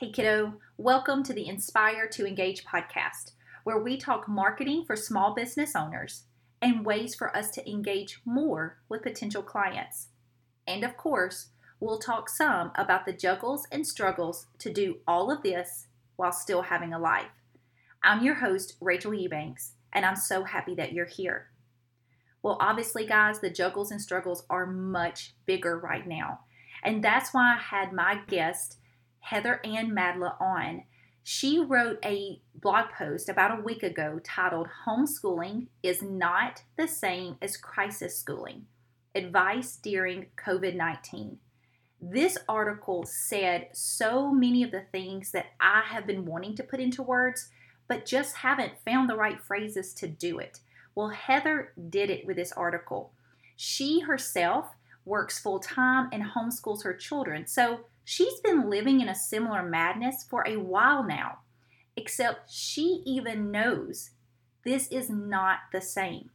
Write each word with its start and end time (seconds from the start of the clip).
Hey, 0.00 0.10
kiddo, 0.10 0.54
welcome 0.78 1.22
to 1.24 1.34
the 1.34 1.46
Inspire 1.46 2.08
to 2.08 2.26
Engage 2.26 2.64
podcast, 2.64 3.32
where 3.64 3.78
we 3.78 3.98
talk 3.98 4.26
marketing 4.26 4.84
for 4.86 4.96
small 4.96 5.34
business 5.34 5.76
owners 5.76 6.22
and 6.62 6.86
ways 6.86 7.14
for 7.14 7.36
us 7.36 7.50
to 7.50 7.70
engage 7.70 8.22
more 8.24 8.78
with 8.88 9.02
potential 9.02 9.42
clients. 9.42 10.08
And 10.66 10.84
of 10.84 10.96
course, 10.96 11.48
we'll 11.80 11.98
talk 11.98 12.30
some 12.30 12.72
about 12.76 13.04
the 13.04 13.12
juggles 13.12 13.66
and 13.70 13.86
struggles 13.86 14.46
to 14.60 14.72
do 14.72 15.00
all 15.06 15.30
of 15.30 15.42
this 15.42 15.88
while 16.16 16.32
still 16.32 16.62
having 16.62 16.94
a 16.94 16.98
life. 16.98 17.44
I'm 18.02 18.24
your 18.24 18.36
host, 18.36 18.76
Rachel 18.80 19.12
Eubanks, 19.12 19.72
and 19.92 20.06
I'm 20.06 20.16
so 20.16 20.44
happy 20.44 20.74
that 20.76 20.94
you're 20.94 21.04
here. 21.04 21.50
Well, 22.42 22.56
obviously, 22.58 23.04
guys, 23.04 23.40
the 23.40 23.50
juggles 23.50 23.90
and 23.90 24.00
struggles 24.00 24.44
are 24.48 24.64
much 24.64 25.34
bigger 25.44 25.78
right 25.78 26.08
now. 26.08 26.40
And 26.82 27.04
that's 27.04 27.34
why 27.34 27.54
I 27.54 27.60
had 27.60 27.92
my 27.92 28.22
guest, 28.28 28.78
Heather 29.20 29.60
Anne 29.64 29.92
Madla, 29.92 30.40
on. 30.40 30.84
She 31.22 31.58
wrote 31.58 31.98
a 32.04 32.40
blog 32.54 32.86
post 32.96 33.28
about 33.28 33.58
a 33.58 33.62
week 33.62 33.82
ago 33.82 34.20
titled 34.24 34.68
Homeschooling 34.86 35.68
is 35.82 36.02
Not 36.02 36.62
the 36.76 36.88
Same 36.88 37.36
as 37.40 37.56
Crisis 37.56 38.18
Schooling 38.18 38.66
Advice 39.14 39.76
During 39.76 40.26
COVID 40.36 40.74
19. 40.74 41.38
This 42.00 42.38
article 42.48 43.04
said 43.06 43.68
so 43.72 44.32
many 44.32 44.62
of 44.62 44.70
the 44.70 44.86
things 44.90 45.32
that 45.32 45.46
I 45.60 45.82
have 45.86 46.06
been 46.06 46.24
wanting 46.24 46.56
to 46.56 46.62
put 46.62 46.80
into 46.80 47.02
words, 47.02 47.50
but 47.88 48.06
just 48.06 48.36
haven't 48.36 48.80
found 48.84 49.08
the 49.10 49.16
right 49.16 49.38
phrases 49.40 49.92
to 49.94 50.08
do 50.08 50.38
it. 50.38 50.60
Well, 50.94 51.10
Heather 51.10 51.74
did 51.90 52.08
it 52.08 52.26
with 52.26 52.36
this 52.36 52.52
article. 52.52 53.12
She 53.54 54.00
herself 54.00 54.70
works 55.04 55.38
full 55.38 55.60
time 55.60 56.08
and 56.12 56.22
homeschools 56.24 56.84
her 56.84 56.94
children, 56.94 57.46
so 57.46 57.80
she's 58.10 58.40
been 58.40 58.68
living 58.68 59.00
in 59.00 59.08
a 59.08 59.14
similar 59.14 59.62
madness 59.62 60.24
for 60.28 60.42
a 60.44 60.56
while 60.56 61.04
now, 61.04 61.38
except 61.96 62.50
she 62.50 63.04
even 63.06 63.52
knows 63.52 64.10
this 64.64 64.88
is 64.88 65.08
not 65.08 65.58
the 65.72 65.80
same. 65.80 66.30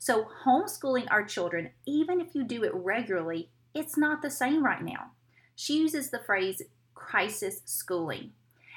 So, 0.00 0.26
homeschooling 0.44 1.06
our 1.08 1.24
children, 1.24 1.70
even 1.86 2.20
if 2.20 2.34
you 2.34 2.42
do 2.42 2.64
it 2.64 2.74
regularly, 2.74 3.48
it's 3.74 3.96
not 3.96 4.22
the 4.22 4.30
same 4.30 4.64
right 4.64 4.82
now. 4.82 5.12
She 5.54 5.78
uses 5.78 6.10
the 6.10 6.18
phrase 6.18 6.62
crisis 6.94 7.62
schooling. 7.64 8.32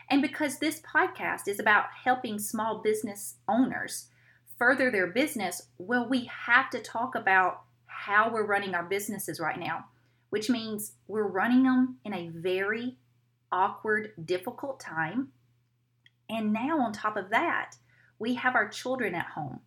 And 0.08 0.22
because 0.22 0.60
this 0.60 0.80
podcast 0.80 1.48
is 1.48 1.60
about 1.60 1.86
helping 2.04 2.38
small 2.38 2.84
business 2.84 3.38
owners 3.48 4.10
further 4.60 4.92
their 4.92 5.08
business, 5.08 5.70
well, 5.80 6.08
we 6.08 6.30
have 6.46 6.70
to 6.70 6.80
talk 6.80 7.16
about 7.16 7.62
how 7.88 8.32
we're 8.32 8.46
running 8.46 8.76
our 8.76 8.84
businesses 8.84 9.40
right 9.40 9.60
now, 9.60 9.86
which 10.34 10.50
means 10.50 10.94
we're 11.08 11.28
running 11.28 11.62
them 11.62 11.96
in 12.04 12.12
a 12.12 12.28
very 12.30 12.98
awkward, 13.52 14.14
difficult 14.26 14.80
time. 14.80 15.28
And 16.28 16.52
now, 16.52 16.80
on 16.80 16.92
top 16.92 17.18
of 17.18 17.30
that, 17.30 17.76
we 18.18 18.34
have 18.34 18.56
our 18.56 18.68
children 18.68 19.14
at 19.14 19.28
home 19.28 19.60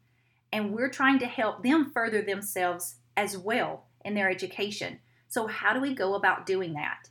and 0.50 0.74
we're 0.74 0.90
trying 0.90 1.20
to 1.20 1.26
help 1.26 1.62
them 1.62 1.92
further 1.94 2.20
themselves 2.20 2.96
as 3.16 3.38
well 3.38 3.84
in 4.04 4.14
their 4.14 4.28
education. 4.28 4.98
So, 5.28 5.46
how 5.46 5.72
do 5.72 5.80
we 5.80 5.94
go 5.94 6.16
about 6.16 6.46
doing 6.46 6.72
that? 6.72 7.10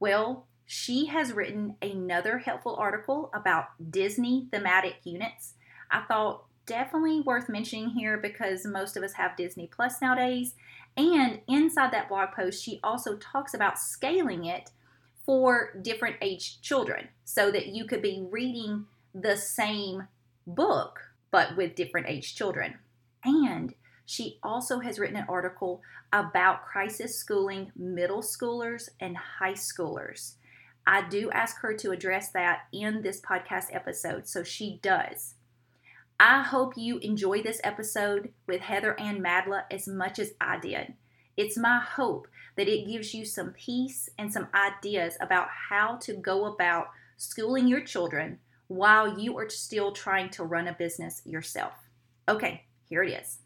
Well, 0.00 0.46
she 0.64 1.04
has 1.08 1.34
written 1.34 1.76
another 1.82 2.38
helpful 2.38 2.74
article 2.74 3.30
about 3.34 3.66
Disney 3.90 4.48
thematic 4.50 4.96
units. 5.04 5.56
I 5.90 6.04
thought 6.08 6.46
definitely 6.64 7.20
worth 7.20 7.50
mentioning 7.50 7.90
here 7.90 8.16
because 8.16 8.64
most 8.64 8.96
of 8.96 9.02
us 9.02 9.12
have 9.12 9.36
Disney 9.36 9.68
Plus 9.70 10.00
nowadays. 10.00 10.54
And 10.96 11.40
inside 11.48 11.92
that 11.92 12.08
blog 12.08 12.30
post, 12.32 12.62
she 12.62 12.80
also 12.84 13.16
talks 13.16 13.54
about 13.54 13.78
scaling 13.78 14.44
it 14.44 14.70
for 15.26 15.78
different 15.82 16.16
age 16.20 16.60
children 16.60 17.08
so 17.24 17.50
that 17.50 17.68
you 17.68 17.86
could 17.86 18.02
be 18.02 18.26
reading 18.30 18.86
the 19.14 19.36
same 19.36 20.06
book 20.46 21.00
but 21.30 21.56
with 21.56 21.74
different 21.74 22.06
age 22.08 22.36
children. 22.36 22.78
And 23.24 23.74
she 24.06 24.38
also 24.42 24.80
has 24.80 24.98
written 24.98 25.16
an 25.16 25.26
article 25.28 25.82
about 26.12 26.64
crisis 26.64 27.18
schooling 27.18 27.72
middle 27.74 28.22
schoolers 28.22 28.88
and 29.00 29.16
high 29.16 29.54
schoolers. 29.54 30.34
I 30.86 31.08
do 31.08 31.30
ask 31.30 31.58
her 31.60 31.74
to 31.74 31.90
address 31.90 32.30
that 32.32 32.66
in 32.72 33.02
this 33.02 33.20
podcast 33.20 33.74
episode, 33.74 34.28
so 34.28 34.44
she 34.44 34.78
does. 34.82 35.34
I 36.20 36.42
hope 36.42 36.74
you 36.76 36.98
enjoy 36.98 37.42
this 37.42 37.60
episode 37.64 38.32
with 38.46 38.60
Heather 38.60 38.98
Anne 39.00 39.20
Madla 39.20 39.64
as 39.68 39.88
much 39.88 40.20
as 40.20 40.34
I 40.40 40.58
did. 40.58 40.94
It's 41.36 41.58
my 41.58 41.80
hope 41.80 42.28
that 42.56 42.68
it 42.68 42.86
gives 42.86 43.14
you 43.14 43.24
some 43.24 43.50
peace 43.50 44.08
and 44.16 44.32
some 44.32 44.46
ideas 44.54 45.16
about 45.20 45.48
how 45.70 45.96
to 46.02 46.14
go 46.14 46.44
about 46.44 46.90
schooling 47.16 47.66
your 47.66 47.80
children 47.80 48.38
while 48.68 49.18
you 49.18 49.36
are 49.36 49.50
still 49.50 49.90
trying 49.90 50.30
to 50.30 50.44
run 50.44 50.68
a 50.68 50.72
business 50.72 51.20
yourself. 51.24 51.72
Okay, 52.28 52.62
here 52.88 53.02
it 53.02 53.10
is. 53.10 53.38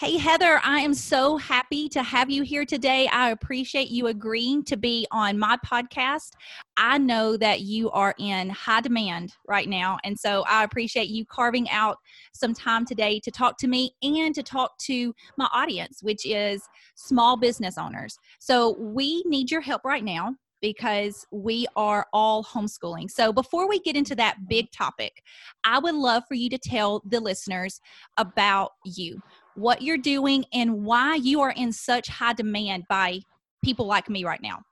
Hey, 0.00 0.16
Heather, 0.16 0.58
I 0.64 0.78
am 0.80 0.94
so 0.94 1.36
happy 1.36 1.86
to 1.90 2.02
have 2.02 2.30
you 2.30 2.42
here 2.42 2.64
today. 2.64 3.06
I 3.08 3.32
appreciate 3.32 3.90
you 3.90 4.06
agreeing 4.06 4.64
to 4.64 4.78
be 4.78 5.06
on 5.10 5.38
my 5.38 5.58
podcast. 5.58 6.30
I 6.78 6.96
know 6.96 7.36
that 7.36 7.60
you 7.60 7.90
are 7.90 8.14
in 8.18 8.48
high 8.48 8.80
demand 8.80 9.34
right 9.46 9.68
now. 9.68 9.98
And 10.02 10.18
so 10.18 10.42
I 10.48 10.64
appreciate 10.64 11.10
you 11.10 11.26
carving 11.26 11.68
out 11.68 11.98
some 12.32 12.54
time 12.54 12.86
today 12.86 13.20
to 13.20 13.30
talk 13.30 13.58
to 13.58 13.68
me 13.68 13.94
and 14.02 14.34
to 14.36 14.42
talk 14.42 14.78
to 14.78 15.14
my 15.36 15.50
audience, 15.52 16.02
which 16.02 16.24
is 16.24 16.66
small 16.94 17.36
business 17.36 17.76
owners. 17.76 18.18
So 18.38 18.78
we 18.78 19.22
need 19.26 19.50
your 19.50 19.60
help 19.60 19.84
right 19.84 20.02
now 20.02 20.34
because 20.62 21.26
we 21.30 21.66
are 21.76 22.06
all 22.12 22.44
homeschooling. 22.44 23.10
So, 23.10 23.32
before 23.32 23.68
we 23.68 23.80
get 23.80 23.96
into 23.96 24.14
that 24.16 24.48
big 24.48 24.70
topic, 24.72 25.22
I 25.64 25.78
would 25.78 25.94
love 25.94 26.24
for 26.28 26.34
you 26.34 26.50
to 26.50 26.58
tell 26.58 27.02
the 27.06 27.20
listeners 27.20 27.80
about 28.16 28.72
you 28.84 29.22
what 29.54 29.82
you're 29.82 29.98
doing, 29.98 30.44
and 30.52 30.84
why 30.84 31.16
you 31.16 31.40
are 31.40 31.50
in 31.50 31.72
such 31.72 32.08
high 32.08 32.32
demand 32.32 32.84
by 32.88 33.20
people 33.64 33.86
like 33.86 34.08
me 34.08 34.24
right 34.24 34.42
now. 34.42 34.62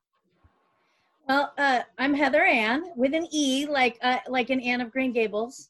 Well, 1.28 1.52
uh, 1.58 1.82
I'm 1.98 2.14
Heather 2.14 2.42
Anne 2.42 2.84
with 2.96 3.14
an 3.14 3.26
E, 3.30 3.66
like 3.66 3.98
uh, 4.02 4.18
like 4.28 4.50
an 4.50 4.60
Anne 4.60 4.80
of 4.80 4.90
Green 4.90 5.12
Gables, 5.12 5.68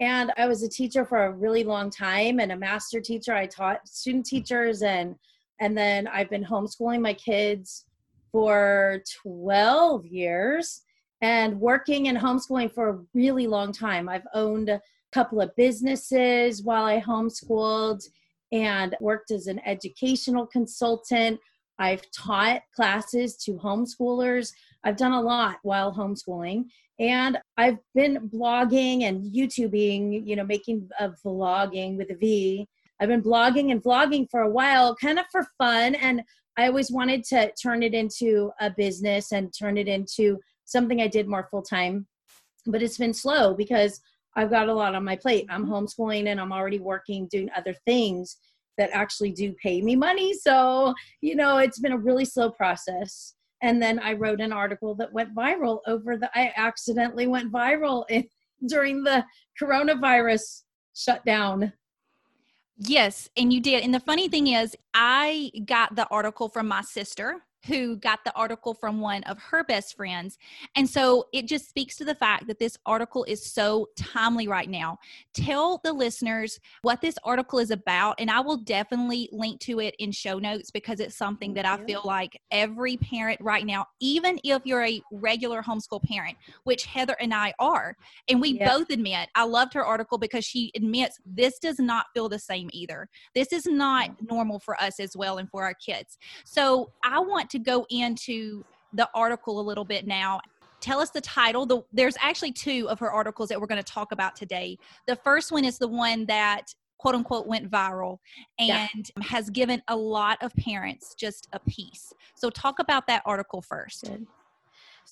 and 0.00 0.32
I 0.36 0.46
was 0.46 0.62
a 0.62 0.68
teacher 0.68 1.04
for 1.04 1.24
a 1.24 1.32
really 1.32 1.64
long 1.64 1.90
time 1.90 2.40
and 2.40 2.52
a 2.52 2.56
master 2.56 3.00
teacher. 3.00 3.34
I 3.34 3.46
taught 3.46 3.88
student 3.88 4.26
teachers, 4.26 4.82
and 4.82 5.14
and 5.60 5.76
then 5.76 6.06
I've 6.06 6.30
been 6.30 6.44
homeschooling 6.44 7.00
my 7.00 7.14
kids 7.14 7.86
for 8.30 9.02
12 9.22 10.06
years 10.06 10.82
and 11.20 11.58
working 11.58 12.08
and 12.08 12.18
homeschooling 12.18 12.72
for 12.72 12.88
a 12.90 12.98
really 13.14 13.46
long 13.46 13.72
time. 13.72 14.08
I've 14.08 14.26
owned 14.34 14.68
a 14.68 14.80
couple 15.12 15.40
of 15.40 15.54
businesses 15.56 16.62
while 16.62 16.84
I 16.84 17.00
homeschooled 17.00 18.06
and 18.52 18.96
worked 19.00 19.30
as 19.30 19.46
an 19.46 19.60
educational 19.66 20.46
consultant. 20.46 21.40
I've 21.78 22.02
taught 22.10 22.62
classes 22.74 23.36
to 23.44 23.52
homeschoolers. 23.52 24.52
I've 24.84 24.96
done 24.96 25.12
a 25.12 25.20
lot 25.20 25.56
while 25.62 25.94
homeschooling. 25.94 26.64
And 26.98 27.38
I've 27.56 27.78
been 27.94 28.28
blogging 28.28 29.04
and 29.04 29.24
YouTubing, 29.32 30.26
you 30.26 30.34
know, 30.34 30.44
making 30.44 30.88
a 30.98 31.10
vlogging 31.24 31.96
with 31.96 32.10
a 32.10 32.16
V. 32.16 32.66
I've 33.00 33.08
been 33.08 33.22
blogging 33.22 33.70
and 33.70 33.82
vlogging 33.82 34.28
for 34.30 34.40
a 34.40 34.50
while, 34.50 34.96
kind 34.96 35.18
of 35.18 35.26
for 35.30 35.46
fun. 35.56 35.94
And 35.94 36.22
I 36.56 36.66
always 36.66 36.90
wanted 36.90 37.22
to 37.24 37.52
turn 37.62 37.84
it 37.84 37.94
into 37.94 38.50
a 38.60 38.70
business 38.70 39.30
and 39.30 39.54
turn 39.56 39.78
it 39.78 39.86
into 39.86 40.38
something 40.64 41.00
I 41.00 41.06
did 41.06 41.28
more 41.28 41.46
full 41.50 41.62
time. 41.62 42.08
But 42.66 42.82
it's 42.82 42.98
been 42.98 43.14
slow 43.14 43.54
because 43.54 44.00
I've 44.38 44.50
got 44.50 44.68
a 44.68 44.74
lot 44.74 44.94
on 44.94 45.04
my 45.04 45.16
plate. 45.16 45.46
I'm 45.50 45.64
mm-hmm. 45.64 45.72
homeschooling 45.72 46.28
and 46.28 46.40
I'm 46.40 46.52
already 46.52 46.78
working 46.78 47.26
doing 47.26 47.50
other 47.56 47.74
things 47.84 48.36
that 48.78 48.90
actually 48.92 49.32
do 49.32 49.52
pay 49.60 49.82
me 49.82 49.96
money. 49.96 50.32
So, 50.32 50.94
you 51.20 51.34
know, 51.34 51.58
it's 51.58 51.80
been 51.80 51.92
a 51.92 51.98
really 51.98 52.24
slow 52.24 52.48
process. 52.48 53.34
And 53.62 53.82
then 53.82 53.98
I 53.98 54.12
wrote 54.12 54.40
an 54.40 54.52
article 54.52 54.94
that 54.94 55.12
went 55.12 55.34
viral 55.34 55.80
over 55.88 56.16
the, 56.16 56.30
I 56.38 56.52
accidentally 56.56 57.26
went 57.26 57.52
viral 57.52 58.04
in, 58.08 58.28
during 58.68 59.02
the 59.02 59.24
coronavirus 59.60 60.62
shutdown. 60.94 61.72
Yes, 62.76 63.28
and 63.36 63.52
you 63.52 63.60
did. 63.60 63.82
And 63.82 63.92
the 63.92 64.00
funny 64.00 64.28
thing 64.28 64.46
is, 64.46 64.76
I 64.94 65.50
got 65.64 65.96
the 65.96 66.06
article 66.08 66.48
from 66.48 66.68
my 66.68 66.82
sister 66.82 67.40
who 67.66 67.96
got 67.96 68.20
the 68.24 68.34
article 68.34 68.74
from 68.74 69.00
one 69.00 69.22
of 69.24 69.38
her 69.38 69.64
best 69.64 69.96
friends. 69.96 70.38
And 70.76 70.88
so 70.88 71.26
it 71.32 71.46
just 71.46 71.68
speaks 71.68 71.96
to 71.96 72.04
the 72.04 72.14
fact 72.14 72.46
that 72.46 72.58
this 72.58 72.76
article 72.86 73.24
is 73.24 73.44
so 73.44 73.88
timely 73.96 74.48
right 74.48 74.68
now. 74.68 74.98
Tell 75.34 75.80
the 75.84 75.92
listeners 75.92 76.60
what 76.82 77.00
this 77.00 77.16
article 77.24 77.58
is 77.58 77.70
about, 77.70 78.16
and 78.18 78.30
I 78.30 78.40
will 78.40 78.58
definitely 78.58 79.28
link 79.32 79.60
to 79.60 79.80
it 79.80 79.94
in 79.98 80.12
show 80.12 80.38
notes 80.38 80.70
because 80.70 81.00
it's 81.00 81.16
something 81.16 81.54
that 81.54 81.66
I 81.66 81.76
feel 81.84 82.02
like 82.04 82.40
every 82.50 82.96
parent 82.96 83.40
right 83.40 83.66
now, 83.66 83.86
even 84.00 84.38
if 84.44 84.62
you're 84.64 84.84
a 84.84 85.02
regular 85.12 85.62
homeschool 85.62 86.02
parent, 86.04 86.36
which 86.64 86.84
Heather 86.86 87.16
and 87.20 87.34
I 87.34 87.54
are, 87.58 87.96
and 88.28 88.40
we 88.40 88.50
yeah. 88.50 88.68
both 88.68 88.90
admit, 88.90 89.28
I 89.34 89.44
loved 89.44 89.74
her 89.74 89.84
article 89.84 90.18
because 90.18 90.44
she 90.44 90.70
admits 90.74 91.18
this 91.26 91.58
does 91.58 91.78
not 91.78 92.06
feel 92.14 92.28
the 92.28 92.38
same 92.38 92.70
either. 92.72 93.08
This 93.34 93.52
is 93.52 93.66
not 93.66 94.10
mm. 94.10 94.30
normal 94.30 94.60
for 94.60 94.80
us 94.80 95.00
as 95.00 95.16
well 95.16 95.38
and 95.38 95.50
for 95.50 95.64
our 95.64 95.74
kids. 95.74 96.18
So 96.44 96.92
I 97.04 97.18
want 97.20 97.47
to 97.50 97.58
go 97.58 97.86
into 97.90 98.64
the 98.92 99.08
article 99.14 99.60
a 99.60 99.62
little 99.62 99.84
bit 99.84 100.06
now. 100.06 100.40
tell 100.80 101.00
us 101.00 101.10
the 101.10 101.20
title. 101.20 101.66
The, 101.66 101.82
there's 101.92 102.16
actually 102.20 102.52
two 102.52 102.88
of 102.88 102.98
her 103.00 103.10
articles 103.10 103.48
that 103.48 103.60
we're 103.60 103.66
going 103.66 103.82
to 103.82 103.92
talk 103.92 104.12
about 104.12 104.36
today. 104.36 104.78
The 105.06 105.16
first 105.16 105.50
one 105.52 105.64
is 105.64 105.78
the 105.78 105.88
one 105.88 106.24
that 106.26 106.72
quote 106.98 107.14
unquote 107.14 107.46
went 107.46 107.70
viral 107.70 108.18
and 108.58 108.90
yeah. 108.94 109.22
has 109.22 109.50
given 109.50 109.82
a 109.88 109.96
lot 109.96 110.38
of 110.40 110.54
parents 110.56 111.14
just 111.14 111.48
a 111.52 111.58
piece. 111.60 112.12
So, 112.34 112.50
talk 112.50 112.78
about 112.78 113.06
that 113.08 113.22
article 113.26 113.62
first. 113.62 114.04
Good. 114.04 114.26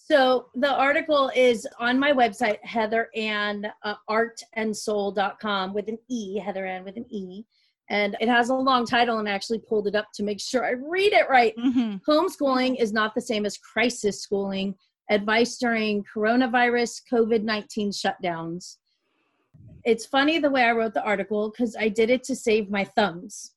So 0.09 0.51
the 0.55 0.73
article 0.73 1.33
is 1.35 1.67
on 1.81 1.99
my 1.99 2.13
website, 2.13 2.59
Heather 2.63 3.09
Anne 3.17 3.67
uh, 3.83 3.95
artandsoul.com 4.09 5.73
with 5.75 5.89
an 5.89 5.99
E, 6.09 6.39
Heather 6.39 6.67
Anne 6.67 6.85
with 6.85 6.97
an 6.97 7.07
E. 7.11 7.45
And 7.89 8.17
it 8.21 8.29
has 8.29 8.49
a 8.49 8.55
long 8.55 8.85
title 8.85 9.19
and 9.19 9.29
I 9.29 9.33
actually 9.33 9.61
pulled 9.61 9.87
it 9.87 9.95
up 9.95 10.09
to 10.15 10.25
make 10.25 10.41
sure 10.41 10.65
I 10.65 10.71
read 10.71 11.13
it 11.13 11.29
right. 11.29 11.55
Mm-hmm. 11.57 12.11
Homeschooling 12.11 12.81
is 12.81 12.93
not 12.93 13.15
the 13.15 13.21
same 13.21 13.47
as 13.47 13.59
crisis 13.59 14.21
schooling, 14.23 14.75
advice 15.09 15.57
during 15.59 16.05
coronavirus 16.05 17.03
COVID 17.13 17.43
19 17.43 17.91
shutdowns. 17.91 18.79
It's 19.85 20.05
funny 20.05 20.41
the 20.41 20.51
way 20.51 20.65
I 20.65 20.73
wrote 20.73 20.95
the 20.95 21.05
article 21.05 21.51
because 21.51 21.77
I 21.77 21.89
did 21.89 22.11
it 22.11 22.25
to 22.25 22.35
save 22.35 22.71
my 22.71 22.83
thumbs 22.83 23.53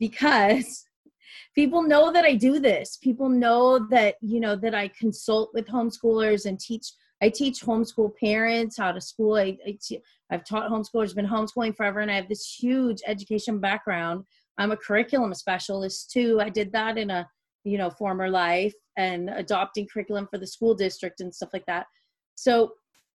because 0.00 0.84
people 1.54 1.82
know 1.82 2.12
that 2.12 2.24
I 2.24 2.34
do 2.34 2.58
this. 2.58 2.96
People 2.96 3.28
know 3.28 3.86
that, 3.90 4.16
you 4.20 4.40
know, 4.40 4.56
that 4.56 4.74
I 4.74 4.88
consult 4.88 5.50
with 5.54 5.68
homeschoolers 5.68 6.46
and 6.46 6.58
teach. 6.58 6.92
I 7.22 7.28
teach 7.28 7.62
homeschool 7.62 8.12
parents 8.16 8.76
how 8.76 8.92
to 8.92 9.00
school. 9.00 9.36
I've 9.36 10.44
taught 10.44 10.70
homeschoolers, 10.70 11.14
been 11.14 11.26
homeschooling 11.26 11.76
forever, 11.76 12.00
and 12.00 12.10
I 12.10 12.14
have 12.14 12.28
this 12.28 12.54
huge 12.54 13.00
education 13.06 13.58
background. 13.58 14.24
I'm 14.58 14.72
a 14.72 14.76
curriculum 14.76 15.34
specialist 15.34 16.10
too. 16.10 16.40
I 16.40 16.48
did 16.48 16.72
that 16.72 16.98
in 16.98 17.10
a, 17.10 17.28
you 17.64 17.78
know, 17.78 17.90
former 17.90 18.28
life 18.28 18.74
and 18.96 19.30
adopting 19.30 19.86
curriculum 19.92 20.26
for 20.30 20.38
the 20.38 20.46
school 20.46 20.74
district 20.74 21.20
and 21.20 21.34
stuff 21.34 21.50
like 21.52 21.66
that. 21.66 21.86
So 22.34 22.72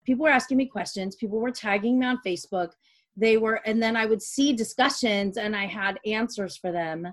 people 0.06 0.24
were 0.24 0.32
asking 0.32 0.58
me 0.58 0.66
questions. 0.66 1.16
People 1.16 1.40
were 1.40 1.52
tagging 1.52 2.00
me 2.00 2.06
on 2.06 2.20
Facebook. 2.26 2.72
They 3.18 3.38
were, 3.38 3.62
and 3.66 3.82
then 3.82 3.96
I 3.96 4.06
would 4.06 4.22
see 4.22 4.54
discussions 4.54 5.38
and 5.38 5.56
I 5.56 5.66
had 5.66 6.00
answers 6.06 6.56
for 6.58 6.72
them 6.72 7.08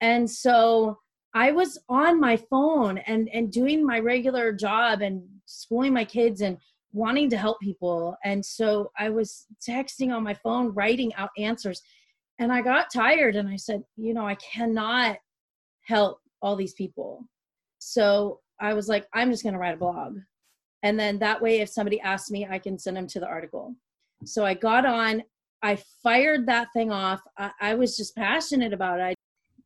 and 0.00 0.30
so 0.30 0.98
i 1.34 1.52
was 1.52 1.78
on 1.88 2.20
my 2.20 2.36
phone 2.36 2.98
and 2.98 3.28
and 3.32 3.52
doing 3.52 3.84
my 3.84 3.98
regular 3.98 4.52
job 4.52 5.00
and 5.02 5.22
schooling 5.46 5.92
my 5.92 6.04
kids 6.04 6.40
and 6.40 6.56
wanting 6.92 7.30
to 7.30 7.36
help 7.36 7.60
people. 7.60 8.16
And 8.24 8.44
so 8.44 8.90
i 8.98 9.08
was 9.08 9.46
texting 9.66 10.14
on 10.14 10.24
my 10.24 10.34
phone 10.34 10.72
writing 10.74 11.14
out 11.14 11.30
answers. 11.38 11.82
And 12.38 12.52
i 12.52 12.60
got 12.62 12.92
tired 12.92 13.36
and 13.36 13.48
i 13.48 13.56
said 13.56 13.82
you 13.96 14.14
know 14.14 14.26
i 14.26 14.36
cannot 14.36 15.18
help 15.82 16.20
all 16.42 16.56
these 16.56 16.74
people. 16.74 17.24
So 17.78 18.40
i 18.60 18.74
was 18.74 18.88
like 18.88 19.06
i'm 19.14 19.30
just 19.30 19.42
going 19.42 19.54
to 19.54 19.58
write 19.58 19.74
a 19.74 19.78
blog. 19.78 20.18
And 20.82 20.98
then 20.98 21.18
that 21.18 21.42
way 21.42 21.60
if 21.60 21.68
somebody 21.68 22.00
asks 22.00 22.30
me 22.30 22.46
i 22.50 22.58
can 22.58 22.78
send 22.78 22.96
them 22.96 23.06
to 23.08 23.20
the 23.20 23.26
article. 23.26 23.74
So 24.24 24.44
i 24.44 24.54
got 24.54 24.84
on 24.86 25.22
i 25.62 25.78
fired 26.02 26.46
that 26.46 26.68
thing 26.72 26.90
off. 26.90 27.20
I, 27.38 27.50
I 27.60 27.74
was 27.74 27.96
just 27.96 28.16
passionate 28.16 28.72
about 28.72 29.00
it 29.00 29.16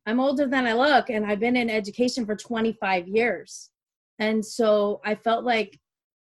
I'm 0.06 0.21
older 0.21 0.47
than 0.47 0.67
I 0.67 0.75
look 0.75 1.11
and 1.11 1.25
I've 1.25 1.41
been 1.41 1.56
in 1.56 1.71
education 1.71 2.27
for 2.27 2.37
25 2.37 3.09
years. 3.09 3.71
And 4.19 4.45
so 4.45 5.01
I 5.05 5.15
felt 5.15 5.45
like 5.45 5.79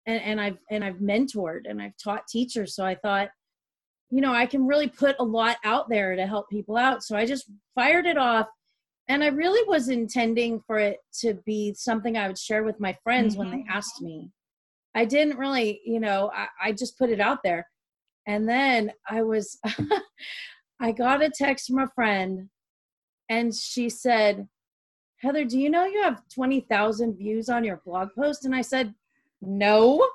and, 0.05 0.21
and 0.21 0.41
I've 0.41 0.57
and 0.69 0.83
I've 0.83 0.95
mentored 0.95 1.61
and 1.65 1.81
I've 1.81 1.97
taught 2.03 2.27
teachers. 2.27 2.75
So 2.75 2.85
I 2.85 2.95
thought, 2.95 3.29
you 4.09 4.21
know, 4.21 4.33
I 4.33 4.45
can 4.45 4.65
really 4.65 4.87
put 4.87 5.15
a 5.19 5.23
lot 5.23 5.57
out 5.63 5.89
there 5.89 6.15
to 6.15 6.25
help 6.25 6.49
people 6.49 6.77
out. 6.77 7.03
So 7.03 7.15
I 7.15 7.25
just 7.25 7.49
fired 7.75 8.05
it 8.05 8.17
off. 8.17 8.47
And 9.07 9.23
I 9.23 9.27
really 9.27 9.67
was 9.67 9.89
intending 9.89 10.61
for 10.65 10.79
it 10.79 10.97
to 11.19 11.35
be 11.45 11.73
something 11.73 12.17
I 12.17 12.27
would 12.27 12.37
share 12.37 12.63
with 12.63 12.79
my 12.79 12.95
friends 13.03 13.33
mm-hmm. 13.33 13.39
when 13.39 13.51
they 13.51 13.63
mm-hmm. 13.63 13.77
asked 13.77 14.01
me. 14.01 14.29
I 14.95 15.05
didn't 15.05 15.37
really, 15.37 15.81
you 15.85 15.99
know, 15.99 16.31
I, 16.33 16.47
I 16.61 16.71
just 16.71 16.97
put 16.97 17.09
it 17.09 17.19
out 17.19 17.39
there. 17.43 17.67
And 18.27 18.47
then 18.47 18.91
I 19.09 19.23
was 19.23 19.57
I 20.79 20.91
got 20.91 21.23
a 21.23 21.29
text 21.29 21.67
from 21.67 21.79
a 21.79 21.89
friend 21.93 22.49
and 23.31 23.55
she 23.55 23.89
said, 23.89 24.45
Heather, 25.21 25.45
do 25.45 25.57
you 25.57 25.69
know 25.69 25.85
you 25.85 26.01
have 26.01 26.21
20,000 26.33 27.15
views 27.15 27.47
on 27.47 27.63
your 27.63 27.81
blog 27.85 28.09
post? 28.13 28.43
And 28.43 28.53
I 28.53 28.61
said, 28.61 28.93
No. 29.41 30.05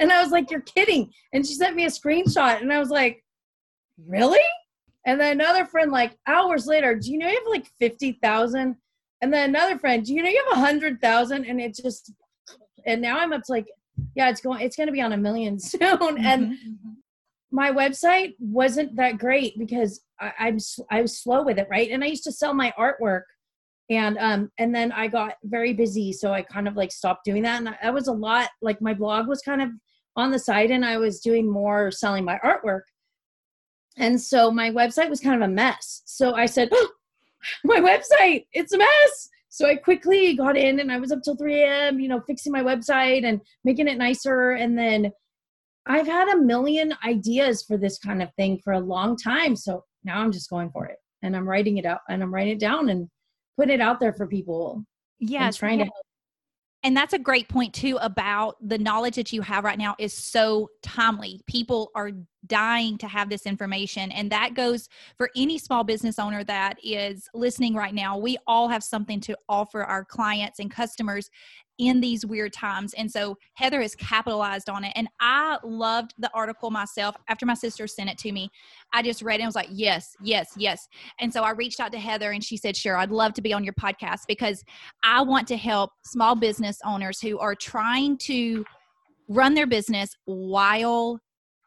And 0.00 0.10
I 0.10 0.20
was 0.20 0.32
like, 0.32 0.50
You're 0.50 0.60
kidding. 0.62 1.12
And 1.32 1.46
she 1.46 1.54
sent 1.54 1.76
me 1.76 1.84
a 1.84 1.88
screenshot, 1.88 2.60
and 2.60 2.72
I 2.72 2.80
was 2.80 2.90
like, 2.90 3.24
Really? 4.04 4.40
And 5.06 5.20
then 5.20 5.40
another 5.40 5.64
friend, 5.64 5.92
like 5.92 6.18
hours 6.26 6.66
later, 6.66 6.96
do 6.96 7.12
you 7.12 7.18
know 7.18 7.28
you 7.28 7.38
have 7.38 7.50
like 7.50 7.70
50,000? 7.78 8.74
And 9.22 9.32
then 9.32 9.50
another 9.50 9.78
friend, 9.78 10.04
do 10.04 10.12
you 10.12 10.20
know 10.20 10.28
you 10.28 10.44
have 10.50 10.58
100,000? 10.58 11.44
And 11.44 11.60
it 11.60 11.76
just, 11.76 12.12
and 12.84 13.00
now 13.00 13.18
I'm 13.18 13.32
up 13.32 13.42
to 13.44 13.52
like, 13.52 13.66
yeah, 14.16 14.28
it's 14.28 14.40
going, 14.40 14.60
it's 14.60 14.76
going 14.76 14.88
to 14.88 14.92
be 14.92 15.02
on 15.02 15.12
a 15.12 15.16
million 15.16 15.58
soon. 15.60 15.78
Mm-hmm. 15.80 16.26
And 16.26 16.52
mm-hmm 16.52 16.90
my 17.54 17.70
website 17.70 18.34
wasn't 18.40 18.96
that 18.96 19.16
great 19.16 19.56
because 19.56 20.00
I, 20.18 20.32
I'm 20.40 20.58
I 20.90 21.02
was 21.02 21.16
slow 21.16 21.44
with 21.44 21.56
it, 21.56 21.68
right? 21.70 21.88
And 21.88 22.02
I 22.02 22.08
used 22.08 22.24
to 22.24 22.32
sell 22.32 22.52
my 22.52 22.72
artwork, 22.76 23.22
and 23.88 24.18
um 24.18 24.50
and 24.58 24.74
then 24.74 24.90
I 24.90 25.06
got 25.06 25.36
very 25.44 25.72
busy, 25.72 26.12
so 26.12 26.32
I 26.32 26.42
kind 26.42 26.66
of 26.66 26.74
like 26.74 26.90
stopped 26.90 27.24
doing 27.24 27.44
that, 27.44 27.58
and 27.58 27.68
that 27.68 27.94
was 27.94 28.08
a 28.08 28.12
lot. 28.12 28.48
Like 28.60 28.82
my 28.82 28.92
blog 28.92 29.28
was 29.28 29.40
kind 29.40 29.62
of 29.62 29.70
on 30.16 30.32
the 30.32 30.38
side, 30.38 30.72
and 30.72 30.84
I 30.84 30.96
was 30.96 31.20
doing 31.20 31.48
more 31.48 31.92
selling 31.92 32.24
my 32.24 32.40
artwork, 32.44 32.82
and 33.96 34.20
so 34.20 34.50
my 34.50 34.70
website 34.70 35.08
was 35.08 35.20
kind 35.20 35.40
of 35.40 35.48
a 35.48 35.52
mess. 35.52 36.02
So 36.06 36.34
I 36.34 36.46
said, 36.46 36.70
oh, 36.72 36.90
my 37.62 37.78
website, 37.78 38.46
it's 38.52 38.72
a 38.72 38.78
mess. 38.78 39.28
So 39.48 39.68
I 39.68 39.76
quickly 39.76 40.34
got 40.34 40.56
in, 40.56 40.80
and 40.80 40.90
I 40.90 40.98
was 40.98 41.12
up 41.12 41.22
till 41.22 41.36
3 41.36 41.62
a.m. 41.62 42.00
You 42.00 42.08
know, 42.08 42.20
fixing 42.26 42.50
my 42.50 42.62
website 42.62 43.24
and 43.24 43.40
making 43.62 43.86
it 43.86 43.96
nicer, 43.96 44.50
and 44.52 44.76
then 44.76 45.12
I've 45.86 46.06
had 46.06 46.28
a 46.28 46.40
million 46.40 46.94
ideas 47.04 47.62
for 47.62 47.76
this 47.76 47.98
kind 47.98 48.22
of 48.22 48.32
thing 48.34 48.58
for 48.64 48.72
a 48.72 48.80
long 48.80 49.16
time. 49.16 49.54
So 49.54 49.84
now 50.02 50.20
I'm 50.20 50.32
just 50.32 50.50
going 50.50 50.70
for 50.70 50.86
it 50.86 50.96
and 51.22 51.36
I'm 51.36 51.48
writing 51.48 51.78
it 51.78 51.86
out 51.86 52.00
and 52.08 52.22
I'm 52.22 52.32
writing 52.32 52.54
it 52.54 52.60
down 52.60 52.88
and 52.88 53.08
putting 53.58 53.74
it 53.74 53.80
out 53.80 54.00
there 54.00 54.12
for 54.12 54.26
people. 54.26 54.84
Yeah. 55.18 55.50
Trying 55.50 55.80
yeah. 55.80 55.86
to 55.86 55.90
help. 55.94 56.04
And 56.84 56.94
that's 56.94 57.14
a 57.14 57.18
great 57.18 57.48
point 57.48 57.72
too 57.72 57.96
about 58.02 58.56
the 58.60 58.76
knowledge 58.76 59.16
that 59.16 59.32
you 59.32 59.40
have 59.40 59.64
right 59.64 59.78
now 59.78 59.94
is 59.98 60.12
so 60.12 60.68
timely. 60.82 61.40
People 61.46 61.90
are 61.94 62.10
dying 62.46 62.98
to 62.98 63.08
have 63.08 63.30
this 63.30 63.46
information. 63.46 64.12
And 64.12 64.30
that 64.30 64.52
goes 64.52 64.90
for 65.16 65.30
any 65.34 65.56
small 65.56 65.82
business 65.82 66.18
owner 66.18 66.44
that 66.44 66.76
is 66.84 67.26
listening 67.32 67.74
right 67.74 67.94
now. 67.94 68.18
We 68.18 68.36
all 68.46 68.68
have 68.68 68.84
something 68.84 69.18
to 69.20 69.36
offer 69.48 69.82
our 69.82 70.04
clients 70.04 70.58
and 70.58 70.70
customers 70.70 71.30
in 71.78 72.00
these 72.00 72.24
weird 72.24 72.52
times. 72.52 72.94
And 72.94 73.10
so 73.10 73.36
Heather 73.54 73.82
has 73.82 73.94
capitalized 73.94 74.68
on 74.68 74.84
it. 74.84 74.92
And 74.94 75.08
I 75.20 75.58
loved 75.64 76.14
the 76.18 76.30
article 76.32 76.70
myself 76.70 77.16
after 77.28 77.46
my 77.46 77.54
sister 77.54 77.86
sent 77.86 78.10
it 78.10 78.18
to 78.18 78.32
me. 78.32 78.48
I 78.92 79.02
just 79.02 79.22
read 79.22 79.40
it 79.40 79.42
and 79.42 79.48
was 79.48 79.56
like, 79.56 79.68
yes, 79.70 80.16
yes, 80.22 80.52
yes. 80.56 80.88
And 81.20 81.32
so 81.32 81.42
I 81.42 81.50
reached 81.50 81.80
out 81.80 81.92
to 81.92 81.98
Heather 81.98 82.30
and 82.30 82.44
she 82.44 82.56
said, 82.56 82.76
sure, 82.76 82.96
I'd 82.96 83.10
love 83.10 83.34
to 83.34 83.42
be 83.42 83.52
on 83.52 83.64
your 83.64 83.74
podcast 83.74 84.22
because 84.28 84.62
I 85.02 85.22
want 85.22 85.48
to 85.48 85.56
help 85.56 85.90
small 86.04 86.36
business 86.36 86.78
owners 86.84 87.20
who 87.20 87.38
are 87.38 87.54
trying 87.54 88.18
to 88.18 88.64
run 89.28 89.54
their 89.54 89.66
business 89.66 90.16
while 90.26 91.18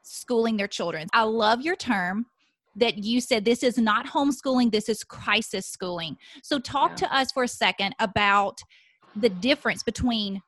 schooling 0.04 0.58
their 0.58 0.68
children. 0.68 1.08
I 1.14 1.24
love 1.24 1.62
your 1.62 1.76
term 1.76 2.28
that 2.78 3.00
you 3.00 3.20
said 3.20 3.44
this 3.44 3.64
is 3.64 3.78
not 3.78 4.06
homeschooling, 4.06 4.72
this 4.72 4.88
is 4.88 5.04
crisis 5.04 5.66
schooling. 5.66 6.16
So, 6.44 6.60
talk 6.60 6.92
yeah. 6.92 7.08
to 7.08 7.16
us 7.16 7.32
for 7.32 7.44
a 7.44 7.48
second 7.48 7.96
about 8.00 8.62
the 9.20 9.30
difference 9.30 9.84
between 9.84 10.42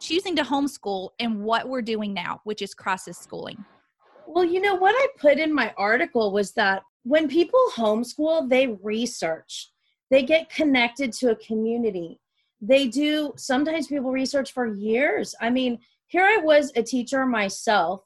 choosing 0.00 0.36
to 0.36 0.42
homeschool 0.42 1.10
and 1.18 1.42
what 1.42 1.68
we're 1.68 1.82
doing 1.82 2.12
now, 2.12 2.40
which 2.44 2.62
is 2.62 2.74
crisis 2.74 3.18
schooling? 3.18 3.64
Well, 4.26 4.44
you 4.44 4.60
know, 4.60 4.74
what 4.74 4.94
I 4.96 5.08
put 5.18 5.38
in 5.38 5.52
my 5.52 5.72
article 5.76 6.32
was 6.32 6.52
that 6.52 6.82
when 7.04 7.28
people 7.28 7.60
homeschool, 7.74 8.48
they 8.48 8.78
research, 8.82 9.70
they 10.10 10.22
get 10.22 10.50
connected 10.50 11.12
to 11.14 11.30
a 11.30 11.36
community. 11.36 12.20
They 12.60 12.88
do, 12.88 13.32
sometimes 13.36 13.86
people 13.86 14.10
research 14.10 14.52
for 14.52 14.66
years. 14.66 15.34
I 15.40 15.50
mean, 15.50 15.78
here 16.06 16.24
I 16.24 16.38
was 16.42 16.72
a 16.76 16.82
teacher 16.82 17.26
myself, 17.26 18.02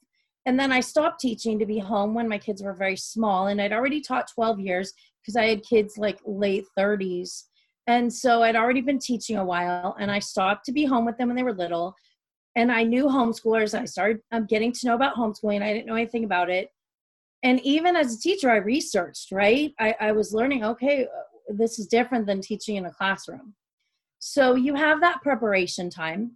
and 0.47 0.59
then 0.59 0.73
I 0.73 0.81
stopped 0.81 1.21
teaching 1.21 1.59
to 1.59 1.67
be 1.67 1.79
home 1.79 2.15
when 2.15 2.29
my 2.29 2.39
kids 2.39 2.63
were 2.63 2.75
very 2.75 2.97
small, 2.97 3.47
and 3.49 3.61
I'd 3.61 3.73
already 3.73 4.01
taught 4.01 4.31
12 4.33 4.61
years 4.61 4.93
because 5.21 5.37
I 5.37 5.47
had 5.47 5.63
kids 5.63 5.99
like 5.99 6.19
late 6.25 6.65
30s 6.77 7.45
and 7.89 8.13
so 8.13 8.43
I'd 8.43 8.55
already 8.55 8.83
been 8.83 8.99
teaching 8.99 9.39
a 9.39 9.45
while 9.45 9.97
and 9.99 10.11
I 10.11 10.19
stopped 10.19 10.67
to 10.67 10.73
be 10.73 10.85
home 10.85 11.07
with 11.07 11.17
them 11.17 11.29
when 11.29 11.37
they 11.37 11.43
were 11.43 11.55
little. 11.55 11.97
And 12.55 12.71
I 12.71 12.83
knew 12.83 13.07
homeschoolers. 13.07 13.79
I 13.79 13.87
started 13.87 14.21
um, 14.31 14.45
getting 14.45 14.73
to 14.73 14.87
know 14.87 14.95
about 14.95 15.17
homeschooling. 15.17 15.63
I 15.63 15.73
didn't 15.73 15.87
know 15.87 15.95
anything 15.95 16.25
about 16.25 16.51
it. 16.51 16.69
And 17.43 17.61
even 17.63 17.97
as 17.97 18.15
a 18.15 18.21
teacher, 18.21 18.51
I 18.51 18.57
researched, 18.57 19.33
right? 19.33 19.73
I, 19.81 19.95
I 20.01 20.13
was 20.13 20.35
learning, 20.35 20.65
okay, 20.65 21.05
uh, 21.05 21.55
this 21.55 21.79
is 21.79 21.87
different 21.87 22.27
than 22.27 22.43
teaching 22.43 22.77
in 22.77 22.85
a 22.85 22.93
classroom. 22.93 23.55
So 24.19 24.55
you 24.55 24.75
have 24.75 25.01
that 25.01 25.23
preparation 25.23 25.89
time. 25.89 26.33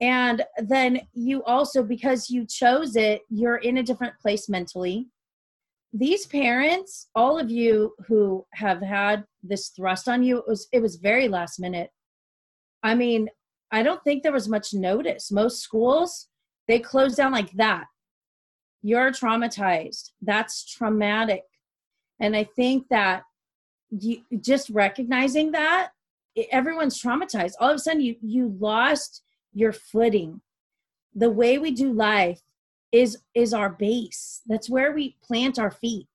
And 0.00 0.42
then 0.58 1.02
you 1.14 1.44
also, 1.44 1.84
because 1.84 2.30
you 2.30 2.46
chose 2.46 2.96
it, 2.96 3.22
you're 3.30 3.58
in 3.58 3.78
a 3.78 3.82
different 3.82 4.18
place 4.18 4.48
mentally 4.48 5.06
these 5.98 6.26
parents 6.26 7.08
all 7.14 7.38
of 7.38 7.50
you 7.50 7.94
who 8.06 8.44
have 8.52 8.82
had 8.82 9.24
this 9.42 9.68
thrust 9.68 10.08
on 10.08 10.22
you 10.22 10.38
it 10.38 10.44
was 10.46 10.68
it 10.72 10.82
was 10.82 10.96
very 10.96 11.28
last 11.28 11.58
minute 11.58 11.90
i 12.82 12.94
mean 12.94 13.28
I 13.70 13.82
don't 13.82 14.02
think 14.04 14.22
there 14.22 14.32
was 14.32 14.48
much 14.48 14.72
notice. 14.74 15.30
Most 15.30 15.60
schools, 15.60 16.28
they 16.68 16.78
closed 16.78 17.16
down 17.16 17.32
like 17.32 17.52
that. 17.52 17.86
You're 18.82 19.10
traumatized. 19.10 20.10
That's 20.22 20.64
traumatic. 20.64 21.42
And 22.20 22.36
I 22.36 22.44
think 22.44 22.88
that 22.90 23.24
you 23.90 24.22
just 24.40 24.70
recognizing 24.70 25.52
that 25.52 25.90
everyone's 26.50 27.00
traumatized. 27.00 27.54
All 27.60 27.70
of 27.70 27.76
a 27.76 27.78
sudden 27.78 28.00
you 28.00 28.16
you 28.22 28.56
lost 28.58 29.22
your 29.52 29.72
footing. 29.72 30.40
The 31.14 31.30
way 31.30 31.58
we 31.58 31.70
do 31.70 31.92
life 31.92 32.40
is 32.92 33.18
is 33.34 33.52
our 33.52 33.70
base. 33.70 34.42
That's 34.46 34.70
where 34.70 34.92
we 34.92 35.16
plant 35.22 35.58
our 35.58 35.70
feet. 35.70 36.06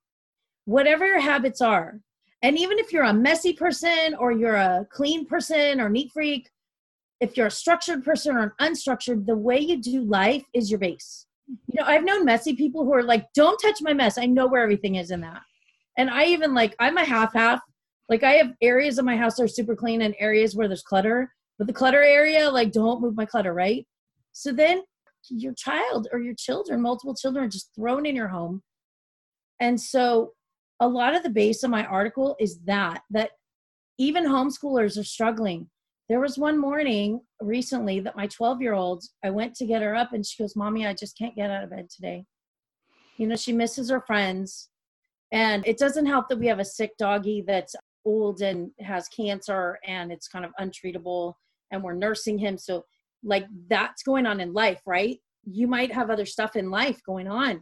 Whatever 0.66 1.06
your 1.06 1.20
habits 1.20 1.62
are. 1.62 2.00
And 2.44 2.58
even 2.58 2.80
if 2.80 2.92
you're 2.92 3.04
a 3.04 3.14
messy 3.14 3.54
person 3.54 4.16
or 4.18 4.32
you're 4.32 4.56
a 4.56 4.88
clean 4.90 5.26
person 5.26 5.80
or 5.80 5.90
neat 5.90 6.12
freak, 6.12 6.50
if 7.20 7.38
you're 7.38 7.48
a 7.48 7.52
structured 7.52 8.04
person 8.04 8.36
or 8.36 8.42
an 8.42 8.52
unstructured, 8.60 9.26
the 9.28 9.38
way 9.38 9.60
you 9.60 9.80
do 9.80 10.02
life 10.04 10.44
is 10.54 10.72
your 10.72 10.80
base. 10.80 11.28
You 11.48 11.80
know, 11.80 11.86
I've 11.86 12.04
known 12.04 12.26
messy 12.26 12.56
people 12.56 12.84
who 12.84 12.94
are 12.94 13.04
like, 13.04 13.32
don't 13.34 13.60
touch 13.60 13.80
my 13.82 13.94
mess. 13.94 14.18
I 14.18 14.26
know 14.26 14.48
where 14.48 14.64
everything 14.64 14.96
is 14.96 15.12
in 15.12 15.22
that. 15.22 15.42
And 15.98 16.10
I 16.10 16.26
even 16.26 16.56
like, 16.56 16.76
I'm 16.80 16.98
a 16.98 17.06
half 17.06 17.34
half. 17.34 17.62
Like, 18.10 18.24
I 18.24 18.32
have 18.34 18.54
areas 18.62 18.98
of 18.98 19.06
my 19.06 19.16
house 19.16 19.36
that 19.36 19.44
are 19.44 19.48
super 19.48 19.76
clean 19.76 20.02
and 20.02 20.16
areas 20.20 20.56
where 20.56 20.68
there's 20.68 20.82
clutter. 20.82 21.32
But 21.58 21.68
the 21.68 21.74
clutter 21.74 22.02
area, 22.02 22.50
like, 22.50 22.72
don't 22.72 23.02
move 23.02 23.16
my 23.16 23.26
clutter, 23.26 23.54
right? 23.54 23.86
So 24.32 24.52
then 24.52 24.82
your 25.30 25.54
child 25.54 26.08
or 26.12 26.20
your 26.20 26.36
children, 26.36 26.82
multiple 26.82 27.16
children, 27.16 27.46
are 27.46 27.50
just 27.50 27.72
thrown 27.76 28.06
in 28.06 28.16
your 28.16 28.28
home. 28.28 28.62
And 29.60 29.80
so 29.80 30.32
a 30.80 30.88
lot 30.88 31.16
of 31.16 31.24
the 31.24 31.30
base 31.30 31.64
of 31.64 31.70
my 31.70 31.86
article 31.86 32.36
is 32.40 32.60
that, 32.66 33.02
that 33.12 33.32
even 33.98 34.26
homeschoolers 34.26 35.00
are 35.00 35.04
struggling 35.04 35.70
there 36.12 36.20
was 36.20 36.38
one 36.38 36.60
morning 36.60 37.22
recently 37.40 38.02
that 38.02 38.18
my 38.18 38.28
12 38.28 38.62
year 38.62 38.74
old, 38.74 39.02
I 39.24 39.30
went 39.30 39.56
to 39.56 39.66
get 39.66 39.82
her 39.82 39.96
up 39.96 40.12
and 40.12 40.26
she 40.26 40.44
goes, 40.44 40.58
Mommy, 40.58 40.86
I 40.86 40.94
just 40.94 41.18
can't 41.18 41.38
get 41.38 41.50
out 41.50 41.64
of 41.64 41.70
bed 41.70 41.90
today. 41.90 42.26
You 43.16 43.28
know, 43.28 43.38
she 43.38 43.54
misses 43.54 43.90
her 43.90 44.02
friends. 44.02 44.68
And 45.32 45.66
it 45.66 45.78
doesn't 45.78 46.08
help 46.08 46.28
that 46.28 46.38
we 46.38 46.48
have 46.48 46.60
a 46.60 46.66
sick 46.66 46.98
doggy 47.00 47.46
that's 47.48 47.76
old 48.04 48.42
and 48.42 48.72
has 48.82 49.08
cancer 49.08 49.80
and 49.88 50.12
it's 50.12 50.28
kind 50.28 50.44
of 50.44 50.52
untreatable 50.60 51.36
and 51.72 51.82
we're 51.82 51.94
nursing 51.94 52.38
him. 52.38 52.58
So, 52.58 52.84
like, 53.24 53.46
that's 53.70 54.04
going 54.04 54.26
on 54.26 54.40
in 54.40 54.54
life, 54.54 54.82
right? 54.86 55.20
You 55.46 55.68
might 55.68 55.92
have 55.92 56.10
other 56.10 56.26
stuff 56.26 56.56
in 56.56 56.70
life 56.70 57.00
going 57.06 57.28
on 57.28 57.62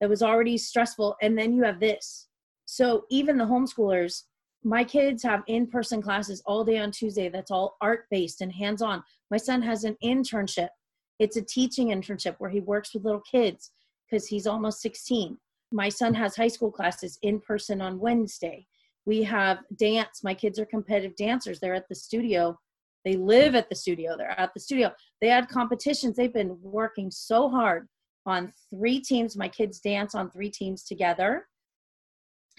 that 0.00 0.10
was 0.10 0.22
already 0.22 0.58
stressful. 0.58 1.16
And 1.22 1.38
then 1.38 1.52
you 1.52 1.62
have 1.64 1.80
this. 1.80 2.28
So, 2.66 3.04
even 3.10 3.36
the 3.36 3.44
homeschoolers, 3.44 4.22
my 4.64 4.82
kids 4.82 5.22
have 5.22 5.42
in-person 5.46 6.00
classes 6.00 6.42
all 6.46 6.64
day 6.64 6.78
on 6.78 6.90
tuesday 6.90 7.28
that's 7.28 7.50
all 7.50 7.76
art 7.80 8.06
based 8.10 8.40
and 8.40 8.52
hands-on 8.52 9.02
my 9.30 9.36
son 9.36 9.60
has 9.62 9.84
an 9.84 9.96
internship 10.02 10.70
it's 11.18 11.36
a 11.36 11.42
teaching 11.42 11.88
internship 11.88 12.34
where 12.38 12.50
he 12.50 12.60
works 12.60 12.94
with 12.94 13.04
little 13.04 13.22
kids 13.30 13.72
because 14.08 14.26
he's 14.26 14.46
almost 14.46 14.80
16 14.80 15.36
my 15.70 15.88
son 15.88 16.14
has 16.14 16.34
high 16.34 16.48
school 16.48 16.72
classes 16.72 17.18
in 17.22 17.38
person 17.40 17.80
on 17.80 18.00
wednesday 18.00 18.66
we 19.04 19.22
have 19.22 19.58
dance 19.76 20.24
my 20.24 20.34
kids 20.34 20.58
are 20.58 20.66
competitive 20.66 21.14
dancers 21.16 21.60
they're 21.60 21.74
at 21.74 21.88
the 21.88 21.94
studio 21.94 22.58
they 23.04 23.16
live 23.16 23.54
at 23.54 23.68
the 23.68 23.74
studio 23.74 24.16
they're 24.16 24.38
at 24.38 24.52
the 24.54 24.60
studio. 24.60 24.92
They 25.20 25.28
had 25.28 25.48
competitions 25.48 26.16
they've 26.16 26.32
been 26.32 26.58
working 26.62 27.10
so 27.10 27.48
hard 27.48 27.88
on 28.26 28.52
three 28.70 29.00
teams 29.00 29.36
my 29.36 29.48
kids 29.48 29.80
dance 29.80 30.14
on 30.14 30.30
three 30.30 30.50
teams 30.50 30.84
together. 30.84 31.46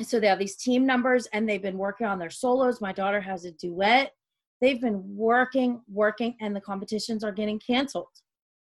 So 0.02 0.20
they 0.20 0.28
have 0.28 0.40
these 0.40 0.58
team 0.58 0.86
numbers 0.86 1.28
and 1.34 1.48
they've 1.48 1.62
been 1.62 1.78
working 1.78 2.06
on 2.06 2.20
their 2.20 2.30
solos. 2.30 2.82
My 2.82 2.92
daughter 2.92 3.22
has 3.22 3.46
a 3.46 3.52
duet. 3.52 4.12
They've 4.62 4.82
been 4.82 5.02
working 5.16 5.82
working 5.88 6.36
and 6.42 6.56
the 6.56 6.62
competitions 6.62 7.24
are 7.24 7.32
getting 7.32 7.60
canceled. 7.60 8.08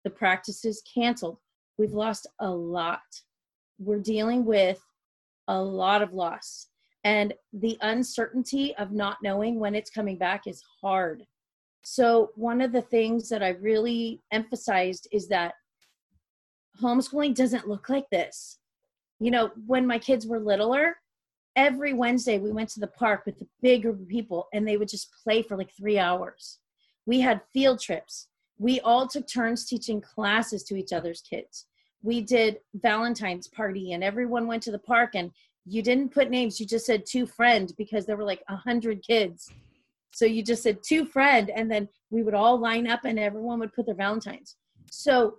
The 0.04 0.10
practices 0.10 0.82
canceled. 0.92 1.38
We've 1.78 1.92
lost 1.92 2.26
a 2.40 2.50
lot. 2.50 3.00
We're 3.78 4.00
dealing 4.00 4.44
with 4.44 4.80
a 5.48 5.60
lot 5.60 6.02
of 6.02 6.12
loss. 6.12 6.68
And 7.04 7.34
the 7.52 7.78
uncertainty 7.80 8.76
of 8.76 8.92
not 8.92 9.18
knowing 9.22 9.58
when 9.58 9.74
it's 9.74 9.90
coming 9.90 10.18
back 10.18 10.46
is 10.46 10.62
hard 10.80 11.24
so 11.82 12.30
one 12.34 12.60
of 12.60 12.72
the 12.72 12.82
things 12.82 13.28
that 13.28 13.42
i 13.42 13.50
really 13.50 14.20
emphasized 14.32 15.08
is 15.12 15.28
that 15.28 15.54
homeschooling 16.82 17.34
doesn't 17.34 17.68
look 17.68 17.88
like 17.88 18.08
this 18.10 18.58
you 19.20 19.30
know 19.30 19.50
when 19.66 19.86
my 19.86 19.98
kids 19.98 20.26
were 20.26 20.40
littler 20.40 20.96
every 21.56 21.92
Wednesday 21.92 22.38
we 22.38 22.52
went 22.52 22.68
to 22.70 22.80
the 22.80 22.86
park 22.86 23.24
with 23.26 23.40
a 23.40 23.46
big 23.60 23.82
group 23.82 24.00
of 24.00 24.08
people 24.08 24.48
and 24.52 24.66
they 24.66 24.76
would 24.76 24.88
just 24.88 25.10
play 25.22 25.42
for 25.42 25.56
like 25.56 25.70
three 25.76 25.98
hours. 25.98 26.58
We 27.06 27.20
had 27.20 27.42
field 27.52 27.80
trips. 27.80 28.28
We 28.58 28.80
all 28.80 29.06
took 29.06 29.26
turns 29.26 29.66
teaching 29.66 30.00
classes 30.00 30.62
to 30.64 30.76
each 30.76 30.92
other's 30.92 31.20
kids. 31.20 31.66
We 32.02 32.20
did 32.20 32.58
Valentine's 32.74 33.48
party 33.48 33.92
and 33.92 34.02
everyone 34.02 34.46
went 34.46 34.62
to 34.64 34.70
the 34.70 34.78
park 34.78 35.10
and 35.14 35.30
you 35.64 35.82
didn't 35.82 36.12
put 36.12 36.30
names, 36.30 36.58
you 36.58 36.66
just 36.66 36.86
said 36.86 37.06
two 37.06 37.26
friend 37.26 37.72
because 37.76 38.04
there 38.06 38.16
were 38.16 38.24
like 38.24 38.42
a 38.48 38.56
hundred 38.56 39.02
kids. 39.06 39.50
So 40.12 40.24
you 40.24 40.42
just 40.44 40.62
said 40.62 40.78
two 40.82 41.04
friend 41.04 41.50
and 41.50 41.70
then 41.70 41.88
we 42.10 42.22
would 42.22 42.34
all 42.34 42.58
line 42.58 42.86
up 42.86 43.00
and 43.04 43.18
everyone 43.18 43.58
would 43.60 43.72
put 43.72 43.86
their 43.86 43.94
Valentines. 43.94 44.56
So 44.90 45.38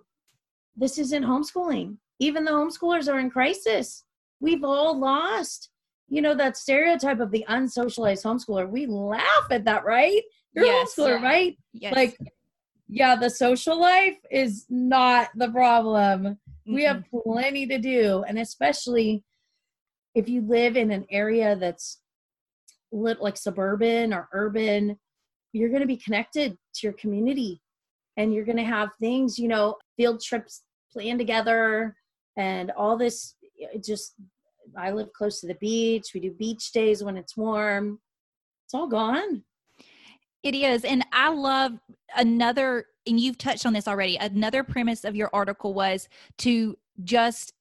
this 0.76 0.98
isn't 0.98 1.24
homeschooling. 1.24 1.96
Even 2.18 2.44
the 2.44 2.50
homeschoolers 2.50 3.12
are 3.12 3.18
in 3.18 3.30
crisis. 3.30 4.04
We've 4.40 4.64
all 4.64 4.98
lost 4.98 5.70
you 6.08 6.22
know 6.22 6.34
that 6.34 6.56
stereotype 6.56 7.20
of 7.20 7.30
the 7.30 7.44
unsocialized 7.48 8.24
homeschooler 8.24 8.68
we 8.68 8.86
laugh 8.86 9.46
at 9.50 9.64
that 9.64 9.84
right 9.84 10.22
you're 10.52 10.64
yes, 10.64 10.94
homeschooler 10.94 11.20
yeah. 11.20 11.26
right 11.26 11.58
yes. 11.72 11.94
like 11.94 12.18
yeah 12.88 13.16
the 13.16 13.30
social 13.30 13.80
life 13.80 14.18
is 14.30 14.66
not 14.68 15.28
the 15.34 15.50
problem 15.50 16.24
mm-hmm. 16.24 16.74
we 16.74 16.84
have 16.84 17.04
plenty 17.24 17.66
to 17.66 17.78
do 17.78 18.24
and 18.28 18.38
especially 18.38 19.22
if 20.14 20.28
you 20.28 20.42
live 20.42 20.76
in 20.76 20.90
an 20.90 21.04
area 21.10 21.56
that's 21.56 21.98
lit 22.94 23.20
like 23.20 23.36
suburban 23.36 24.12
or 24.12 24.28
urban 24.32 24.96
you're 25.52 25.68
going 25.68 25.80
to 25.80 25.86
be 25.86 25.96
connected 25.96 26.56
to 26.74 26.86
your 26.86 26.92
community 26.94 27.60
and 28.16 28.32
you're 28.32 28.44
going 28.44 28.56
to 28.56 28.64
have 28.64 28.90
things 29.00 29.38
you 29.38 29.48
know 29.48 29.76
field 29.96 30.22
trips 30.22 30.62
planned 30.92 31.18
together 31.18 31.96
and 32.36 32.70
all 32.72 32.96
this 32.96 33.34
just 33.84 34.14
I 34.76 34.90
live 34.90 35.12
close 35.12 35.40
to 35.40 35.46
the 35.46 35.54
beach. 35.54 36.10
We 36.14 36.20
do 36.20 36.32
beach 36.32 36.72
days 36.72 37.02
when 37.02 37.16
it's 37.16 37.36
warm. 37.36 38.00
It's 38.66 38.74
all 38.74 38.86
gone. 38.86 39.44
It 40.42 40.54
is. 40.54 40.84
And 40.84 41.04
I 41.12 41.30
love 41.30 41.72
another, 42.16 42.86
and 43.06 43.18
you've 43.18 43.38
touched 43.38 43.66
on 43.66 43.72
this 43.72 43.88
already. 43.88 44.16
Another 44.16 44.62
premise 44.62 45.04
of 45.04 45.16
your 45.16 45.30
article 45.32 45.74
was 45.74 46.08
to 46.38 46.76
just 47.02 47.52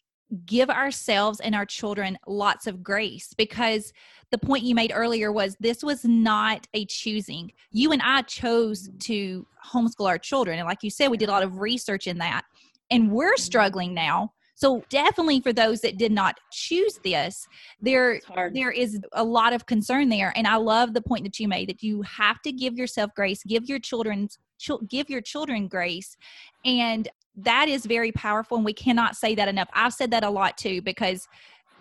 give 0.46 0.70
ourselves 0.70 1.40
and 1.40 1.56
our 1.56 1.66
children 1.66 2.18
lots 2.28 2.68
of 2.68 2.84
grace 2.84 3.34
because 3.38 3.94
the 4.32 4.38
point 4.38 4.64
you 4.64 4.76
made 4.76 4.92
earlier 4.94 5.32
was 5.32 5.56
this 5.60 5.84
was 5.84 6.04
not 6.04 6.68
a 6.74 6.86
choosing. 6.86 7.52
You 7.72 7.92
and 7.92 8.02
I 8.04 8.24
chose 8.24 8.88
mm-hmm. 8.88 8.98
to 8.98 9.48
homeschool 9.66 10.08
our 10.08 10.18
children. 10.18 10.60
And 10.60 10.68
like 10.68 10.84
you 10.84 10.90
said, 10.90 11.10
we 11.10 11.18
did 11.18 11.30
a 11.30 11.32
lot 11.32 11.44
of 11.44 11.60
research 11.60 12.08
in 12.08 12.18
that. 12.18 12.44
And 12.90 13.12
we're 13.12 13.34
mm-hmm. 13.34 13.42
struggling 13.42 13.94
now 13.94 14.34
so 14.56 14.84
definitely 14.90 15.42
for 15.42 15.52
those 15.52 15.82
that 15.82 15.98
did 15.98 16.12
not 16.12 16.40
choose 16.52 17.00
this, 17.04 17.48
there 17.82 18.22
there 18.54 18.72
is 18.72 19.00
a 19.14 19.24
lot 19.24 19.52
of 19.52 19.66
concern 19.66 20.10
there. 20.10 20.32
And 20.36 20.48
I 20.48 20.56
love 20.56 20.94
the 20.94 21.02
point 21.02 21.24
that 21.24 21.40
you 21.40 21.48
made 21.48 21.70
that 21.70 21.82
you 21.82 22.02
have 22.04 22.42
to 22.44 22.52
give 22.52 22.78
yourself 22.78 23.12
grace, 23.16 23.44
give 23.44 23.68
your 23.68 23.80
children 23.80 24.30
give 24.88 25.10
your 25.10 25.20
children 25.20 25.68
grace 25.68 26.16
and 26.64 27.10
that 27.36 27.68
is 27.68 27.86
very 27.86 28.12
powerful 28.12 28.58
and 28.58 28.66
we 28.66 28.74
cannot 28.74 29.16
say 29.16 29.36
that 29.36 29.48
enough 29.48 29.70
i've 29.74 29.94
said 29.94 30.12
that 30.12 30.24
a 30.24 30.30
lot 30.30 30.58
too 30.58 30.82
because 30.82 31.28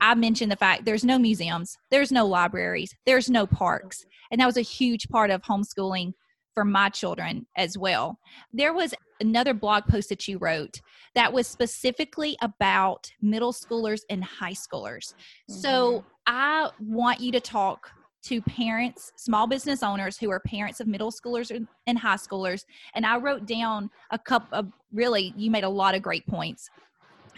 i 0.00 0.14
mentioned 0.14 0.50
the 0.50 0.56
fact 0.56 0.84
there's 0.84 1.04
no 1.04 1.18
museums 1.18 1.76
there's 1.90 2.12
no 2.12 2.26
libraries 2.26 2.94
there's 3.06 3.28
no 3.28 3.46
parks 3.46 4.04
and 4.30 4.40
that 4.40 4.46
was 4.46 4.56
a 4.56 4.62
huge 4.62 5.08
part 5.08 5.30
of 5.30 5.42
homeschooling 5.42 6.12
for 6.54 6.64
my 6.64 6.88
children 6.88 7.46
as 7.56 7.78
well. 7.78 8.18
There 8.52 8.72
was 8.72 8.94
another 9.20 9.54
blog 9.54 9.84
post 9.86 10.08
that 10.08 10.26
you 10.28 10.38
wrote 10.38 10.80
that 11.14 11.32
was 11.32 11.46
specifically 11.46 12.36
about 12.42 13.10
middle 13.20 13.52
schoolers 13.52 14.00
and 14.10 14.24
high 14.24 14.52
schoolers. 14.52 15.14
Mm-hmm. 15.14 15.54
So 15.54 16.04
I 16.26 16.70
want 16.80 17.20
you 17.20 17.32
to 17.32 17.40
talk 17.40 17.90
to 18.22 18.40
parents, 18.42 19.12
small 19.16 19.46
business 19.46 19.82
owners 19.82 20.16
who 20.16 20.30
are 20.30 20.40
parents 20.40 20.80
of 20.80 20.86
middle 20.86 21.10
schoolers 21.10 21.50
and 21.86 21.98
high 21.98 22.16
schoolers. 22.16 22.64
And 22.94 23.04
I 23.04 23.18
wrote 23.18 23.46
down 23.46 23.90
a 24.10 24.18
couple 24.18 24.58
of 24.58 24.72
really, 24.92 25.34
you 25.36 25.50
made 25.50 25.64
a 25.64 25.68
lot 25.68 25.94
of 25.94 26.02
great 26.02 26.26
points. 26.26 26.70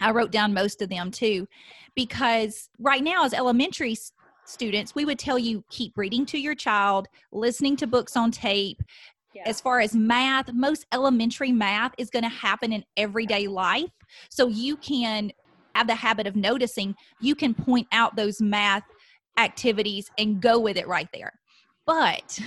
I 0.01 0.11
wrote 0.11 0.31
down 0.31 0.53
most 0.53 0.81
of 0.81 0.89
them 0.89 1.09
too, 1.09 1.47
because 1.95 2.69
right 2.79 3.03
now, 3.03 3.23
as 3.23 3.33
elementary 3.33 3.97
students, 4.45 4.93
we 4.93 5.05
would 5.05 5.17
tell 5.17 5.39
you 5.39 5.63
keep 5.69 5.97
reading 5.97 6.25
to 6.27 6.37
your 6.37 6.55
child, 6.55 7.07
listening 7.31 7.77
to 7.77 7.87
books 7.87 8.15
on 8.15 8.31
tape. 8.31 8.81
Yeah. 9.33 9.43
As 9.45 9.59
far 9.59 9.79
as 9.79 9.95
math, 9.95 10.53
most 10.53 10.85
elementary 10.93 11.51
math 11.51 11.93
is 11.97 12.09
going 12.09 12.23
to 12.23 12.29
happen 12.29 12.71
in 12.71 12.85
everyday 12.95 13.47
life. 13.47 13.89
So 14.29 14.47
you 14.47 14.77
can 14.77 15.31
have 15.75 15.87
the 15.87 15.95
habit 15.95 16.25
of 16.25 16.35
noticing, 16.35 16.95
you 17.19 17.35
can 17.35 17.53
point 17.53 17.87
out 17.91 18.15
those 18.15 18.41
math 18.41 18.83
activities 19.37 20.09
and 20.17 20.41
go 20.41 20.59
with 20.59 20.77
it 20.77 20.87
right 20.87 21.09
there. 21.13 21.33
But, 21.85 22.39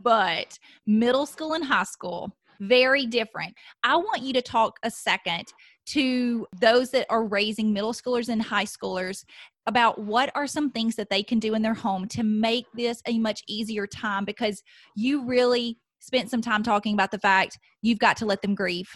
but 0.00 0.58
middle 0.86 1.26
school 1.26 1.52
and 1.54 1.64
high 1.64 1.84
school, 1.84 2.34
very 2.60 3.06
different. 3.06 3.54
I 3.84 3.96
want 3.96 4.22
you 4.22 4.32
to 4.32 4.42
talk 4.42 4.78
a 4.82 4.90
second 4.90 5.44
to 5.86 6.46
those 6.60 6.90
that 6.90 7.06
are 7.08 7.24
raising 7.24 7.72
middle 7.72 7.92
schoolers 7.92 8.28
and 8.28 8.42
high 8.42 8.64
schoolers 8.64 9.24
about 9.66 10.00
what 10.00 10.30
are 10.34 10.46
some 10.46 10.70
things 10.70 10.96
that 10.96 11.10
they 11.10 11.22
can 11.22 11.38
do 11.38 11.54
in 11.54 11.62
their 11.62 11.74
home 11.74 12.08
to 12.08 12.22
make 12.22 12.66
this 12.74 13.02
a 13.06 13.18
much 13.18 13.42
easier 13.46 13.86
time 13.86 14.24
because 14.24 14.62
you 14.96 15.24
really 15.24 15.78
spent 16.00 16.30
some 16.30 16.40
time 16.40 16.62
talking 16.62 16.94
about 16.94 17.10
the 17.10 17.18
fact 17.18 17.58
you've 17.82 17.98
got 17.98 18.16
to 18.16 18.26
let 18.26 18.40
them 18.42 18.54
grieve. 18.54 18.88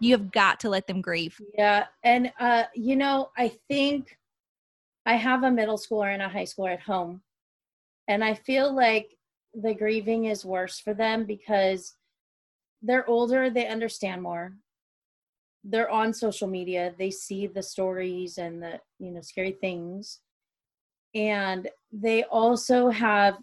You 0.00 0.12
have 0.12 0.32
got 0.32 0.60
to 0.60 0.70
let 0.70 0.86
them 0.86 1.00
grieve. 1.00 1.36
Yeah. 1.56 1.86
And, 2.02 2.32
uh, 2.40 2.64
you 2.74 2.96
know, 2.96 3.28
I 3.36 3.52
think 3.68 4.16
I 5.06 5.14
have 5.14 5.42
a 5.42 5.50
middle 5.50 5.76
schooler 5.76 6.12
and 6.12 6.22
a 6.22 6.28
high 6.28 6.44
schooler 6.44 6.74
at 6.74 6.80
home. 6.80 7.22
And 8.08 8.24
I 8.24 8.34
feel 8.34 8.74
like 8.74 9.14
the 9.54 9.74
grieving 9.74 10.26
is 10.26 10.44
worse 10.44 10.78
for 10.78 10.94
them 10.94 11.24
because 11.24 11.94
they're 12.82 13.08
older, 13.08 13.50
they 13.50 13.66
understand 13.66 14.22
more. 14.22 14.54
They're 15.62 15.90
on 15.90 16.12
social 16.12 16.48
media, 16.48 16.94
they 16.98 17.10
see 17.10 17.46
the 17.46 17.62
stories 17.62 18.38
and 18.38 18.62
the, 18.62 18.80
you 18.98 19.10
know, 19.10 19.22
scary 19.22 19.52
things. 19.52 20.20
And 21.14 21.68
they 21.92 22.24
also 22.24 22.90
have 22.90 23.36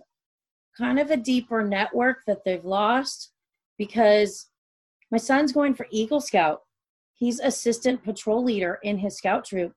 kind 0.77 0.99
of 0.99 1.09
a 1.09 1.17
deeper 1.17 1.63
network 1.63 2.19
that 2.27 2.43
they've 2.45 2.65
lost 2.65 3.31
because 3.77 4.47
my 5.11 5.17
son's 5.17 5.51
going 5.51 5.73
for 5.73 5.87
Eagle 5.89 6.21
Scout. 6.21 6.61
He's 7.15 7.39
assistant 7.39 8.03
patrol 8.03 8.43
leader 8.43 8.79
in 8.83 8.97
his 8.97 9.17
scout 9.17 9.45
troop. 9.45 9.73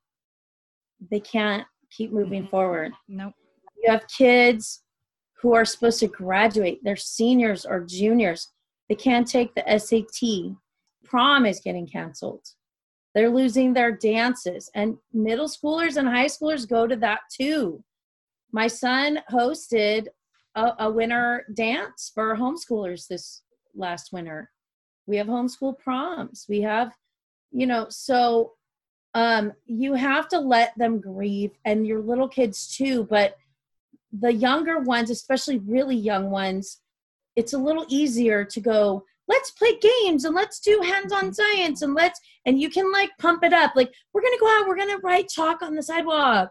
They 1.11 1.21
can't 1.21 1.67
keep 1.97 2.13
moving 2.13 2.43
mm-hmm. 2.43 2.51
forward. 2.51 2.93
Nope. 3.09 3.35
You 3.83 3.91
have 3.91 4.07
kids 4.09 4.83
who 5.41 5.55
are 5.55 5.65
supposed 5.65 6.01
to 6.01 6.09
graduate, 6.09 6.81
they're 6.83 6.97
seniors 6.97 7.67
or 7.67 7.85
juniors. 7.85 8.51
They 8.89 8.95
can't 8.95 9.29
take 9.29 9.55
the 9.55 9.79
SAT. 9.79 10.57
Prom 11.05 11.45
is 11.47 11.61
getting 11.61 11.87
canceled. 11.87 12.47
They're 13.15 13.31
losing 13.31 13.73
their 13.73 13.93
dances. 13.93 14.71
And 14.75 14.97
middle 15.13 15.49
schoolers 15.49 15.97
and 15.97 16.09
high 16.09 16.27
schoolers 16.27 16.69
go 16.69 16.87
to 16.87 16.97
that 16.97 17.21
too. 17.31 17.83
My 18.53 18.67
son 18.67 19.21
hosted 19.31 20.07
a, 20.55 20.73
a 20.79 20.91
winter 20.91 21.45
dance 21.55 22.11
for 22.15 22.37
homeschoolers 22.37 23.07
this 23.07 23.43
last 23.75 24.13
winter. 24.13 24.51
We 25.07 25.17
have 25.19 25.27
homeschool 25.27 25.79
proms. 25.79 26.47
We 26.49 26.63
have, 26.63 26.93
you 27.53 27.67
know, 27.67 27.87
so 27.91 28.53
um, 29.14 29.52
you 29.66 29.94
have 29.94 30.28
to 30.28 30.38
let 30.38 30.76
them 30.76 31.00
grieve 31.00 31.52
and 31.64 31.87
your 31.87 32.00
little 32.00 32.28
kids 32.28 32.76
too. 32.76 33.04
But 33.04 33.37
the 34.12 34.33
younger 34.33 34.80
ones, 34.80 35.11
especially 35.11 35.59
really 35.59 35.97
young 35.97 36.30
ones, 36.30 36.80
it's 37.37 37.52
a 37.52 37.59
little 37.59 37.87
easier 37.88 38.44
to 38.44 38.61
go, 38.61 39.04
let's 39.28 39.52
play 39.52 39.78
games 39.80 40.25
and 40.25 40.35
let's 40.35 40.61
do 40.61 40.80
hands-on 40.83 41.33
science 41.33 41.83
and 41.83 41.94
let's 41.94 42.21
and 42.44 42.61
you 42.61 42.68
can 42.68 42.92
like 42.92 43.11
pump 43.18 43.42
it 43.42 43.54
up 43.54 43.73
like 43.75 43.90
we're 44.12 44.21
gonna 44.21 44.37
go 44.38 44.47
out 44.49 44.68
we're 44.68 44.76
gonna 44.76 44.99
write 44.99 45.28
chalk 45.28 45.62
on 45.62 45.75
the 45.75 45.83
sidewalk. 45.83 46.50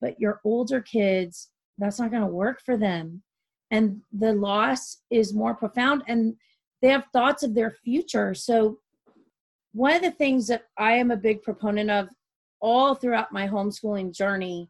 But 0.00 0.20
your 0.20 0.40
older 0.44 0.80
kids 0.80 1.50
that's 1.78 1.98
not 1.98 2.12
gonna 2.12 2.26
work 2.26 2.60
for 2.64 2.76
them. 2.76 3.22
And 3.70 4.02
the 4.12 4.34
loss 4.34 4.98
is 5.10 5.34
more 5.34 5.54
profound 5.54 6.02
and 6.06 6.36
they 6.80 6.88
have 6.88 7.06
thoughts 7.12 7.42
of 7.42 7.54
their 7.54 7.70
future. 7.84 8.34
So 8.34 8.78
one 9.72 9.94
of 9.94 10.02
the 10.02 10.10
things 10.10 10.46
that 10.46 10.64
i 10.78 10.92
am 10.92 11.10
a 11.10 11.16
big 11.16 11.42
proponent 11.42 11.90
of 11.90 12.08
all 12.60 12.94
throughout 12.94 13.32
my 13.32 13.46
homeschooling 13.46 14.14
journey 14.14 14.68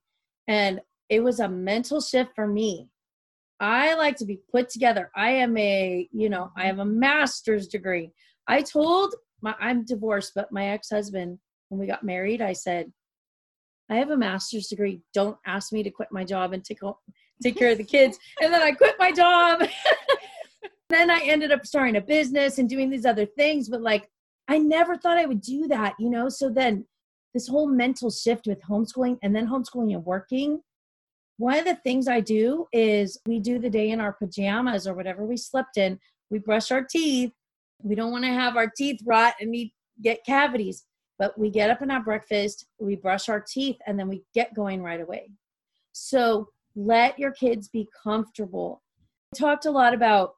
and 0.48 0.80
it 1.08 1.20
was 1.22 1.40
a 1.40 1.48
mental 1.48 2.00
shift 2.00 2.30
for 2.34 2.46
me 2.46 2.88
i 3.60 3.94
like 3.94 4.16
to 4.16 4.24
be 4.24 4.40
put 4.50 4.68
together 4.68 5.10
i 5.14 5.30
am 5.30 5.56
a 5.56 6.08
you 6.12 6.28
know 6.28 6.50
i 6.56 6.64
have 6.64 6.78
a 6.78 6.84
master's 6.84 7.68
degree 7.68 8.10
i 8.48 8.60
told 8.62 9.14
my 9.40 9.54
i'm 9.60 9.84
divorced 9.84 10.32
but 10.34 10.52
my 10.52 10.68
ex-husband 10.68 11.38
when 11.68 11.80
we 11.80 11.86
got 11.86 12.04
married 12.04 12.40
i 12.40 12.52
said 12.52 12.90
i 13.90 13.96
have 13.96 14.10
a 14.10 14.16
master's 14.16 14.68
degree 14.68 15.00
don't 15.12 15.36
ask 15.46 15.72
me 15.72 15.82
to 15.82 15.90
quit 15.90 16.08
my 16.10 16.24
job 16.24 16.52
and 16.52 16.64
take 16.64 16.80
take 17.42 17.56
care 17.56 17.72
of 17.72 17.78
the 17.78 17.84
kids. 17.84 18.18
And 18.42 18.52
then 18.52 18.62
I 18.62 18.72
quit 18.72 18.96
my 18.98 19.12
job. 19.12 19.62
then 20.88 21.10
I 21.10 21.20
ended 21.24 21.52
up 21.52 21.66
starting 21.66 21.96
a 21.96 22.00
business 22.00 22.58
and 22.58 22.68
doing 22.68 22.90
these 22.90 23.06
other 23.06 23.26
things. 23.26 23.68
But 23.68 23.82
like, 23.82 24.08
I 24.48 24.58
never 24.58 24.96
thought 24.96 25.18
I 25.18 25.26
would 25.26 25.40
do 25.40 25.68
that, 25.68 25.94
you 25.98 26.10
know? 26.10 26.28
So 26.28 26.50
then 26.50 26.86
this 27.34 27.48
whole 27.48 27.66
mental 27.66 28.10
shift 28.10 28.46
with 28.46 28.62
homeschooling 28.62 29.18
and 29.22 29.34
then 29.34 29.48
homeschooling 29.48 29.94
and 29.94 30.04
working. 30.04 30.60
One 31.38 31.58
of 31.58 31.64
the 31.64 31.76
things 31.76 32.08
I 32.08 32.20
do 32.20 32.66
is 32.72 33.18
we 33.26 33.40
do 33.40 33.58
the 33.58 33.70
day 33.70 33.90
in 33.90 34.00
our 34.00 34.12
pajamas 34.12 34.86
or 34.86 34.94
whatever 34.94 35.24
we 35.24 35.36
slept 35.36 35.76
in. 35.76 35.98
We 36.30 36.38
brush 36.38 36.70
our 36.70 36.84
teeth. 36.84 37.32
We 37.82 37.94
don't 37.94 38.12
want 38.12 38.24
to 38.24 38.30
have 38.30 38.56
our 38.56 38.70
teeth 38.76 39.00
rot 39.04 39.34
and 39.40 39.50
need, 39.50 39.72
get 40.02 40.24
cavities, 40.24 40.84
but 41.18 41.38
we 41.38 41.50
get 41.50 41.70
up 41.70 41.82
and 41.82 41.90
have 41.90 42.04
breakfast, 42.04 42.66
we 42.78 42.96
brush 42.96 43.28
our 43.28 43.40
teeth, 43.40 43.76
and 43.86 43.98
then 43.98 44.08
we 44.08 44.22
get 44.34 44.54
going 44.54 44.82
right 44.82 45.00
away. 45.00 45.30
So 45.92 46.48
let 46.74 47.18
your 47.18 47.32
kids 47.32 47.68
be 47.68 47.88
comfortable. 48.02 48.82
We 49.32 49.38
talked 49.38 49.66
a 49.66 49.70
lot 49.70 49.94
about 49.94 50.34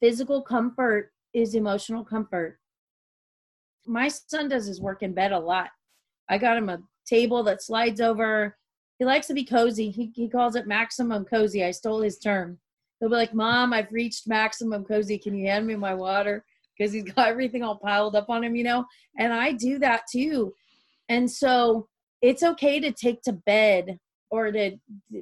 physical 0.00 0.42
comfort 0.42 1.12
is 1.32 1.54
emotional 1.54 2.04
comfort. 2.04 2.58
My 3.86 4.08
son 4.08 4.48
does 4.48 4.66
his 4.66 4.80
work 4.80 5.02
in 5.02 5.12
bed 5.12 5.32
a 5.32 5.38
lot. 5.38 5.68
I 6.28 6.38
got 6.38 6.56
him 6.56 6.68
a 6.68 6.80
table 7.06 7.42
that 7.44 7.62
slides 7.62 8.00
over. 8.00 8.56
He 8.98 9.04
likes 9.04 9.26
to 9.28 9.34
be 9.34 9.44
cozy. 9.44 9.90
He, 9.90 10.10
he 10.14 10.28
calls 10.28 10.56
it 10.56 10.66
maximum 10.66 11.24
cozy. 11.24 11.64
I 11.64 11.70
stole 11.70 12.00
his 12.00 12.18
term. 12.18 12.58
He'll 13.00 13.10
be 13.10 13.14
like, 13.14 13.34
Mom, 13.34 13.72
I've 13.72 13.92
reached 13.92 14.26
maximum 14.26 14.84
cozy. 14.84 15.18
Can 15.18 15.36
you 15.36 15.46
hand 15.46 15.66
me 15.66 15.76
my 15.76 15.94
water? 15.94 16.44
Because 16.76 16.92
he's 16.92 17.04
got 17.04 17.28
everything 17.28 17.62
all 17.62 17.76
piled 17.76 18.16
up 18.16 18.30
on 18.30 18.42
him, 18.42 18.56
you 18.56 18.64
know? 18.64 18.84
And 19.18 19.32
I 19.32 19.52
do 19.52 19.78
that 19.78 20.02
too. 20.10 20.54
And 21.08 21.30
so 21.30 21.88
it's 22.22 22.42
okay 22.42 22.80
to 22.80 22.92
take 22.92 23.22
to 23.22 23.32
bed 23.32 23.98
or 24.30 24.50
to 24.50 24.76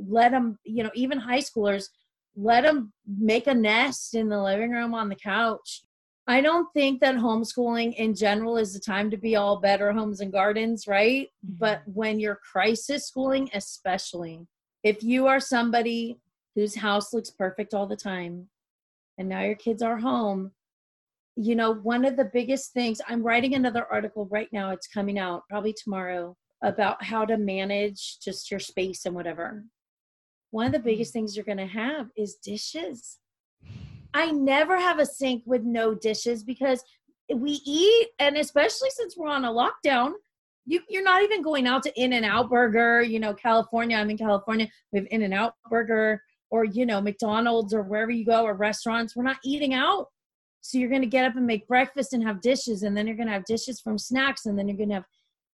let 0.09 0.31
them, 0.31 0.59
you 0.64 0.83
know, 0.83 0.90
even 0.94 1.18
high 1.18 1.40
schoolers, 1.40 1.88
let 2.37 2.62
them 2.62 2.92
make 3.07 3.46
a 3.46 3.55
nest 3.55 4.14
in 4.14 4.29
the 4.29 4.42
living 4.42 4.70
room 4.70 4.94
on 4.94 5.09
the 5.09 5.14
couch. 5.14 5.83
I 6.27 6.41
don't 6.41 6.73
think 6.73 7.01
that 7.01 7.17
homeschooling 7.17 7.95
in 7.97 8.15
general 8.15 8.57
is 8.57 8.73
the 8.73 8.81
time 8.81 9.11
to 9.11 9.17
be 9.17 9.37
all 9.37 9.61
better 9.61 9.93
homes 9.93 10.21
and 10.21 10.33
gardens, 10.33 10.87
right? 10.87 11.29
Mm-hmm. 11.45 11.57
But 11.59 11.83
when 11.87 12.19
you're 12.19 12.41
crisis 12.51 13.07
schooling, 13.07 13.51
especially, 13.53 14.41
if 14.83 15.03
you 15.03 15.27
are 15.27 15.41
somebody 15.41 16.19
whose 16.55 16.75
house 16.75 17.13
looks 17.13 17.31
perfect 17.31 17.75
all 17.75 17.87
the 17.87 17.97
time 17.97 18.49
and 19.19 19.29
now 19.29 19.43
your 19.43 19.55
kids 19.55 19.83
are 19.83 19.99
home, 19.99 20.53
you 21.37 21.57
know, 21.57 21.73
one 21.75 22.05
of 22.05 22.17
the 22.17 22.31
biggest 22.33 22.73
things, 22.73 23.01
I'm 23.07 23.23
writing 23.23 23.55
another 23.55 23.87
article 23.91 24.27
right 24.31 24.49
now, 24.53 24.71
it's 24.71 24.87
coming 24.87 25.19
out 25.19 25.43
probably 25.51 25.75
tomorrow 25.75 26.37
about 26.63 27.03
how 27.05 27.27
to 27.27 27.37
manage 27.37 28.19
just 28.21 28.51
your 28.51 28.61
space 28.61 29.05
and 29.05 29.15
whatever. 29.15 29.65
One 30.53 30.67
of 30.67 30.73
the 30.73 30.79
biggest 30.79 31.11
mm-hmm. 31.11 31.21
things 31.21 31.37
you're 31.37 31.45
going 31.45 31.59
to 31.59 31.67
have 31.67 32.07
is 32.17 32.37
dishes. 32.37 33.19
I 34.14 34.31
never 34.31 34.79
have 34.79 35.00
a 35.00 35.07
sink 35.07 35.42
with 35.44 35.62
no 35.62 35.94
dishes 35.94 36.44
because 36.44 36.83
we 37.35 37.61
eat, 37.66 38.09
and 38.18 38.37
especially 38.37 38.90
since 38.90 39.16
we're 39.16 39.29
on 39.29 39.44
a 39.44 39.53
lockdown, 39.53 40.12
you, 40.66 40.81
you're 40.88 41.03
not 41.03 41.22
even 41.22 41.42
going 41.42 41.66
out 41.66 41.83
to 41.83 42.00
In-N-Out 42.00 42.48
Burger. 42.48 43.03
You 43.03 43.20
know, 43.20 43.35
California, 43.35 43.96
I'm 43.96 44.11
in 44.11 44.16
California, 44.16 44.68
we 44.92 45.00
have 45.00 45.09
In-N-Out 45.11 45.55
Burger 45.68 46.22
or, 46.50 46.64
you 46.64 46.87
know, 46.87 47.00
McDonald's 47.00 47.74
or 47.74 47.83
wherever 47.83 48.11
you 48.11 48.24
go 48.24 48.44
or 48.44 48.55
restaurants. 48.55 49.16
We're 49.16 49.24
not 49.24 49.38
eating 49.44 49.74
out. 49.74 50.07
So 50.61 50.79
you're 50.79 50.88
going 50.88 51.03
to 51.03 51.09
get 51.09 51.27
up 51.27 51.37
and 51.37 51.46
make 51.46 51.66
breakfast 51.68 52.14
and 52.14 52.22
have 52.22 52.40
dishes, 52.40 52.85
and 52.85 52.96
then 52.96 53.07
you're 53.07 53.16
going 53.16 53.27
to 53.27 53.35
have 53.35 53.44
dishes 53.44 53.81
from 53.81 53.98
snacks, 53.98 54.46
and 54.46 54.59
then 54.59 54.66
you're 54.66 54.79
going 54.79 54.88
to 54.88 54.94
have 54.94 55.05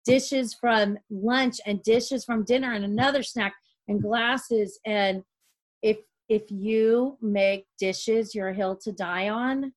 dishes 0.05 0.53
from 0.53 0.97
lunch 1.09 1.59
and 1.65 1.81
dishes 1.83 2.23
from 2.25 2.43
dinner 2.43 2.73
and 2.73 2.85
another 2.85 3.23
snack 3.23 3.53
and 3.87 4.01
glasses 4.01 4.79
and 4.85 5.23
if 5.81 5.97
if 6.29 6.49
you 6.49 7.17
make 7.21 7.65
dishes 7.79 8.33
your 8.33 8.53
hill 8.53 8.75
to 8.77 8.91
die 8.91 9.29
on 9.29 9.73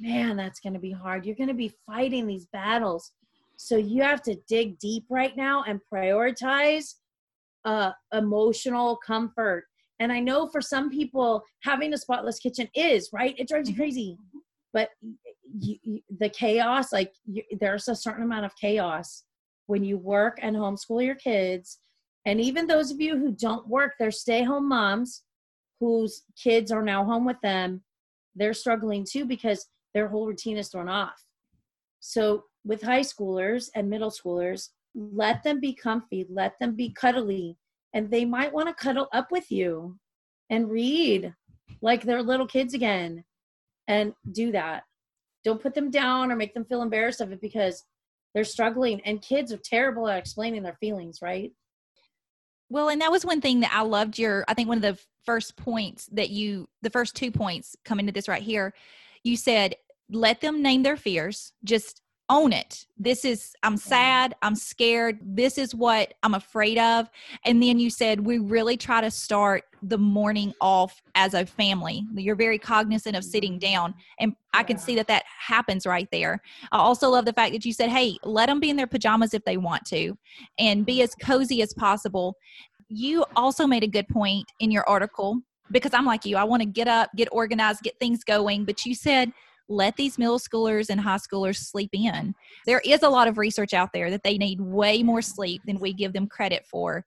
man 0.00 0.36
that's 0.36 0.60
going 0.60 0.74
to 0.74 0.78
be 0.78 0.92
hard. 0.92 1.24
You're 1.24 1.36
going 1.36 1.48
to 1.48 1.54
be 1.54 1.72
fighting 1.86 2.26
these 2.26 2.46
battles. 2.46 3.12
So 3.56 3.76
you 3.76 4.02
have 4.02 4.22
to 4.22 4.36
dig 4.48 4.78
deep 4.78 5.04
right 5.10 5.36
now 5.36 5.64
and 5.66 5.80
prioritize 5.92 6.94
uh, 7.64 7.92
emotional 8.12 8.98
comfort. 9.04 9.64
And 10.00 10.12
i 10.12 10.20
know 10.20 10.46
for 10.46 10.60
some 10.60 10.90
people 10.90 11.42
having 11.64 11.92
a 11.92 11.98
spotless 11.98 12.38
kitchen 12.38 12.68
is 12.74 13.10
right? 13.12 13.34
It 13.36 13.48
drives 13.48 13.68
you 13.68 13.74
mm-hmm. 13.74 13.82
crazy. 13.82 14.16
But 14.72 14.90
you, 15.58 15.76
you, 15.82 16.00
the 16.20 16.28
chaos 16.28 16.92
like 16.92 17.12
you, 17.26 17.42
there's 17.58 17.88
a 17.88 17.96
certain 17.96 18.22
amount 18.22 18.44
of 18.44 18.52
chaos 18.60 19.24
when 19.66 19.82
you 19.82 19.98
work 19.98 20.38
and 20.40 20.54
homeschool 20.54 21.04
your 21.04 21.14
kids. 21.16 21.78
And 22.26 22.40
even 22.40 22.66
those 22.66 22.90
of 22.90 23.00
you 23.00 23.16
who 23.16 23.32
don't 23.32 23.66
work, 23.66 23.94
they're 23.98 24.10
stay 24.10 24.44
home 24.44 24.68
moms 24.68 25.22
whose 25.80 26.22
kids 26.42 26.70
are 26.70 26.82
now 26.82 27.04
home 27.04 27.24
with 27.24 27.40
them, 27.42 27.82
they're 28.34 28.54
struggling 28.54 29.06
too 29.08 29.24
because 29.24 29.66
their 29.94 30.08
whole 30.08 30.26
routine 30.26 30.58
is 30.58 30.68
thrown 30.68 30.88
off. 30.88 31.22
So, 32.00 32.44
with 32.64 32.82
high 32.82 33.00
schoolers 33.00 33.70
and 33.74 33.88
middle 33.88 34.10
schoolers, 34.10 34.68
let 34.94 35.42
them 35.42 35.60
be 35.60 35.74
comfy, 35.74 36.26
let 36.28 36.58
them 36.60 36.74
be 36.74 36.90
cuddly, 36.90 37.56
and 37.94 38.10
they 38.10 38.24
might 38.24 38.52
want 38.52 38.68
to 38.68 38.74
cuddle 38.74 39.08
up 39.12 39.30
with 39.30 39.50
you 39.50 39.98
and 40.50 40.70
read 40.70 41.34
like 41.80 42.02
they're 42.02 42.22
little 42.22 42.46
kids 42.46 42.74
again 42.74 43.24
and 43.86 44.12
do 44.32 44.52
that. 44.52 44.82
don't 45.44 45.62
put 45.62 45.74
them 45.74 45.90
down 45.90 46.30
or 46.30 46.36
make 46.36 46.52
them 46.54 46.64
feel 46.64 46.82
embarrassed 46.82 47.20
of 47.20 47.32
it 47.32 47.40
because 47.40 47.84
they're 48.34 48.44
struggling 48.44 49.00
and 49.02 49.22
kids 49.22 49.52
are 49.52 49.60
terrible 49.64 50.08
at 50.08 50.18
explaining 50.18 50.62
their 50.62 50.76
feelings 50.80 51.20
right 51.22 51.52
well 52.68 52.88
and 52.88 53.00
that 53.00 53.10
was 53.10 53.24
one 53.24 53.40
thing 53.40 53.60
that 53.60 53.72
i 53.72 53.82
loved 53.82 54.18
your 54.18 54.44
i 54.48 54.54
think 54.54 54.68
one 54.68 54.78
of 54.78 54.82
the 54.82 54.98
first 55.24 55.56
points 55.56 56.06
that 56.12 56.30
you 56.30 56.68
the 56.82 56.90
first 56.90 57.14
two 57.14 57.30
points 57.30 57.76
coming 57.84 58.06
to 58.06 58.12
this 58.12 58.28
right 58.28 58.42
here 58.42 58.72
you 59.24 59.36
said 59.36 59.74
let 60.10 60.40
them 60.40 60.62
name 60.62 60.82
their 60.82 60.96
fears. 60.96 61.52
Just 61.64 62.00
own 62.30 62.52
it. 62.52 62.86
This 62.98 63.24
is, 63.24 63.54
I'm 63.62 63.76
sad, 63.76 64.34
I'm 64.42 64.54
scared, 64.54 65.18
this 65.22 65.58
is 65.58 65.74
what 65.74 66.14
I'm 66.22 66.34
afraid 66.34 66.78
of. 66.78 67.08
And 67.44 67.62
then 67.62 67.78
you 67.78 67.90
said, 67.90 68.20
we 68.20 68.38
really 68.38 68.76
try 68.76 69.00
to 69.00 69.10
start 69.10 69.64
the 69.82 69.98
morning 69.98 70.52
off 70.60 71.00
as 71.14 71.34
a 71.34 71.46
family. 71.46 72.04
You're 72.14 72.36
very 72.36 72.58
cognizant 72.58 73.16
of 73.16 73.24
sitting 73.24 73.52
mm-hmm. 73.52 73.72
down. 73.72 73.94
And 74.18 74.34
I 74.52 74.62
can 74.62 74.78
see 74.78 74.94
that 74.96 75.08
that 75.08 75.24
happens 75.26 75.86
right 75.86 76.08
there. 76.10 76.42
I 76.72 76.78
also 76.78 77.08
love 77.08 77.24
the 77.24 77.32
fact 77.32 77.52
that 77.52 77.64
you 77.64 77.72
said, 77.72 77.90
hey, 77.90 78.16
let 78.24 78.46
them 78.46 78.60
be 78.60 78.70
in 78.70 78.76
their 78.76 78.86
pajamas 78.86 79.34
if 79.34 79.44
they 79.44 79.56
want 79.56 79.84
to 79.86 80.16
and 80.58 80.84
be 80.84 81.02
as 81.02 81.14
cozy 81.14 81.62
as 81.62 81.72
possible. 81.72 82.36
You 82.88 83.24
also 83.36 83.66
made 83.66 83.84
a 83.84 83.88
good 83.88 84.08
point 84.08 84.50
in 84.60 84.70
your 84.70 84.88
article 84.88 85.40
because 85.70 85.92
I'm 85.92 86.06
like 86.06 86.24
you, 86.24 86.36
I 86.36 86.44
want 86.44 86.62
to 86.62 86.68
get 86.68 86.88
up, 86.88 87.10
get 87.14 87.28
organized, 87.30 87.82
get 87.82 87.98
things 87.98 88.24
going. 88.24 88.64
But 88.64 88.86
you 88.86 88.94
said, 88.94 89.32
let 89.68 89.96
these 89.96 90.18
middle 90.18 90.38
schoolers 90.38 90.88
and 90.90 91.00
high 91.00 91.16
schoolers 91.16 91.56
sleep 91.56 91.90
in. 91.92 92.34
There 92.66 92.80
is 92.84 93.02
a 93.02 93.08
lot 93.08 93.28
of 93.28 93.38
research 93.38 93.74
out 93.74 93.92
there 93.92 94.10
that 94.10 94.22
they 94.22 94.38
need 94.38 94.60
way 94.60 95.02
more 95.02 95.22
sleep 95.22 95.62
than 95.66 95.78
we 95.78 95.92
give 95.92 96.12
them 96.12 96.26
credit 96.26 96.66
for. 96.66 97.04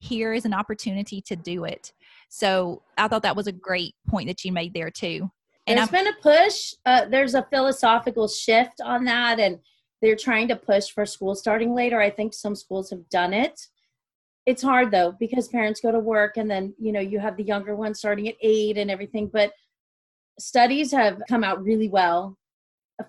Here 0.00 0.32
is 0.32 0.44
an 0.44 0.54
opportunity 0.54 1.22
to 1.22 1.36
do 1.36 1.64
it. 1.64 1.92
So 2.28 2.82
I 2.98 3.08
thought 3.08 3.22
that 3.22 3.36
was 3.36 3.46
a 3.46 3.52
great 3.52 3.94
point 4.08 4.28
that 4.28 4.44
you 4.44 4.52
made 4.52 4.74
there 4.74 4.90
too. 4.90 5.30
And 5.66 5.78
there's 5.78 5.88
I'm, 5.88 5.92
been 5.92 6.08
a 6.08 6.16
push. 6.20 6.74
Uh, 6.84 7.04
there's 7.06 7.34
a 7.34 7.46
philosophical 7.50 8.26
shift 8.26 8.80
on 8.82 9.04
that, 9.04 9.38
and 9.38 9.58
they're 10.00 10.16
trying 10.16 10.48
to 10.48 10.56
push 10.56 10.90
for 10.90 11.06
school 11.06 11.34
starting 11.34 11.74
later. 11.74 12.00
I 12.00 12.10
think 12.10 12.34
some 12.34 12.56
schools 12.56 12.90
have 12.90 13.08
done 13.08 13.32
it. 13.32 13.60
It's 14.44 14.62
hard 14.62 14.90
though 14.90 15.14
because 15.20 15.46
parents 15.46 15.80
go 15.80 15.92
to 15.92 16.00
work, 16.00 16.36
and 16.36 16.50
then 16.50 16.74
you 16.78 16.90
know 16.90 17.00
you 17.00 17.20
have 17.20 17.36
the 17.36 17.44
younger 17.44 17.76
ones 17.76 18.00
starting 18.00 18.28
at 18.28 18.34
eight 18.42 18.76
and 18.76 18.90
everything. 18.90 19.30
But 19.32 19.52
studies 20.38 20.92
have 20.92 21.20
come 21.28 21.44
out 21.44 21.62
really 21.62 21.88
well 21.88 22.36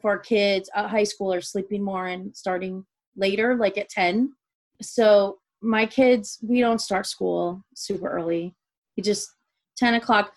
for 0.01 0.17
kids, 0.17 0.69
uh, 0.75 0.87
high 0.87 1.03
schoolers 1.03 1.45
sleeping 1.45 1.83
more 1.83 2.07
and 2.07 2.35
starting 2.35 2.85
later, 3.15 3.55
like 3.55 3.77
at 3.77 3.89
10. 3.89 4.33
So 4.81 5.39
my 5.61 5.85
kids, 5.85 6.39
we 6.41 6.59
don't 6.59 6.81
start 6.81 7.05
school 7.05 7.63
super 7.75 8.09
early. 8.09 8.55
We 8.97 9.03
just 9.03 9.29
10 9.77 9.95
o'clock. 9.95 10.33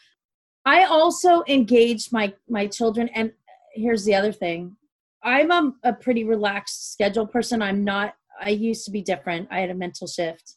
I 0.64 0.84
also 0.84 1.44
engage 1.46 2.10
my 2.10 2.34
my 2.48 2.66
children, 2.66 3.08
and 3.14 3.32
here's 3.74 4.04
the 4.04 4.16
other 4.16 4.32
thing: 4.32 4.76
I'm 5.22 5.52
a, 5.52 5.72
a 5.84 5.92
pretty 5.92 6.24
relaxed 6.24 6.92
schedule 6.92 7.26
person. 7.26 7.62
I'm 7.62 7.84
not. 7.84 8.14
I 8.40 8.50
used 8.50 8.84
to 8.86 8.90
be 8.90 9.00
different. 9.00 9.46
I 9.50 9.60
had 9.60 9.70
a 9.70 9.74
mental 9.74 10.08
shift. 10.08 10.54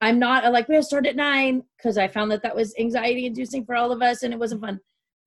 I'm 0.00 0.18
not 0.18 0.50
like 0.52 0.66
we 0.66 0.74
have 0.74 0.82
to 0.82 0.86
start 0.86 1.06
at 1.06 1.14
nine 1.14 1.62
because 1.76 1.96
I 1.96 2.08
found 2.08 2.32
that 2.32 2.42
that 2.42 2.56
was 2.56 2.74
anxiety 2.78 3.26
inducing 3.26 3.64
for 3.64 3.76
all 3.76 3.92
of 3.92 4.02
us, 4.02 4.24
and 4.24 4.34
it 4.34 4.40
wasn't 4.40 4.62
fun 4.62 4.80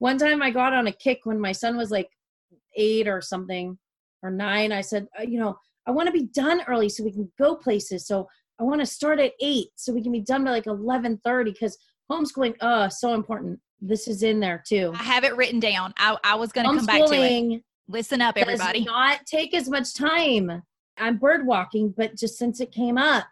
one 0.04 0.18
time 0.18 0.42
I 0.42 0.52
got 0.52 0.74
on 0.74 0.88
a 0.88 0.92
kick 0.92 1.22
when 1.24 1.40
my 1.40 1.54
son 1.54 1.78
was 1.78 1.90
like 1.90 2.10
eight 2.76 3.08
or 3.08 3.22
something 3.22 3.78
or 4.22 4.30
nine. 4.30 4.74
I 4.74 4.82
said, 4.82 5.08
uh, 5.18 5.24
you 5.24 5.40
know, 5.40 5.58
I 5.88 5.92
want 5.92 6.08
to 6.08 6.12
be 6.12 6.28
done 6.36 6.62
early 6.68 6.90
so 6.90 7.06
we 7.06 7.14
can 7.14 7.32
go 7.40 7.56
places. 7.56 8.06
So 8.06 8.28
I 8.60 8.64
want 8.64 8.82
to 8.82 8.86
start 8.86 9.22
at 9.22 9.32
eight 9.40 9.68
so 9.78 9.94
we 9.94 10.04
can 10.04 10.12
be 10.12 10.20
done 10.20 10.44
by 10.44 10.52
like 10.52 10.68
eleven 10.68 11.22
thirty 11.24 11.52
because 11.52 11.78
homeschooling, 12.12 12.56
uh, 12.60 12.90
so 12.90 13.14
important. 13.14 13.62
This 13.80 14.10
is 14.10 14.24
in 14.24 14.42
there 14.42 14.62
too. 14.68 14.92
I 14.94 15.04
have 15.04 15.24
it 15.24 15.38
written 15.38 15.62
down. 15.62 15.94
I, 15.96 16.18
I 16.26 16.36
was 16.36 16.52
going 16.52 16.68
to 16.68 16.76
come 16.76 16.86
back 16.86 17.06
to 17.06 17.14
it. 17.14 17.62
Listen 17.88 18.22
up, 18.22 18.38
everybody. 18.38 18.80
Does 18.80 18.88
not 18.88 19.26
take 19.26 19.54
as 19.54 19.70
much 19.70 19.94
time. 19.94 20.64
I'm 20.98 21.18
bird 21.18 21.48
walking, 21.48 21.94
but 21.96 22.18
just 22.18 22.38
since 22.38 22.60
it 22.60 22.74
came 22.74 22.98
up, 22.98 23.26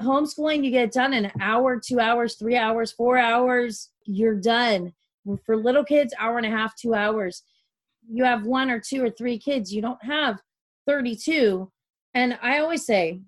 homeschooling, 0.00 0.64
you 0.64 0.70
get 0.70 0.84
it 0.84 0.92
done 0.92 1.12
in 1.12 1.24
an 1.24 1.32
hour, 1.40 1.80
two 1.84 1.98
hours, 1.98 2.36
three 2.36 2.56
hours, 2.56 2.92
four 2.92 3.18
hours. 3.18 3.90
You're 4.06 4.40
done 4.40 4.92
for 5.44 5.56
little 5.56 5.84
kids 5.84 6.14
hour 6.18 6.36
and 6.36 6.46
a 6.46 6.50
half 6.50 6.74
two 6.76 6.94
hours. 6.94 7.42
You 8.08 8.24
have 8.24 8.44
one 8.44 8.70
or 8.70 8.80
two 8.80 9.04
or 9.04 9.10
three 9.10 9.38
kids 9.38 9.72
you 9.72 9.80
don't 9.80 10.02
have 10.04 10.40
32 10.86 11.70
and 12.14 12.38
i 12.42 12.58
always 12.58 12.84
say 12.84 13.20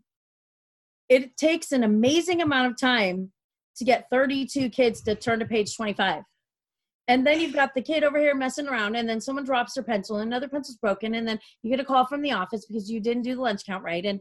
it 1.08 1.36
takes 1.36 1.72
an 1.72 1.84
amazing 1.84 2.42
amount 2.42 2.70
of 2.70 2.78
time 2.78 3.30
to 3.76 3.84
get 3.84 4.08
32 4.10 4.70
kids 4.70 5.02
to 5.02 5.14
turn 5.14 5.38
to 5.38 5.46
page 5.46 5.76
25 5.76 6.22
and 7.06 7.26
then 7.26 7.40
you've 7.40 7.54
got 7.54 7.74
the 7.74 7.82
kid 7.82 8.02
over 8.02 8.18
here 8.18 8.34
messing 8.34 8.66
around 8.66 8.96
and 8.96 9.08
then 9.08 9.20
someone 9.20 9.44
drops 9.44 9.74
their 9.74 9.84
pencil 9.84 10.18
and 10.18 10.28
another 10.28 10.48
pencil's 10.48 10.78
broken 10.78 11.14
and 11.14 11.26
then 11.26 11.38
you 11.62 11.70
get 11.70 11.80
a 11.80 11.84
call 11.84 12.06
from 12.06 12.22
the 12.22 12.32
office 12.32 12.66
because 12.66 12.90
you 12.90 13.00
didn't 13.00 13.22
do 13.22 13.34
the 13.34 13.42
lunch 13.42 13.64
count 13.66 13.84
right. 13.84 14.04
And 14.04 14.20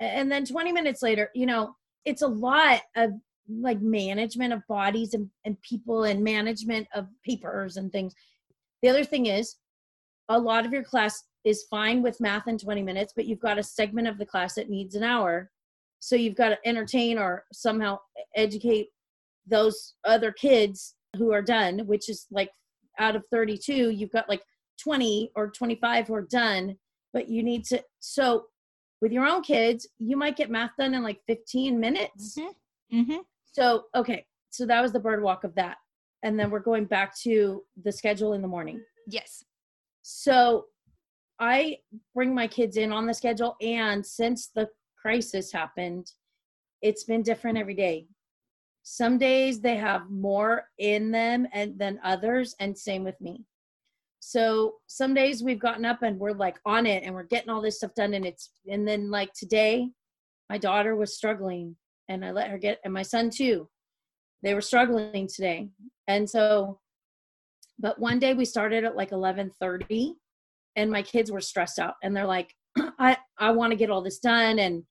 and 0.00 0.30
then 0.32 0.44
20 0.44 0.72
minutes 0.72 1.02
later 1.02 1.30
you 1.34 1.46
know 1.46 1.74
it's 2.04 2.22
a 2.22 2.26
lot 2.26 2.80
of 2.96 3.12
like 3.60 3.80
management 3.80 4.52
of 4.52 4.66
bodies 4.68 5.14
and, 5.14 5.28
and 5.44 5.60
people 5.62 6.04
and 6.04 6.22
management 6.22 6.86
of 6.94 7.08
papers 7.24 7.76
and 7.76 7.90
things. 7.90 8.14
The 8.82 8.88
other 8.88 9.04
thing 9.04 9.26
is 9.26 9.56
a 10.28 10.38
lot 10.38 10.64
of 10.64 10.72
your 10.72 10.84
class 10.84 11.24
is 11.44 11.64
fine 11.70 12.02
with 12.02 12.20
math 12.20 12.48
in 12.48 12.58
20 12.58 12.82
minutes, 12.82 13.12
but 13.14 13.26
you've 13.26 13.40
got 13.40 13.58
a 13.58 13.62
segment 13.62 14.08
of 14.08 14.18
the 14.18 14.26
class 14.26 14.54
that 14.54 14.70
needs 14.70 14.94
an 14.94 15.02
hour. 15.02 15.50
So 15.98 16.16
you've 16.16 16.36
got 16.36 16.50
to 16.50 16.58
entertain 16.64 17.18
or 17.18 17.44
somehow 17.52 17.98
educate 18.36 18.88
those 19.46 19.94
other 20.04 20.32
kids 20.32 20.94
who 21.16 21.32
are 21.32 21.42
done, 21.42 21.80
which 21.86 22.08
is 22.08 22.26
like 22.30 22.50
out 22.98 23.16
of 23.16 23.24
32, 23.30 23.90
you've 23.90 24.12
got 24.12 24.28
like 24.28 24.42
20 24.82 25.32
or 25.34 25.50
25 25.50 26.06
who 26.06 26.14
are 26.14 26.22
done, 26.22 26.76
but 27.12 27.28
you 27.28 27.42
need 27.42 27.64
to. 27.64 27.82
So 27.98 28.46
with 29.00 29.12
your 29.12 29.26
own 29.26 29.42
kids, 29.42 29.88
you 29.98 30.16
might 30.16 30.36
get 30.36 30.50
math 30.50 30.72
done 30.78 30.94
in 30.94 31.02
like 31.02 31.20
15 31.26 31.78
minutes. 31.78 32.38
Mm-hmm. 32.38 33.00
Mm-hmm. 33.00 33.18
So, 33.52 33.84
okay. 33.94 34.26
So 34.50 34.66
that 34.66 34.80
was 34.80 34.92
the 34.92 35.00
bird 35.00 35.22
walk 35.22 35.44
of 35.44 35.54
that. 35.54 35.76
And 36.22 36.38
then 36.38 36.50
we're 36.50 36.60
going 36.60 36.84
back 36.84 37.16
to 37.22 37.62
the 37.82 37.92
schedule 37.92 38.34
in 38.34 38.42
the 38.42 38.48
morning. 38.48 38.82
Yes. 39.06 39.44
So 40.02 40.66
I 41.38 41.78
bring 42.14 42.34
my 42.34 42.46
kids 42.46 42.76
in 42.76 42.92
on 42.92 43.06
the 43.06 43.14
schedule. 43.14 43.56
And 43.62 44.04
since 44.04 44.48
the 44.54 44.68
crisis 45.00 45.50
happened, 45.52 46.10
it's 46.82 47.04
been 47.04 47.22
different 47.22 47.58
every 47.58 47.74
day. 47.74 48.06
Some 48.82 49.18
days 49.18 49.60
they 49.60 49.76
have 49.76 50.10
more 50.10 50.64
in 50.78 51.10
them 51.10 51.46
and 51.52 51.78
than 51.78 52.00
others, 52.02 52.54
and 52.60 52.76
same 52.76 53.04
with 53.04 53.20
me. 53.20 53.44
So 54.20 54.74
some 54.86 55.14
days 55.14 55.42
we've 55.42 55.58
gotten 55.58 55.84
up 55.84 56.02
and 56.02 56.18
we're 56.18 56.32
like 56.32 56.58
on 56.66 56.86
it 56.86 57.04
and 57.04 57.14
we're 57.14 57.24
getting 57.24 57.50
all 57.50 57.62
this 57.62 57.78
stuff 57.78 57.94
done. 57.94 58.14
And 58.14 58.26
it's, 58.26 58.50
and 58.70 58.86
then 58.86 59.10
like 59.10 59.32
today, 59.32 59.88
my 60.50 60.58
daughter 60.58 60.96
was 60.96 61.16
struggling 61.16 61.76
and 62.10 62.24
I 62.24 62.32
let 62.32 62.50
her 62.50 62.58
get 62.58 62.80
and 62.84 62.92
my 62.92 63.02
son 63.02 63.30
too. 63.30 63.68
They 64.42 64.52
were 64.54 64.60
struggling 64.60 65.28
today. 65.28 65.70
And 66.08 66.28
so 66.28 66.80
but 67.78 67.98
one 67.98 68.18
day 68.18 68.34
we 68.34 68.44
started 68.44 68.84
at 68.84 68.96
like 68.96 69.10
11:30 69.10 70.16
and 70.76 70.90
my 70.90 71.02
kids 71.02 71.30
were 71.32 71.40
stressed 71.40 71.78
out 71.78 71.94
and 72.02 72.14
they're 72.14 72.26
like 72.26 72.54
I 72.98 73.16
I 73.38 73.52
want 73.52 73.70
to 73.70 73.76
get 73.76 73.90
all 73.90 74.02
this 74.02 74.18
done 74.18 74.58
and 74.58 74.82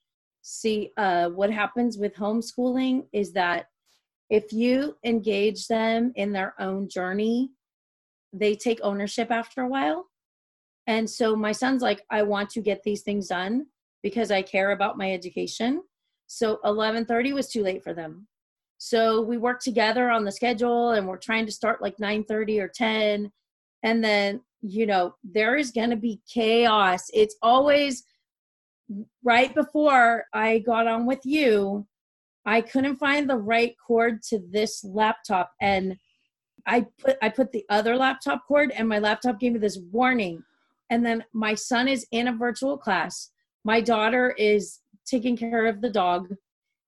see 0.42 0.92
uh 0.98 1.30
what 1.30 1.52
happens 1.52 1.98
with 1.98 2.16
homeschooling 2.16 3.06
is 3.14 3.34
that 3.34 3.68
if 4.30 4.54
you 4.54 4.96
engage 5.04 5.68
them 5.68 6.14
in 6.16 6.32
their 6.32 6.54
own 6.60 6.88
journey, 6.88 7.52
they 8.32 8.56
take 8.56 8.80
ownership 8.84 9.32
after 9.32 9.62
a 9.62 9.68
while. 9.68 10.06
And 10.88 11.10
so 11.10 11.36
my 11.36 11.52
son's 11.52 11.82
like, 11.82 12.04
I 12.12 12.24
want 12.24 12.52
to 12.52 12.62
get 12.62 12.84
these 12.84 13.02
things 13.02 13.28
done 13.28 13.66
because 14.04 14.32
I 14.32 14.44
care 14.44 14.72
about 14.72 14.98
my 14.98 15.12
education. 15.12 15.82
So 16.32 16.60
11:30 16.64 17.34
was 17.34 17.50
too 17.50 17.64
late 17.64 17.84
for 17.84 17.94
them. 17.94 18.28
So 18.78 19.22
we 19.22 19.38
worked 19.38 19.64
together 19.64 20.10
on 20.10 20.24
the 20.24 20.32
schedule 20.32 20.92
and 20.92 21.08
we're 21.08 21.18
trying 21.18 21.46
to 21.48 21.52
start 21.52 21.82
like 21.82 21.98
9:30 21.98 22.60
or 22.62 22.68
10 22.70 23.32
and 23.84 24.04
then 24.04 24.42
you 24.62 24.86
know 24.86 25.16
there 25.24 25.56
is 25.58 25.72
going 25.72 25.90
to 25.90 25.96
be 25.96 26.22
chaos. 26.32 27.10
It's 27.14 27.36
always 27.42 28.04
right 29.24 29.54
before 29.54 30.26
I 30.34 30.60
got 30.60 30.88
on 30.88 31.06
with 31.06 31.26
you 31.26 31.88
I 32.46 32.62
couldn't 32.62 32.98
find 32.98 33.30
the 33.30 33.38
right 33.38 33.76
cord 33.86 34.24
to 34.30 34.40
this 34.50 34.84
laptop 34.84 35.52
and 35.62 35.98
I 36.66 36.86
put 37.00 37.18
I 37.22 37.30
put 37.30 37.52
the 37.52 37.66
other 37.70 37.96
laptop 37.96 38.42
cord 38.48 38.72
and 38.72 38.88
my 38.88 39.00
laptop 39.00 39.40
gave 39.40 39.54
me 39.54 39.60
this 39.60 39.80
warning. 39.92 40.44
And 40.90 41.06
then 41.06 41.24
my 41.34 41.54
son 41.54 41.88
is 41.88 42.08
in 42.12 42.28
a 42.28 42.36
virtual 42.36 42.78
class. 42.78 43.32
My 43.64 43.82
daughter 43.82 44.32
is 44.38 44.80
taking 45.10 45.36
care 45.36 45.66
of 45.66 45.82
the 45.82 45.90
dog 45.90 46.28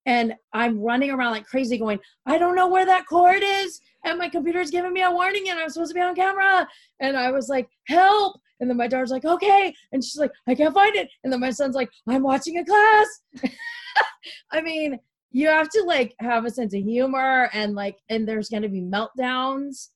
and 0.05 0.33
I'm 0.53 0.79
running 0.79 1.11
around 1.11 1.31
like 1.31 1.45
crazy 1.45 1.77
going, 1.77 1.99
I 2.25 2.37
don't 2.37 2.55
know 2.55 2.67
where 2.67 2.85
that 2.85 3.05
cord 3.07 3.43
is. 3.43 3.79
And 4.03 4.17
my 4.17 4.29
computer's 4.29 4.71
giving 4.71 4.93
me 4.93 5.03
a 5.03 5.11
warning 5.11 5.49
and 5.49 5.59
I'm 5.59 5.69
supposed 5.69 5.91
to 5.91 5.95
be 5.95 6.01
on 6.01 6.15
camera. 6.15 6.67
And 6.99 7.15
I 7.15 7.31
was 7.31 7.49
like, 7.49 7.69
help. 7.87 8.39
And 8.59 8.69
then 8.69 8.77
my 8.77 8.87
daughter's 8.87 9.11
like, 9.11 9.25
okay. 9.25 9.73
And 9.91 10.03
she's 10.03 10.17
like, 10.17 10.31
I 10.47 10.55
can't 10.55 10.73
find 10.73 10.95
it. 10.95 11.07
And 11.23 11.31
then 11.31 11.39
my 11.39 11.51
son's 11.51 11.75
like, 11.75 11.89
I'm 12.07 12.23
watching 12.23 12.57
a 12.57 12.65
class. 12.65 13.07
I 14.51 14.61
mean, 14.61 14.99
you 15.31 15.47
have 15.47 15.69
to 15.69 15.83
like 15.83 16.15
have 16.19 16.45
a 16.45 16.49
sense 16.49 16.73
of 16.73 16.81
humor 16.81 17.49
and 17.53 17.75
like, 17.75 17.97
and 18.09 18.27
there's 18.27 18.49
going 18.49 18.63
to 18.63 18.69
be 18.69 18.81
meltdowns. 18.81 19.89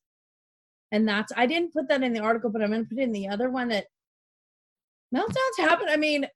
and 0.92 1.08
that's 1.08 1.32
I 1.36 1.46
didn't 1.46 1.72
put 1.72 1.88
that 1.88 2.02
in 2.02 2.12
the 2.12 2.20
article, 2.20 2.50
but 2.50 2.62
I'm 2.62 2.70
going 2.70 2.84
to 2.84 2.88
put 2.88 3.02
in 3.02 3.12
the 3.12 3.28
other 3.28 3.50
one 3.50 3.68
that 3.68 3.86
meltdowns 5.14 5.58
happen. 5.58 5.88
I 5.88 5.96
mean, 5.96 6.26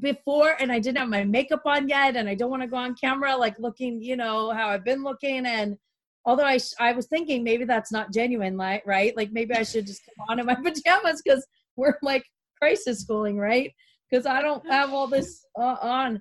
before, 0.00 0.56
and 0.60 0.70
I 0.70 0.78
didn't 0.78 0.98
have 0.98 1.08
my 1.08 1.24
makeup 1.24 1.62
on 1.64 1.88
yet, 1.88 2.16
and 2.16 2.28
I 2.28 2.34
don't 2.34 2.50
want 2.50 2.62
to 2.62 2.68
go 2.68 2.76
on 2.76 2.94
camera 2.94 3.36
like 3.36 3.58
looking, 3.58 4.02
you 4.02 4.16
know, 4.16 4.52
how 4.52 4.68
I've 4.68 4.84
been 4.84 5.02
looking. 5.02 5.46
And 5.46 5.76
although 6.24 6.44
I, 6.44 6.58
I 6.78 6.92
was 6.92 7.06
thinking 7.06 7.44
maybe 7.44 7.64
that's 7.64 7.92
not 7.92 8.12
genuine, 8.12 8.56
like 8.56 8.86
right, 8.86 9.16
like 9.16 9.32
maybe 9.32 9.54
I 9.54 9.62
should 9.62 9.86
just 9.86 10.02
come 10.04 10.26
on 10.28 10.38
in 10.38 10.46
my 10.46 10.54
pajamas 10.62 11.22
because 11.24 11.46
we're 11.76 11.98
like 12.02 12.24
crisis 12.60 13.00
schooling, 13.00 13.38
right? 13.38 13.72
Because 14.10 14.26
I 14.26 14.42
don't 14.42 14.64
have 14.70 14.92
all 14.92 15.06
this 15.06 15.44
uh, 15.58 15.76
on, 15.80 16.20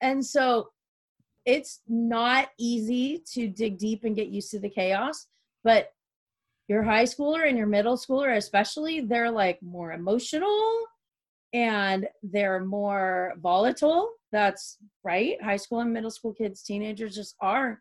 and 0.00 0.24
so 0.24 0.68
it's 1.44 1.80
not 1.88 2.48
easy 2.58 3.22
to 3.32 3.48
dig 3.48 3.78
deep 3.78 4.04
and 4.04 4.16
get 4.16 4.28
used 4.28 4.50
to 4.52 4.60
the 4.60 4.70
chaos, 4.70 5.26
but 5.62 5.90
your 6.68 6.82
high 6.82 7.04
schooler 7.04 7.46
and 7.46 7.58
your 7.58 7.66
middle 7.66 7.96
schooler 7.96 8.36
especially 8.36 9.00
they're 9.00 9.30
like 9.30 9.62
more 9.62 9.92
emotional 9.92 10.86
and 11.54 12.06
they're 12.22 12.64
more 12.64 13.32
volatile. 13.38 14.10
That's 14.32 14.76
right. 15.04 15.40
High 15.42 15.56
school 15.56 15.80
and 15.80 15.92
middle 15.92 16.10
school 16.10 16.34
kids 16.34 16.62
teenagers 16.62 17.14
just 17.14 17.36
are. 17.40 17.80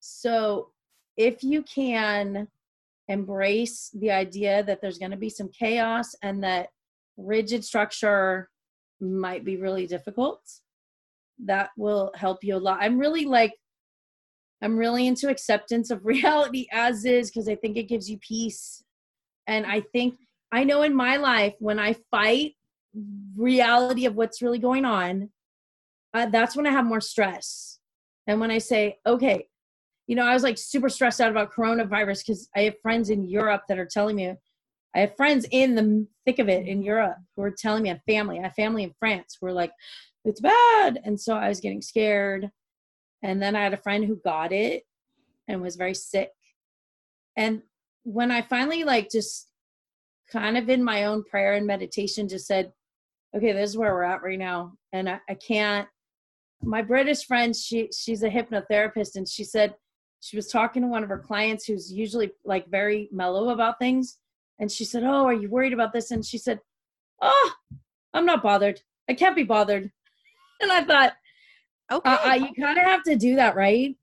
So 0.00 0.70
if 1.16 1.42
you 1.42 1.62
can 1.62 2.48
embrace 3.06 3.90
the 3.98 4.10
idea 4.10 4.62
that 4.64 4.82
there's 4.82 4.98
going 4.98 5.12
to 5.12 5.16
be 5.16 5.30
some 5.30 5.48
chaos 5.56 6.14
and 6.22 6.42
that 6.44 6.68
rigid 7.16 7.64
structure 7.64 8.50
might 9.00 9.44
be 9.44 9.56
really 9.56 9.86
difficult 9.86 10.40
that 11.44 11.70
will 11.76 12.10
help 12.16 12.42
you 12.42 12.56
a 12.56 12.58
lot. 12.58 12.78
I'm 12.80 12.98
really 12.98 13.24
like 13.24 13.54
I'm 14.60 14.76
really 14.76 15.06
into 15.06 15.28
acceptance 15.28 15.90
of 15.90 16.04
reality 16.04 16.66
as 16.72 17.04
is 17.04 17.30
because 17.30 17.48
I 17.48 17.54
think 17.54 17.76
it 17.76 17.88
gives 17.88 18.10
you 18.10 18.18
peace. 18.18 18.82
And 19.46 19.64
I 19.64 19.80
think 19.92 20.14
I 20.52 20.64
know 20.64 20.82
in 20.82 20.94
my 20.94 21.16
life 21.16 21.54
when 21.60 21.78
I 21.78 21.94
fight 22.10 22.54
reality 23.36 24.06
of 24.06 24.14
what's 24.14 24.42
really 24.42 24.58
going 24.58 24.84
on, 24.84 25.30
uh, 26.14 26.26
that's 26.26 26.56
when 26.56 26.66
I 26.66 26.70
have 26.70 26.84
more 26.84 27.00
stress. 27.00 27.78
And 28.26 28.40
when 28.40 28.50
I 28.50 28.58
say, 28.58 28.98
okay, 29.06 29.48
you 30.06 30.16
know, 30.16 30.26
I 30.26 30.34
was 30.34 30.42
like 30.42 30.58
super 30.58 30.88
stressed 30.88 31.20
out 31.20 31.30
about 31.30 31.52
coronavirus 31.52 32.26
because 32.26 32.48
I 32.56 32.62
have 32.62 32.80
friends 32.80 33.10
in 33.10 33.28
Europe 33.28 33.62
that 33.68 33.78
are 33.78 33.86
telling 33.86 34.16
me, 34.16 34.34
I 34.94 35.00
have 35.00 35.16
friends 35.16 35.46
in 35.50 35.74
the 35.74 36.06
thick 36.24 36.38
of 36.38 36.48
it 36.48 36.66
in 36.66 36.82
Europe 36.82 37.18
who 37.36 37.42
are 37.42 37.50
telling 37.50 37.82
me, 37.82 37.90
have 37.90 38.00
family, 38.06 38.38
I 38.38 38.44
have 38.44 38.54
family 38.54 38.84
in 38.84 38.94
France 38.98 39.36
who 39.38 39.46
are 39.46 39.52
like, 39.52 39.72
it's 40.24 40.40
bad. 40.40 41.00
And 41.04 41.20
so 41.20 41.34
I 41.34 41.48
was 41.48 41.60
getting 41.60 41.82
scared. 41.82 42.50
And 43.22 43.42
then 43.42 43.54
I 43.54 43.62
had 43.62 43.74
a 43.74 43.78
friend 43.78 44.04
who 44.04 44.20
got 44.24 44.52
it 44.52 44.84
and 45.46 45.60
was 45.60 45.76
very 45.76 45.94
sick. 45.94 46.30
And 47.36 47.62
when 48.04 48.30
I 48.30 48.42
finally, 48.42 48.84
like, 48.84 49.10
just 49.10 49.48
kind 50.30 50.56
of 50.56 50.68
in 50.68 50.82
my 50.82 51.04
own 51.04 51.24
prayer 51.24 51.54
and 51.54 51.66
meditation, 51.66 52.28
just 52.28 52.46
said, 52.46 52.72
okay, 53.36 53.52
this 53.52 53.70
is 53.70 53.76
where 53.76 53.92
we're 53.94 54.02
at 54.02 54.22
right 54.22 54.38
now. 54.38 54.74
And 54.92 55.08
I, 55.08 55.20
I 55.28 55.34
can't. 55.34 55.88
My 56.62 56.82
British 56.82 57.24
friend, 57.24 57.54
she 57.54 57.88
she's 57.96 58.22
a 58.22 58.28
hypnotherapist, 58.28 59.16
and 59.16 59.28
she 59.28 59.44
said 59.44 59.74
she 60.20 60.36
was 60.36 60.48
talking 60.48 60.82
to 60.82 60.88
one 60.88 61.02
of 61.02 61.08
her 61.08 61.18
clients 61.18 61.64
who's 61.64 61.92
usually 61.92 62.32
like 62.44 62.68
very 62.68 63.08
mellow 63.12 63.50
about 63.50 63.78
things. 63.78 64.18
And 64.58 64.70
she 64.70 64.84
said, 64.84 65.04
Oh, 65.04 65.26
are 65.26 65.34
you 65.34 65.48
worried 65.48 65.72
about 65.72 65.92
this? 65.92 66.10
And 66.10 66.24
she 66.24 66.38
said, 66.38 66.60
Oh, 67.22 67.52
I'm 68.12 68.26
not 68.26 68.42
bothered. 68.42 68.80
I 69.08 69.14
can't 69.14 69.36
be 69.36 69.44
bothered. 69.44 69.90
And 70.60 70.72
I 70.72 70.82
thought, 70.82 71.12
Okay. 71.90 72.10
Uh, 72.10 72.30
uh, 72.30 72.34
you 72.34 72.48
kind 72.60 72.78
of 72.78 72.84
have 72.84 73.02
to 73.04 73.16
do 73.16 73.36
that, 73.36 73.56
right? 73.56 73.96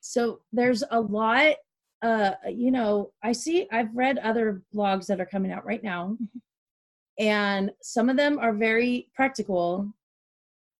So 0.00 0.40
there's 0.52 0.82
a 0.90 1.00
lot. 1.00 1.54
Uh, 2.02 2.32
you 2.48 2.70
know, 2.70 3.12
I 3.22 3.32
see. 3.32 3.66
I've 3.72 3.94
read 3.94 4.18
other 4.18 4.62
blogs 4.74 5.06
that 5.06 5.20
are 5.20 5.26
coming 5.26 5.52
out 5.52 5.64
right 5.64 5.82
now, 5.82 6.16
mm-hmm. 6.20 6.38
And 7.18 7.70
some 7.82 8.08
of 8.08 8.16
them 8.16 8.38
are 8.38 8.52
very 8.52 9.08
practical. 9.14 9.92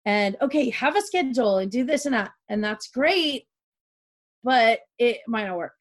And 0.05 0.37
okay, 0.41 0.71
have 0.71 0.97
a 0.97 1.03
schedule 1.03 1.59
and 1.59 1.71
do 1.71 1.85
this 1.85 2.07
and 2.07 2.15
that, 2.15 2.31
and 2.49 2.63
that's 2.63 2.89
great, 2.89 3.47
but 4.45 4.81
it 4.99 5.19
might 5.27 5.47
not 5.47 5.57
work. 5.57 5.75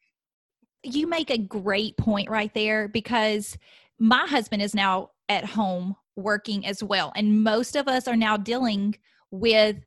You 0.84 1.08
make 1.08 1.30
a 1.30 1.38
great 1.38 1.98
point 1.98 2.30
right 2.30 2.54
there 2.54 2.88
because 2.88 3.58
my 4.00 4.26
husband 4.28 4.62
is 4.62 4.74
now 4.74 5.12
at 5.30 5.46
home 5.46 5.96
working 6.16 6.66
as 6.66 6.84
well, 6.84 7.12
and 7.16 7.44
most 7.44 7.76
of 7.76 7.88
us 7.88 8.08
are 8.08 8.16
now 8.16 8.38
dealing 8.38 8.96
with 9.32 9.78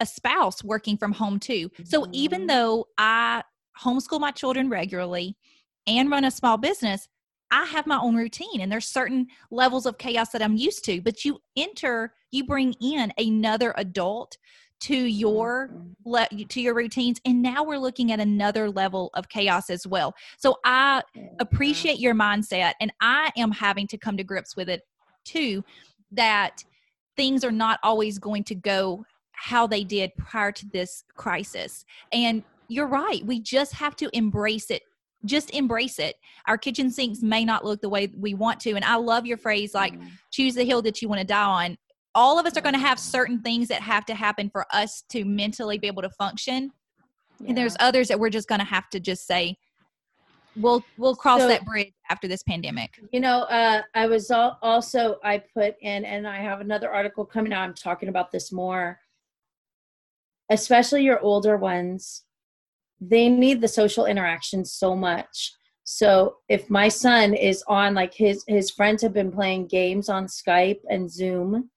a 0.00 0.06
spouse 0.06 0.62
working 0.62 0.96
from 0.96 1.12
home 1.12 1.38
too. 1.38 1.70
So 1.84 2.06
even 2.12 2.40
mm-hmm. 2.40 2.48
though 2.48 2.88
I 2.98 3.42
homeschool 3.80 4.20
my 4.20 4.30
children 4.30 4.68
regularly 4.68 5.36
and 5.86 6.10
run 6.10 6.24
a 6.24 6.30
small 6.30 6.56
business, 6.58 7.08
I 7.50 7.64
have 7.66 7.86
my 7.86 7.98
own 7.98 8.16
routine 8.16 8.60
and 8.60 8.70
there's 8.70 8.88
certain 8.88 9.26
levels 9.50 9.86
of 9.86 9.98
chaos 9.98 10.30
that 10.30 10.42
I'm 10.42 10.56
used 10.56 10.84
to. 10.86 11.00
But 11.00 11.24
you 11.24 11.38
enter, 11.56 12.12
you 12.30 12.44
bring 12.44 12.74
in 12.80 13.12
another 13.18 13.74
adult 13.76 14.36
to 14.78 14.96
your 14.96 15.68
mm-hmm. 15.68 15.88
le- 16.04 16.44
to 16.48 16.60
your 16.60 16.74
routines 16.74 17.18
and 17.24 17.40
now 17.40 17.64
we're 17.64 17.78
looking 17.78 18.12
at 18.12 18.20
another 18.20 18.68
level 18.68 19.08
of 19.14 19.26
chaos 19.30 19.70
as 19.70 19.86
well 19.86 20.14
so 20.36 20.54
i 20.66 21.02
appreciate 21.40 21.98
your 21.98 22.14
mindset 22.14 22.74
and 22.78 22.92
i 23.00 23.32
am 23.38 23.50
having 23.50 23.86
to 23.86 23.96
come 23.96 24.18
to 24.18 24.22
grips 24.22 24.54
with 24.54 24.68
it 24.68 24.82
too 25.24 25.64
that 26.12 26.62
things 27.16 27.42
are 27.42 27.50
not 27.50 27.80
always 27.82 28.18
going 28.18 28.44
to 28.44 28.54
go 28.54 29.02
how 29.36 29.66
they 29.66 29.84
did 29.84 30.14
prior 30.16 30.50
to 30.50 30.66
this 30.72 31.04
crisis. 31.14 31.84
And 32.12 32.42
you're 32.68 32.86
right. 32.86 33.24
We 33.24 33.40
just 33.40 33.74
have 33.74 33.94
to 33.96 34.10
embrace 34.16 34.70
it. 34.70 34.82
Just 35.26 35.50
embrace 35.50 35.98
it. 35.98 36.16
Our 36.46 36.56
kitchen 36.56 36.90
sinks 36.90 37.22
may 37.22 37.44
not 37.44 37.64
look 37.64 37.80
the 37.80 37.88
way 37.88 38.10
we 38.16 38.34
want 38.34 38.60
to. 38.60 38.72
And 38.72 38.84
I 38.84 38.96
love 38.96 39.26
your 39.26 39.36
phrase 39.36 39.74
like, 39.74 39.94
mm-hmm. 39.94 40.08
choose 40.30 40.54
the 40.54 40.64
hill 40.64 40.82
that 40.82 41.02
you 41.02 41.08
want 41.08 41.20
to 41.20 41.26
die 41.26 41.66
on. 41.66 41.78
All 42.14 42.38
of 42.38 42.46
us 42.46 42.56
are 42.56 42.62
going 42.62 42.74
to 42.74 42.80
have 42.80 42.98
certain 42.98 43.42
things 43.42 43.68
that 43.68 43.82
have 43.82 44.06
to 44.06 44.14
happen 44.14 44.48
for 44.48 44.64
us 44.72 45.02
to 45.10 45.24
mentally 45.24 45.78
be 45.78 45.86
able 45.86 46.02
to 46.02 46.10
function. 46.10 46.70
Yeah. 47.40 47.48
And 47.48 47.58
there's 47.58 47.76
others 47.78 48.08
that 48.08 48.18
we're 48.18 48.30
just 48.30 48.48
going 48.48 48.60
to 48.60 48.64
have 48.64 48.88
to 48.90 49.00
just 49.00 49.26
say, 49.26 49.58
we'll 50.56 50.82
we'll 50.96 51.14
cross 51.14 51.42
so, 51.42 51.48
that 51.48 51.62
bridge 51.66 51.92
after 52.08 52.26
this 52.26 52.42
pandemic 52.42 52.98
you 53.12 53.20
know 53.20 53.40
uh, 53.40 53.82
i 53.94 54.06
was 54.06 54.30
also 54.30 55.18
i 55.22 55.36
put 55.36 55.74
in 55.82 56.02
and 56.06 56.26
i 56.26 56.38
have 56.38 56.62
another 56.62 56.90
article 56.90 57.26
coming 57.26 57.52
out 57.52 57.62
i'm 57.62 57.74
talking 57.74 58.08
about 58.08 58.32
this 58.32 58.50
more 58.50 58.98
especially 60.50 61.02
your 61.02 61.20
older 61.20 61.56
ones, 61.56 62.22
they 63.00 63.28
need 63.28 63.60
the 63.60 63.68
social 63.68 64.06
interaction 64.06 64.64
so 64.64 64.96
much. 64.96 65.52
So 65.84 66.36
if 66.48 66.68
my 66.68 66.88
son 66.88 67.34
is 67.34 67.62
on 67.68 67.94
like 67.94 68.14
his 68.14 68.44
his 68.48 68.70
friends 68.70 69.02
have 69.02 69.12
been 69.12 69.30
playing 69.30 69.68
games 69.68 70.08
on 70.08 70.26
Skype 70.26 70.80
and 70.88 71.10
Zoom 71.10 71.70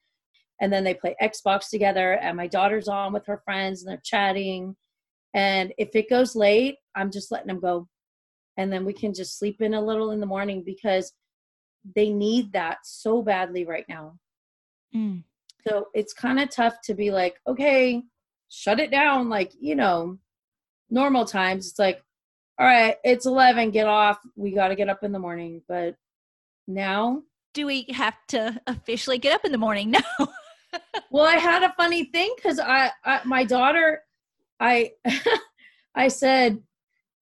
and 0.62 0.74
then 0.74 0.84
they 0.84 0.94
play 0.94 1.16
Xbox 1.22 1.70
together 1.70 2.14
and 2.14 2.36
my 2.36 2.48
daughter's 2.48 2.88
on 2.88 3.14
with 3.14 3.26
her 3.28 3.42
friends 3.46 3.84
and 3.84 3.92
they're 3.92 4.02
chatting 4.04 4.76
and 5.34 5.74
if 5.78 5.96
it 5.96 6.10
goes 6.10 6.36
late, 6.36 6.78
I'm 6.96 7.12
just 7.12 7.32
letting 7.32 7.48
them 7.48 7.60
go. 7.60 7.88
And 8.58 8.74
then 8.74 8.84
we 8.84 8.94
can 8.94 9.14
just 9.14 9.38
sleep 9.38 9.62
in 9.62 9.74
a 9.74 9.82
little 9.82 10.12
in 10.12 10.20
the 10.20 10.26
morning 10.26 10.64
because 10.66 11.14
they 11.96 12.10
need 12.10 12.52
that 12.54 12.80
so 12.84 13.22
badly 13.22 13.66
right 13.66 13.86
now. 13.88 14.16
Mm. 14.96 15.24
So 15.68 15.86
it's 15.94 16.14
kind 16.14 16.40
of 16.40 16.50
tough 16.50 16.82
to 16.86 16.94
be 16.94 17.12
like, 17.12 17.36
okay, 17.48 18.02
shut 18.50 18.80
it 18.80 18.92
down 18.92 19.30
like 19.30 19.52
you 19.60 19.76
know 19.76 20.18
normal 20.90 21.26
times 21.26 21.68
it's 21.68 21.80
like 21.80 22.04
all 22.60 22.66
right 22.66 22.96
it's 23.04 23.26
11 23.26 23.72
get 23.72 23.88
off 23.88 24.20
we 24.36 24.52
got 24.52 24.70
to 24.70 24.76
get 24.76 24.90
up 24.90 25.04
in 25.04 25.12
the 25.12 25.20
morning. 25.20 25.62
But 25.68 25.96
now 26.68 27.24
do 27.54 27.66
we 27.66 27.88
have 27.90 28.16
to 28.30 28.62
officially 28.68 29.18
get 29.18 29.34
up 29.34 29.46
in 29.46 29.52
the 29.52 29.58
morning? 29.58 29.96
No. 30.20 30.28
Well 31.10 31.26
i 31.26 31.38
had 31.38 31.64
a 31.64 31.74
funny 31.76 32.06
thing 32.06 32.32
because 32.36 32.60
I, 32.60 32.92
I 33.04 33.22
my 33.26 33.44
daughter 33.44 34.04
i 34.60 34.92
i 35.96 36.08
said 36.08 36.62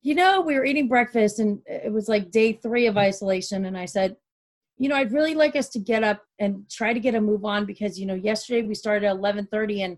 you 0.01 0.15
know 0.15 0.41
we 0.41 0.55
were 0.55 0.65
eating 0.65 0.89
breakfast 0.89 1.39
and 1.39 1.61
it 1.65 1.93
was 1.93 2.09
like 2.09 2.29
day 2.29 2.51
three 2.51 2.87
of 2.87 2.97
isolation. 2.97 3.63
And 3.63 3.77
i 3.77 3.85
said 3.85 4.17
you 4.77 4.89
know 4.89 4.97
i'd 4.97 5.13
really 5.13 5.33
like 5.33 5.55
us 5.55 5.69
to 5.69 5.79
get 5.79 6.03
up 6.03 6.21
and 6.39 6.69
try 6.69 6.91
to 6.91 6.99
get 6.99 7.15
a 7.15 7.21
move 7.21 7.45
on 7.45 7.65
because 7.65 7.97
you 7.97 8.05
know 8.05 8.15
yesterday 8.15 8.67
we 8.67 8.75
started 8.75 9.07
at 9.07 9.15
11.30 9.15 9.85
and 9.85 9.97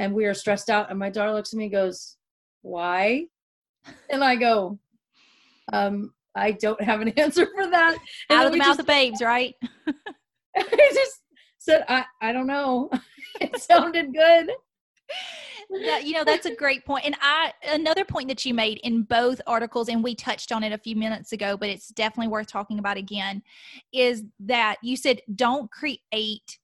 and 0.00 0.14
we 0.14 0.24
are 0.24 0.34
stressed 0.34 0.70
out. 0.70 0.90
And 0.90 0.98
my 0.98 1.10
daughter 1.10 1.32
looks 1.32 1.52
at 1.52 1.58
me 1.58 1.64
and 1.64 1.72
goes, 1.72 2.16
Why? 2.62 3.26
And 4.10 4.22
I 4.22 4.36
go, 4.36 4.78
um, 5.72 6.12
I 6.34 6.52
don't 6.52 6.80
have 6.82 7.00
an 7.00 7.08
answer 7.16 7.46
for 7.46 7.70
that. 7.70 7.96
And 8.28 8.38
Out 8.38 8.46
of 8.46 8.52
the 8.52 8.58
mouth 8.58 8.68
just, 8.68 8.80
of 8.80 8.86
babes, 8.86 9.20
right? 9.22 9.54
I 10.56 10.90
just 10.94 11.20
said, 11.58 11.84
I, 11.88 12.04
I 12.20 12.32
don't 12.32 12.46
know. 12.46 12.90
it 13.40 13.60
sounded 13.60 14.12
good. 14.12 14.50
That, 15.86 16.04
you 16.04 16.14
know 16.14 16.24
that's 16.24 16.46
a 16.46 16.54
great 16.54 16.84
point 16.84 17.04
and 17.04 17.16
i 17.20 17.52
another 17.68 18.04
point 18.04 18.26
that 18.28 18.44
you 18.44 18.52
made 18.52 18.78
in 18.82 19.02
both 19.02 19.40
articles 19.46 19.88
and 19.88 20.02
we 20.02 20.16
touched 20.16 20.50
on 20.50 20.64
it 20.64 20.72
a 20.72 20.78
few 20.78 20.96
minutes 20.96 21.32
ago 21.32 21.56
but 21.56 21.68
it's 21.68 21.88
definitely 21.88 22.26
worth 22.26 22.48
talking 22.48 22.80
about 22.80 22.96
again 22.96 23.40
is 23.92 24.24
that 24.40 24.76
you 24.82 24.96
said 24.96 25.20
don't 25.36 25.70
create 25.70 26.58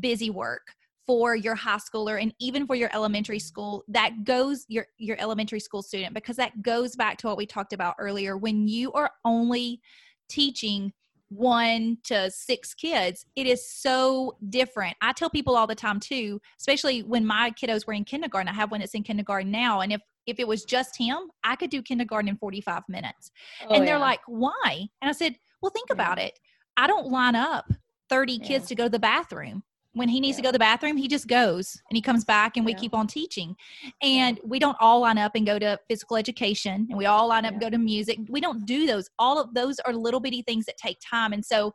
busy 0.00 0.28
work 0.28 0.74
for 1.06 1.34
your 1.34 1.54
high 1.54 1.78
schooler 1.78 2.20
and 2.20 2.32
even 2.38 2.66
for 2.66 2.74
your 2.74 2.90
elementary 2.94 3.38
school 3.38 3.84
that 3.88 4.24
goes 4.24 4.64
your 4.68 4.86
your 4.98 5.16
elementary 5.20 5.60
school 5.60 5.82
student 5.82 6.14
because 6.14 6.36
that 6.36 6.62
goes 6.62 6.94
back 6.96 7.18
to 7.18 7.26
what 7.26 7.36
we 7.36 7.46
talked 7.46 7.72
about 7.72 7.94
earlier 7.98 8.36
when 8.36 8.68
you 8.68 8.92
are 8.92 9.10
only 9.24 9.80
teaching 10.28 10.92
one 11.28 11.96
to 12.04 12.30
six 12.30 12.74
kids 12.74 13.24
it 13.36 13.46
is 13.46 13.66
so 13.66 14.36
different 14.50 14.94
i 15.00 15.12
tell 15.12 15.30
people 15.30 15.56
all 15.56 15.66
the 15.66 15.74
time 15.74 15.98
too 15.98 16.40
especially 16.58 17.02
when 17.02 17.24
my 17.24 17.50
kiddos 17.50 17.86
were 17.86 17.94
in 17.94 18.04
kindergarten 18.04 18.48
i 18.48 18.52
have 18.52 18.70
one 18.70 18.80
that's 18.80 18.94
in 18.94 19.02
kindergarten 19.02 19.50
now 19.50 19.80
and 19.80 19.92
if 19.92 20.00
if 20.26 20.38
it 20.38 20.46
was 20.46 20.64
just 20.64 20.96
him 20.96 21.16
i 21.42 21.56
could 21.56 21.70
do 21.70 21.82
kindergarten 21.82 22.28
in 22.28 22.36
45 22.36 22.82
minutes 22.88 23.30
oh, 23.66 23.74
and 23.74 23.86
they're 23.86 23.94
yeah. 23.94 24.00
like 24.00 24.20
why 24.26 24.86
and 25.00 25.08
i 25.08 25.12
said 25.12 25.34
well 25.62 25.70
think 25.70 25.88
yeah. 25.88 25.94
about 25.94 26.18
it 26.18 26.38
i 26.76 26.86
don't 26.86 27.08
line 27.08 27.34
up 27.34 27.64
30 28.10 28.34
yeah. 28.34 28.46
kids 28.46 28.66
to 28.68 28.74
go 28.74 28.84
to 28.84 28.90
the 28.90 28.98
bathroom 28.98 29.62
when 29.94 30.08
he 30.08 30.20
needs 30.20 30.36
yeah. 30.36 30.42
to 30.42 30.42
go 30.44 30.48
to 30.48 30.52
the 30.52 30.58
bathroom 30.58 30.96
he 30.96 31.06
just 31.06 31.28
goes 31.28 31.80
and 31.90 31.96
he 31.96 32.00
comes 32.00 32.24
back 32.24 32.56
and 32.56 32.64
we 32.64 32.72
yeah. 32.72 32.78
keep 32.78 32.94
on 32.94 33.06
teaching. 33.06 33.54
And 34.02 34.40
we 34.44 34.58
don't 34.58 34.76
all 34.80 35.00
line 35.00 35.18
up 35.18 35.32
and 35.34 35.46
go 35.46 35.58
to 35.58 35.78
physical 35.88 36.16
education 36.16 36.86
and 36.88 36.96
we 36.96 37.06
all 37.06 37.28
line 37.28 37.44
up 37.44 37.52
and 37.52 37.60
go 37.60 37.70
to 37.70 37.78
music. 37.78 38.18
We 38.28 38.40
don't 38.40 38.64
do 38.64 38.86
those. 38.86 39.08
All 39.18 39.38
of 39.38 39.52
those 39.54 39.78
are 39.80 39.92
little 39.92 40.20
bitty 40.20 40.42
things 40.42 40.64
that 40.66 40.76
take 40.76 40.98
time. 41.00 41.32
And 41.32 41.44
so 41.44 41.74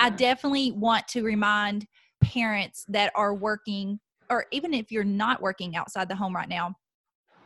i 0.00 0.10
definitely 0.10 0.72
want 0.72 1.06
to 1.08 1.22
remind 1.22 1.86
parents 2.22 2.84
that 2.88 3.12
are 3.14 3.34
working 3.34 4.00
or 4.30 4.46
even 4.50 4.72
if 4.72 4.90
you're 4.90 5.04
not 5.04 5.42
working 5.42 5.76
outside 5.76 6.08
the 6.08 6.16
home 6.16 6.34
right 6.34 6.48
now 6.48 6.74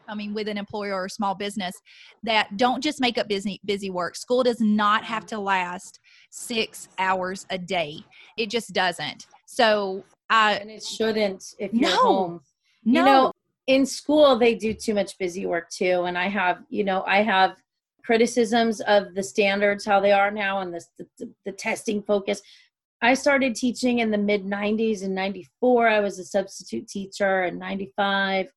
I 0.08 0.14
mean, 0.14 0.34
with 0.34 0.48
an 0.48 0.58
employer 0.58 0.94
or 0.94 1.04
a 1.06 1.10
small 1.10 1.34
business, 1.34 1.74
that 2.22 2.56
don't 2.56 2.82
just 2.82 3.00
make 3.00 3.18
up 3.18 3.28
busy 3.28 3.60
busy 3.64 3.90
work. 3.90 4.16
School 4.16 4.42
does 4.42 4.60
not 4.60 5.04
have 5.04 5.26
to 5.26 5.38
last 5.38 6.00
six 6.30 6.88
hours 6.98 7.46
a 7.50 7.58
day. 7.58 8.00
It 8.36 8.50
just 8.50 8.72
doesn't. 8.72 9.26
So 9.46 10.04
I 10.30 10.54
and 10.54 10.70
it 10.70 10.82
shouldn't 10.82 11.54
if 11.58 11.72
you're 11.72 11.90
no, 11.90 11.96
home. 11.96 12.40
No. 12.84 13.00
You 13.00 13.06
know, 13.06 13.32
in 13.66 13.86
school 13.86 14.36
they 14.38 14.54
do 14.54 14.72
too 14.74 14.94
much 14.94 15.16
busy 15.18 15.46
work 15.46 15.70
too. 15.70 16.04
And 16.04 16.16
I 16.18 16.28
have, 16.28 16.64
you 16.70 16.84
know, 16.84 17.04
I 17.06 17.22
have 17.22 17.56
criticisms 18.04 18.80
of 18.80 19.14
the 19.14 19.22
standards 19.22 19.84
how 19.84 20.00
they 20.00 20.12
are 20.12 20.30
now 20.30 20.60
and 20.60 20.72
the, 20.72 20.82
the, 21.18 21.30
the 21.44 21.52
testing 21.52 22.02
focus. 22.02 22.40
I 23.02 23.14
started 23.14 23.54
teaching 23.54 24.00
in 24.00 24.10
the 24.10 24.18
mid 24.18 24.44
90s 24.44 25.02
in 25.02 25.14
94. 25.14 25.88
I 25.88 26.00
was 26.00 26.18
a 26.18 26.24
substitute 26.24 26.88
teacher 26.88 27.44
in 27.44 27.58
95. 27.58 28.50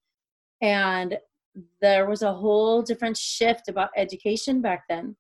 And 0.62 1.18
there 1.82 2.06
was 2.08 2.22
a 2.22 2.34
whole 2.34 2.82
different 2.82 3.18
shift 3.18 3.68
about 3.68 3.90
education 3.96 4.62
back 4.62 4.84
then. 4.90 5.16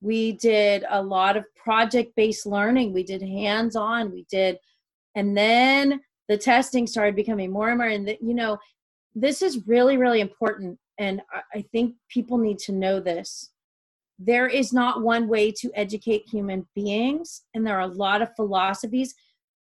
We 0.00 0.32
did 0.32 0.84
a 0.88 1.02
lot 1.02 1.36
of 1.36 1.44
project 1.54 2.14
based 2.16 2.46
learning, 2.46 2.92
we 2.92 3.04
did 3.04 3.22
hands 3.22 3.76
on, 3.76 4.10
we 4.10 4.26
did, 4.30 4.58
and 5.14 5.36
then 5.36 6.00
the 6.28 6.36
testing 6.36 6.86
started 6.86 7.16
becoming 7.16 7.50
more 7.50 7.68
and 7.68 7.78
more. 7.78 7.88
And, 7.88 8.08
the, 8.08 8.18
you 8.20 8.34
know, 8.34 8.58
this 9.14 9.42
is 9.42 9.66
really, 9.66 9.96
really 9.96 10.20
important. 10.20 10.78
And 10.98 11.20
I 11.54 11.62
think 11.72 11.94
people 12.08 12.38
need 12.38 12.58
to 12.60 12.72
know 12.72 13.00
this. 13.00 13.50
There 14.18 14.46
is 14.46 14.72
not 14.72 15.02
one 15.02 15.28
way 15.28 15.50
to 15.52 15.70
educate 15.74 16.28
human 16.28 16.66
beings, 16.74 17.42
and 17.54 17.66
there 17.66 17.76
are 17.76 17.80
a 17.80 17.86
lot 17.86 18.22
of 18.22 18.34
philosophies. 18.36 19.14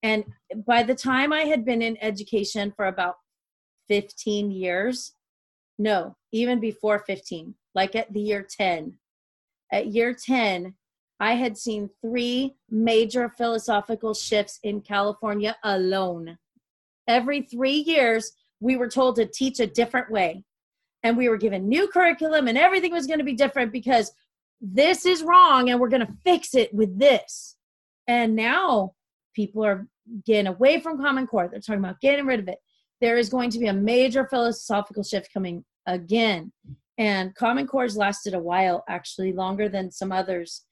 And 0.01 0.25
by 0.65 0.83
the 0.83 0.95
time 0.95 1.31
I 1.31 1.41
had 1.41 1.65
been 1.65 1.81
in 1.81 1.97
education 2.01 2.73
for 2.75 2.85
about 2.85 3.15
15 3.89 4.51
years, 4.51 5.13
no, 5.79 6.15
even 6.33 6.59
before 6.59 6.99
15, 6.99 7.55
like 7.73 7.95
at 7.95 8.11
the 8.13 8.19
year 8.19 8.45
10. 8.47 8.93
At 9.71 9.87
year 9.87 10.13
10, 10.13 10.75
I 11.21 11.33
had 11.33 11.57
seen 11.57 11.89
three 12.01 12.55
major 12.69 13.29
philosophical 13.29 14.13
shifts 14.13 14.59
in 14.63 14.81
California 14.81 15.55
alone. 15.63 16.37
Every 17.07 17.41
three 17.41 17.77
years, 17.77 18.33
we 18.59 18.75
were 18.75 18.89
told 18.89 19.15
to 19.15 19.25
teach 19.25 19.61
a 19.61 19.67
different 19.67 20.11
way. 20.11 20.43
And 21.01 21.15
we 21.15 21.29
were 21.29 21.37
given 21.37 21.69
new 21.69 21.87
curriculum, 21.87 22.49
and 22.49 22.57
everything 22.57 22.91
was 22.91 23.07
going 23.07 23.19
to 23.19 23.25
be 23.25 23.33
different 23.33 23.71
because 23.71 24.11
this 24.59 25.05
is 25.05 25.23
wrong, 25.23 25.69
and 25.69 25.79
we're 25.79 25.87
going 25.87 26.05
to 26.05 26.17
fix 26.25 26.55
it 26.55 26.73
with 26.73 26.99
this. 26.99 27.55
And 28.05 28.35
now 28.35 28.95
people 29.33 29.63
are 29.65 29.87
getting 30.25 30.47
away 30.47 30.81
from 30.81 30.99
Common 30.99 31.25
Core. 31.25 31.47
They're 31.49 31.61
talking 31.61 31.81
about 31.81 32.01
getting 32.01 32.25
rid 32.25 32.41
of 32.41 32.49
it. 32.49 32.57
There 32.99 33.17
is 33.17 33.29
going 33.29 33.49
to 33.51 33.59
be 33.59 33.67
a 33.67 33.73
major 33.73 34.27
philosophical 34.27 35.03
shift 35.03 35.31
coming 35.33 35.63
again. 35.93 36.51
And 36.97 37.33
Common 37.35 37.65
Core's 37.65 37.95
lasted 37.95 38.33
a 38.33 38.39
while, 38.39 38.83
actually, 38.89 39.31
longer 39.31 39.69
than 39.69 39.91
some 39.91 40.11
others. 40.11 40.65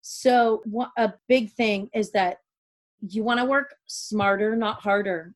So, 0.00 0.62
a 0.96 1.14
big 1.28 1.52
thing 1.52 1.90
is 1.94 2.10
that 2.12 2.38
you 3.00 3.24
want 3.24 3.40
to 3.40 3.46
work 3.46 3.74
smarter, 3.86 4.54
not 4.54 4.80
harder. 4.80 5.34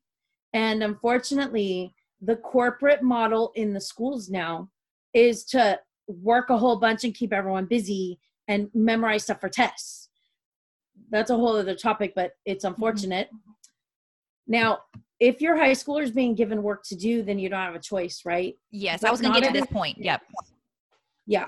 And 0.53 0.83
unfortunately, 0.83 1.93
the 2.21 2.35
corporate 2.35 3.03
model 3.03 3.51
in 3.55 3.73
the 3.73 3.81
schools 3.81 4.29
now 4.29 4.69
is 5.13 5.43
to 5.45 5.79
work 6.07 6.49
a 6.49 6.57
whole 6.57 6.77
bunch 6.77 7.03
and 7.03 7.13
keep 7.13 7.33
everyone 7.33 7.65
busy 7.65 8.19
and 8.47 8.69
memorize 8.73 9.23
stuff 9.23 9.39
for 9.39 9.49
tests. 9.49 10.09
That's 11.09 11.29
a 11.29 11.35
whole 11.35 11.55
other 11.55 11.75
topic, 11.75 12.13
but 12.15 12.33
it's 12.45 12.65
mm-hmm. 12.65 12.73
unfortunate. 12.73 13.27
Mm-hmm. 13.27 13.51
Now, 14.47 14.79
if 15.19 15.41
your 15.41 15.57
high 15.57 15.71
schooler 15.71 16.03
is 16.03 16.11
being 16.11 16.33
given 16.35 16.63
work 16.63 16.83
to 16.85 16.95
do, 16.95 17.23
then 17.23 17.39
you 17.39 17.49
don't 17.49 17.59
have 17.59 17.75
a 17.75 17.79
choice, 17.79 18.21
right? 18.25 18.55
Yes, 18.71 19.01
but 19.01 19.09
I 19.09 19.11
was 19.11 19.21
going 19.21 19.33
to 19.33 19.41
get 19.41 19.53
to 19.53 19.59
this 19.59 19.69
point. 19.69 19.97
Yep. 19.99 20.21
Yeah. 21.27 21.47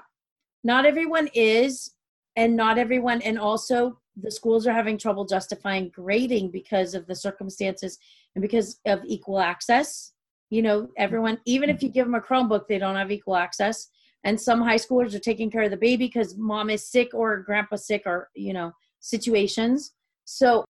Not 0.64 0.86
everyone 0.86 1.30
is, 1.34 1.92
and 2.36 2.56
not 2.56 2.78
everyone, 2.78 3.22
and 3.22 3.40
also 3.40 3.98
the 4.22 4.32
schools 4.32 4.68
are 4.68 4.74
having 4.74 4.98
trouble 4.98 5.26
justifying 5.26 5.90
grading 5.90 6.52
because 6.52 6.94
of 6.94 7.08
the 7.08 7.16
circumstances 7.16 7.98
and 8.36 8.42
because 8.42 8.80
of 8.86 9.00
equal 9.06 9.40
access. 9.40 10.14
You 10.50 10.62
know, 10.62 10.90
everyone, 10.98 11.40
even 11.46 11.70
if 11.70 11.82
you 11.82 11.90
give 11.90 12.06
them 12.06 12.16
a 12.16 12.20
Chromebook, 12.22 12.68
they 12.68 12.78
don't 12.78 12.98
have 12.98 13.12
equal 13.12 13.38
access. 13.38 13.88
And 14.24 14.40
some 14.40 14.62
high 14.62 14.76
schoolers 14.76 15.16
are 15.16 15.20
taking 15.20 15.50
care 15.50 15.64
of 15.64 15.72
the 15.72 15.78
baby 15.78 16.06
because 16.08 16.38
mom 16.38 16.70
is 16.70 16.86
sick 16.86 17.14
or 17.14 17.40
grandpa's 17.40 17.88
sick 17.88 18.04
or, 18.06 18.30
you 18.36 18.54
know, 18.54 18.72
situations. 19.00 19.94
So 20.26 20.66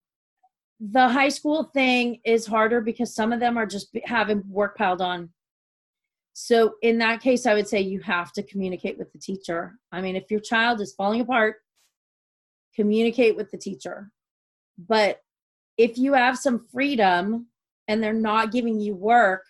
the 0.80 1.08
high 1.08 1.28
school 1.28 1.64
thing 1.74 2.20
is 2.24 2.46
harder 2.46 2.80
because 2.80 3.14
some 3.14 3.32
of 3.32 3.40
them 3.40 3.58
are 3.58 3.66
just 3.66 3.94
having 4.04 4.42
work 4.48 4.76
piled 4.76 5.02
on. 5.02 5.28
So 6.32 6.74
in 6.80 6.98
that 6.98 7.20
case, 7.20 7.44
I 7.44 7.52
would 7.52 7.68
say 7.68 7.80
you 7.80 8.00
have 8.00 8.32
to 8.32 8.42
communicate 8.42 8.98
with 8.98 9.12
the 9.12 9.18
teacher. 9.18 9.74
I 9.92 10.00
mean, 10.00 10.16
if 10.16 10.30
your 10.30 10.40
child 10.40 10.80
is 10.80 10.94
falling 10.94 11.20
apart, 11.20 11.56
communicate 12.74 13.36
with 13.36 13.50
the 13.50 13.58
teacher. 13.58 14.10
But 14.78 15.20
if 15.76 15.98
you 15.98 16.14
have 16.14 16.38
some 16.38 16.66
freedom 16.72 17.48
and 17.88 18.02
they're 18.02 18.12
not 18.14 18.52
giving 18.52 18.80
you 18.80 18.94
work, 18.94 19.44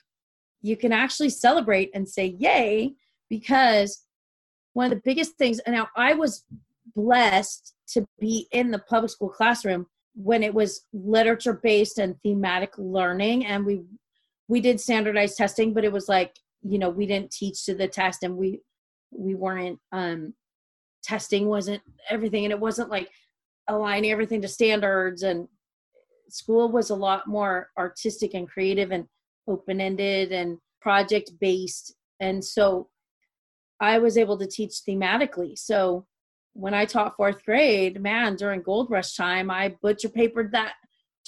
you 0.63 0.77
can 0.77 0.93
actually 0.93 1.31
celebrate 1.31 1.91
and 1.95 2.09
say, 2.09 2.35
Yay, 2.39 2.95
because 3.29 4.05
one 4.73 4.87
of 4.87 4.91
the 4.91 5.03
biggest 5.05 5.37
things, 5.37 5.61
and 5.61 5.77
now 5.77 5.89
I 5.97 6.15
was 6.15 6.45
blessed 6.97 7.75
to 7.93 8.07
be 8.19 8.49
in 8.51 8.73
the 8.73 8.79
public 8.81 9.13
school 9.13 9.29
classroom 9.29 9.87
when 10.15 10.43
it 10.43 10.53
was 10.53 10.87
literature 10.93 11.61
based 11.63 11.99
and 11.99 12.17
thematic 12.23 12.73
learning 12.79 13.47
and 13.47 13.65
we 13.65 13.83
we 14.49 14.61
did 14.61 14.81
standardized 14.81 15.37
testing 15.37 15.73
but 15.73 15.85
it 15.85 15.93
was 15.93 16.09
like 16.09 16.35
you 16.63 16.79
know 16.79 16.91
we 16.91 17.07
didn't 17.07 17.31
teach 17.31 17.65
to 17.65 17.75
the 17.75 17.87
test 17.87 18.23
and 18.23 18.37
we 18.37 18.61
we 19.13 19.35
weren't 19.35 19.79
um 19.93 20.35
testing 21.03 21.47
wasn't 21.47 21.81
everything 22.09 22.45
and 22.45 22.53
it 22.53 22.61
wasn't 22.61 22.91
like 22.91 23.11
aligning 23.69 24.11
everything 24.11 24.43
to 24.43 24.49
standards 24.49 25.23
and 25.23 25.47
school 26.29 26.71
was 26.71 26.91
a 26.91 26.95
lot 26.95 27.27
more 27.27 27.71
artistic 27.79 28.35
and 28.35 28.49
creative 28.49 28.91
and 28.91 29.07
open 29.49 29.81
ended 29.81 30.33
and 30.33 30.59
project 30.81 31.31
based 31.41 31.95
and 32.21 32.45
so 32.45 32.89
i 33.81 33.99
was 33.99 34.19
able 34.19 34.39
to 34.39 34.47
teach 34.47 34.83
thematically. 34.89 35.59
So 35.59 36.07
when 36.55 36.75
I 36.75 36.85
taught 36.85 37.17
fourth 37.17 37.45
grade, 37.45 38.01
man, 38.01 38.37
during 38.37 38.63
gold 38.63 38.91
rush 38.91 39.15
time, 39.15 39.51
I 39.51 39.77
butcher 39.83 40.09
papered 40.09 40.53
that 40.53 40.75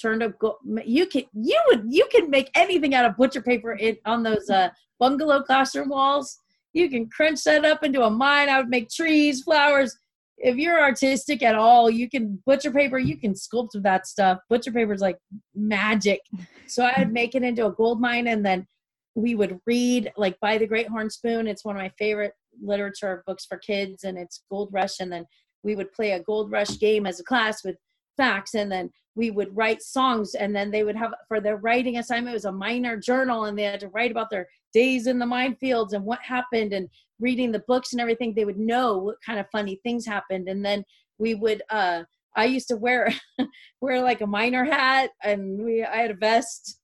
turned 0.01 0.23
up 0.23 0.37
gold. 0.39 0.57
You 0.85 1.05
can 1.05 1.23
you 1.33 1.59
would 1.67 1.85
you 1.87 2.07
can 2.11 2.29
make 2.29 2.49
anything 2.55 2.93
out 2.93 3.05
of 3.05 3.17
butcher 3.17 3.41
paper 3.41 3.73
in, 3.73 3.97
on 4.05 4.23
those 4.23 4.49
uh, 4.49 4.69
bungalow 4.99 5.41
classroom 5.41 5.89
walls. 5.89 6.37
You 6.73 6.89
can 6.89 7.09
crunch 7.09 7.43
that 7.43 7.65
up 7.65 7.83
into 7.83 8.03
a 8.03 8.09
mine. 8.09 8.49
I 8.49 8.59
would 8.59 8.69
make 8.69 8.89
trees, 8.89 9.43
flowers. 9.43 9.95
If 10.37 10.57
you're 10.57 10.81
artistic 10.81 11.43
at 11.43 11.55
all, 11.55 11.89
you 11.89 12.09
can 12.09 12.41
butcher 12.45 12.71
paper. 12.71 12.97
You 12.97 13.17
can 13.17 13.33
sculpt 13.33 13.75
with 13.75 13.83
that 13.83 14.07
stuff. 14.07 14.39
Butcher 14.49 14.71
paper 14.71 14.93
is 14.93 15.01
like 15.01 15.17
magic. 15.55 16.19
So 16.67 16.83
I'd 16.83 17.13
make 17.19 17.35
it 17.35 17.43
into 17.43 17.65
a 17.65 17.71
gold 17.71 18.01
mine, 18.01 18.27
and 18.27 18.45
then 18.45 18.67
we 19.15 19.35
would 19.35 19.59
read 19.67 20.11
like 20.17 20.39
by 20.39 20.57
the 20.57 20.67
Great 20.67 20.89
Horn 20.89 21.09
Spoon. 21.09 21.47
It's 21.47 21.63
one 21.63 21.75
of 21.75 21.81
my 21.81 21.91
favorite 21.97 22.33
literature 22.61 23.23
books 23.25 23.45
for 23.45 23.57
kids 23.57 24.03
and 24.03 24.17
it's 24.17 24.43
gold 24.49 24.69
rush 24.71 24.99
and 24.99 25.11
then 25.11 25.25
we 25.63 25.75
would 25.75 25.91
play 25.93 26.11
a 26.11 26.23
gold 26.23 26.51
rush 26.51 26.77
game 26.79 27.05
as 27.05 27.19
a 27.19 27.23
class 27.23 27.63
with 27.63 27.75
facts 28.17 28.53
and 28.53 28.71
then 28.71 28.89
we 29.15 29.31
would 29.31 29.55
write 29.55 29.81
songs 29.81 30.35
and 30.35 30.55
then 30.55 30.71
they 30.71 30.83
would 30.83 30.95
have 30.95 31.13
for 31.27 31.39
their 31.39 31.57
writing 31.57 31.97
assignment 31.97 32.33
it 32.33 32.33
was 32.33 32.45
a 32.45 32.51
miner 32.51 32.97
journal 32.97 33.45
and 33.45 33.57
they 33.57 33.63
had 33.63 33.79
to 33.79 33.89
write 33.89 34.11
about 34.11 34.29
their 34.29 34.47
days 34.73 35.07
in 35.07 35.19
the 35.19 35.25
minefields 35.25 35.93
and 35.93 36.03
what 36.03 36.19
happened 36.21 36.73
and 36.73 36.87
reading 37.19 37.51
the 37.51 37.63
books 37.67 37.93
and 37.93 38.01
everything 38.01 38.33
they 38.33 38.45
would 38.45 38.59
know 38.59 38.97
what 38.97 39.15
kind 39.25 39.39
of 39.39 39.45
funny 39.51 39.79
things 39.83 40.05
happened 40.05 40.47
and 40.47 40.65
then 40.65 40.83
we 41.17 41.35
would 41.35 41.61
uh 41.69 42.03
i 42.35 42.45
used 42.45 42.67
to 42.67 42.75
wear 42.75 43.13
wear 43.81 44.01
like 44.01 44.21
a 44.21 44.27
miner 44.27 44.63
hat 44.63 45.11
and 45.23 45.63
we 45.63 45.83
i 45.83 45.97
had 45.97 46.11
a 46.11 46.15
vest 46.15 46.79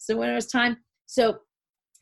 So 0.00 0.16
when 0.16 0.30
it 0.30 0.34
was 0.34 0.46
time, 0.46 0.78
so 1.06 1.40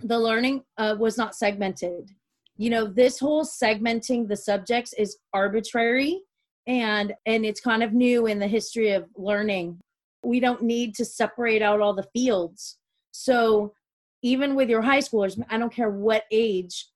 the 0.01 0.19
learning 0.19 0.63
uh, 0.79 0.95
was 0.99 1.19
not 1.19 1.35
segmented. 1.35 2.11
You 2.59 2.71
know, 2.71 2.87
this 2.87 3.19
whole 3.19 3.45
segmenting 3.45 4.29
the 4.29 4.37
subjects 4.37 4.93
is 4.95 5.19
arbitrary 5.33 6.21
and 6.67 7.15
and 7.25 7.47
it's 7.47 7.61
kind 7.61 7.83
of 7.83 7.93
new 7.93 8.27
in 8.27 8.39
the 8.39 8.47
history 8.47 8.91
of 8.91 9.07
learning. 9.17 9.81
We 10.25 10.41
don't 10.41 10.63
need 10.63 10.95
to 10.97 11.05
separate 11.05 11.63
out 11.63 11.81
all 11.81 11.95
the 11.95 12.09
fields. 12.13 12.77
So 13.13 13.73
even 14.23 14.55
with 14.55 14.69
your 14.69 14.83
high 14.83 14.99
schoolers, 14.99 15.41
I 15.49 15.59
don't 15.59 15.73
care 15.73 15.91
what 15.91 16.25
age, 16.33 16.87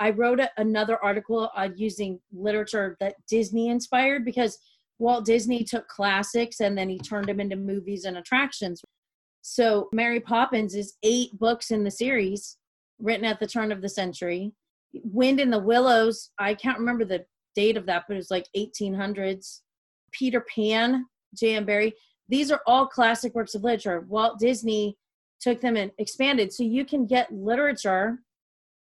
I 0.00 0.10
wrote 0.10 0.40
a, 0.40 0.50
another 0.56 1.02
article 1.02 1.50
uh, 1.54 1.68
using 1.76 2.18
literature 2.32 2.96
that 3.00 3.14
Disney 3.28 3.68
inspired 3.68 4.24
because 4.24 4.58
Walt 4.98 5.24
Disney 5.24 5.64
took 5.64 5.86
classics 5.88 6.60
and 6.60 6.76
then 6.76 6.88
he 6.88 6.98
turned 6.98 7.28
them 7.28 7.40
into 7.40 7.56
movies 7.56 8.04
and 8.04 8.16
attractions. 8.16 8.82
So 9.42 9.88
Mary 9.92 10.20
Poppins 10.20 10.74
is 10.74 10.94
eight 11.02 11.38
books 11.38 11.70
in 11.70 11.84
the 11.84 11.90
series 11.90 12.56
written 12.98 13.26
at 13.26 13.38
the 13.38 13.46
turn 13.46 13.70
of 13.70 13.82
the 13.82 13.88
century. 13.88 14.52
Wind 15.02 15.40
in 15.40 15.50
the 15.50 15.58
Willows, 15.58 16.30
I 16.38 16.54
can't 16.54 16.78
remember 16.78 17.04
the 17.04 17.24
date 17.54 17.76
of 17.76 17.86
that, 17.86 18.04
but 18.06 18.14
it 18.14 18.18
was 18.18 18.30
like 18.30 18.46
1800s. 18.56 19.60
Peter 20.12 20.44
Pan, 20.54 21.06
J.M. 21.34 21.64
Barrie. 21.64 21.94
These 22.28 22.50
are 22.50 22.60
all 22.66 22.86
classic 22.86 23.34
works 23.34 23.54
of 23.54 23.64
literature. 23.64 24.06
Walt 24.08 24.38
Disney 24.38 24.96
took 25.40 25.60
them 25.60 25.76
and 25.76 25.90
expanded. 25.98 26.52
So 26.52 26.62
you 26.62 26.84
can 26.84 27.06
get 27.06 27.32
literature 27.32 28.20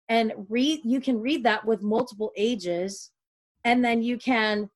and 0.09 0.33
read 0.49 0.81
you 0.85 1.01
can 1.01 1.21
read 1.21 1.45
that 1.45 1.65
with 1.65 1.83
multiple 1.83 2.33
ages 2.37 3.11
and 3.65 3.85
then 3.85 4.03
you 4.03 4.19
can 4.19 4.69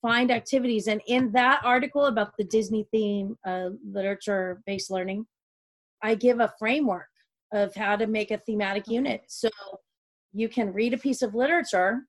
find 0.00 0.30
activities 0.30 0.88
and 0.88 1.00
in 1.06 1.30
that 1.32 1.60
article 1.64 2.06
about 2.06 2.32
the 2.36 2.44
disney 2.44 2.86
theme 2.90 3.36
uh, 3.46 3.68
literature 3.88 4.60
based 4.66 4.90
learning 4.90 5.24
i 6.02 6.14
give 6.14 6.40
a 6.40 6.52
framework 6.58 7.06
of 7.52 7.74
how 7.74 7.94
to 7.94 8.06
make 8.06 8.30
a 8.30 8.38
thematic 8.38 8.88
unit 8.88 9.22
so 9.28 9.48
you 10.32 10.48
can 10.48 10.72
read 10.72 10.94
a 10.94 10.98
piece 10.98 11.22
of 11.22 11.34
literature 11.34 12.02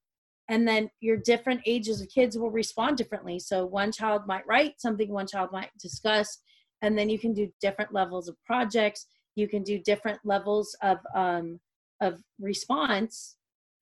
and 0.49 0.67
then 0.67 0.89
your 0.99 1.17
different 1.17 1.61
ages 1.65 2.01
of 2.01 2.09
kids 2.09 2.37
will 2.37 2.51
respond 2.51 2.97
differently 2.97 3.39
so 3.39 3.65
one 3.65 3.91
child 3.91 4.23
might 4.27 4.45
write 4.47 4.73
something 4.77 5.09
one 5.09 5.27
child 5.27 5.49
might 5.51 5.69
discuss 5.79 6.39
and 6.81 6.97
then 6.97 7.09
you 7.09 7.17
can 7.17 7.33
do 7.33 7.49
different 7.61 7.93
levels 7.93 8.27
of 8.27 8.35
projects 8.45 9.07
you 9.35 9.47
can 9.47 9.63
do 9.63 9.79
different 9.79 10.19
levels 10.23 10.75
of 10.81 10.97
um, 11.15 11.59
of 12.03 12.21
response, 12.39 13.37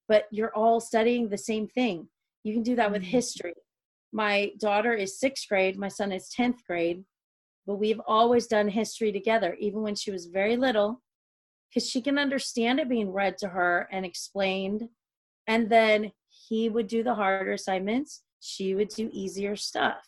but 0.08 0.26
you're 0.32 0.56
all 0.56 0.80
studying 0.80 1.28
the 1.28 1.38
same 1.38 1.68
thing. 1.68 2.08
You 2.44 2.54
can 2.54 2.64
do 2.64 2.76
that 2.76 2.92
with 2.92 3.02
mm-hmm. 3.02 3.12
history. 3.12 3.54
My 4.14 4.52
daughter 4.60 4.94
is 4.94 5.20
sixth 5.20 5.48
grade, 5.48 5.78
my 5.78 5.88
son 5.88 6.12
is 6.12 6.30
10th 6.38 6.64
grade, 6.68 7.04
but 7.66 7.76
we've 7.76 8.02
always 8.06 8.48
done 8.48 8.68
history 8.68 9.12
together, 9.12 9.56
even 9.60 9.82
when 9.82 9.96
she 9.96 10.12
was 10.12 10.26
very 10.26 10.58
little, 10.58 11.02
because 11.72 11.90
she 11.90 12.02
can 12.02 12.18
understand 12.18 12.80
it 12.80 12.90
being 12.90 13.12
read 13.12 13.38
to 13.40 13.48
her 13.48 13.88
and 13.92 14.06
explained. 14.06 14.90
And 15.48 15.70
then 15.70 16.12
he 16.48 16.70
would 16.70 16.88
do 16.88 17.04
the 17.04 17.16
harder 17.16 17.54
assignments, 17.54 18.24
she 18.40 18.76
would 18.76 18.90
do 18.90 19.10
easier 19.12 19.56
stuff. 19.56 20.08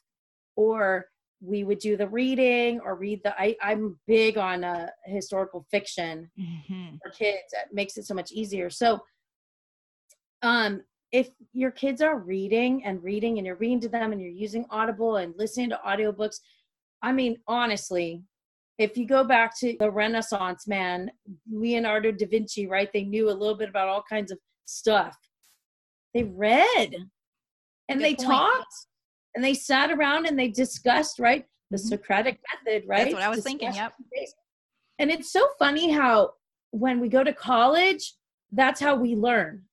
Or 0.56 1.08
we 1.44 1.64
would 1.64 1.80
do 1.80 1.98
the 1.98 2.08
reading 2.08 2.80
or 2.80 2.96
read 2.96 3.22
the 3.24 3.40
I, 3.40 3.56
i'm 3.62 4.00
big 4.08 4.38
on 4.38 4.64
uh, 4.64 4.88
historical 5.06 5.66
fiction 5.70 6.32
mm-hmm. 6.40 6.96
for 7.04 7.12
kids 7.12 7.52
it 7.52 7.74
makes 7.74 7.98
it 7.98 8.06
so 8.06 8.14
much 8.14 8.32
easier 8.32 8.70
so 8.70 9.02
um 10.42 10.82
if 11.12 11.30
your 11.52 11.70
kids 11.70 12.02
are 12.02 12.18
reading 12.18 12.86
and 12.86 13.04
reading 13.04 13.38
and 13.38 13.46
you're 13.46 13.58
reading 13.58 13.82
to 13.82 13.90
them 13.90 14.14
and 14.14 14.22
you're 14.22 14.32
using 14.32 14.66
audible 14.70 15.18
and 15.18 15.34
listening 15.38 15.70
to 15.70 15.80
audiobooks 15.86 16.38
i 17.02 17.12
mean 17.12 17.38
honestly 17.46 18.24
if 18.80 18.98
you 18.98 19.06
go 19.08 19.24
back 19.24 19.58
to 19.60 19.76
the 19.80 19.90
renaissance 19.90 20.68
man 20.68 21.10
leonardo 21.52 22.12
da 22.12 22.26
vinci 22.26 22.68
right 22.68 22.90
they 22.94 23.04
knew 23.04 23.30
a 23.30 23.32
little 23.32 23.56
bit 23.56 23.70
about 23.70 23.88
all 23.88 24.04
kinds 24.10 24.32
of 24.32 24.40
stuff 24.66 25.16
they 26.14 26.24
read 26.24 26.96
and 27.90 28.00
Good 28.00 28.06
they 28.06 28.16
point. 28.16 28.30
talked 28.30 28.76
and 29.36 29.44
they 29.44 29.54
sat 29.54 29.92
around 29.92 30.26
and 30.26 30.38
they 30.38 30.50
discussed 30.50 31.20
right 31.20 31.46
the 31.74 31.78
mm-hmm. 31.78 31.88
Socratic 31.88 32.40
method, 32.54 32.88
right? 32.88 33.06
That's 33.06 33.14
what 33.14 33.24
I 33.24 33.30
was 33.30 33.44
thinking. 33.44 33.74
Yep. 33.74 33.94
And 35.00 35.12
it's 35.12 35.32
so 35.32 35.50
funny 35.60 35.92
how 35.92 36.34
when 36.72 37.00
we 37.00 37.10
go 37.10 37.24
to 37.24 37.34
college, 37.34 38.14
that's 38.52 38.80
how 38.80 38.96
we 38.96 39.16
learn. 39.16 39.64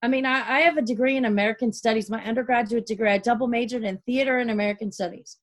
I 0.00 0.08
mean, 0.08 0.24
I, 0.24 0.58
I, 0.58 0.60
have 0.60 0.76
a 0.76 0.82
degree 0.82 1.16
in 1.16 1.24
American 1.24 1.72
Studies, 1.72 2.08
my 2.08 2.22
undergraduate 2.24 2.86
degree. 2.86 3.10
I 3.10 3.18
double 3.18 3.48
majored 3.48 3.82
in 3.82 3.98
theater 4.06 4.38
and 4.38 4.52
American 4.52 4.92
Studies, 4.92 5.38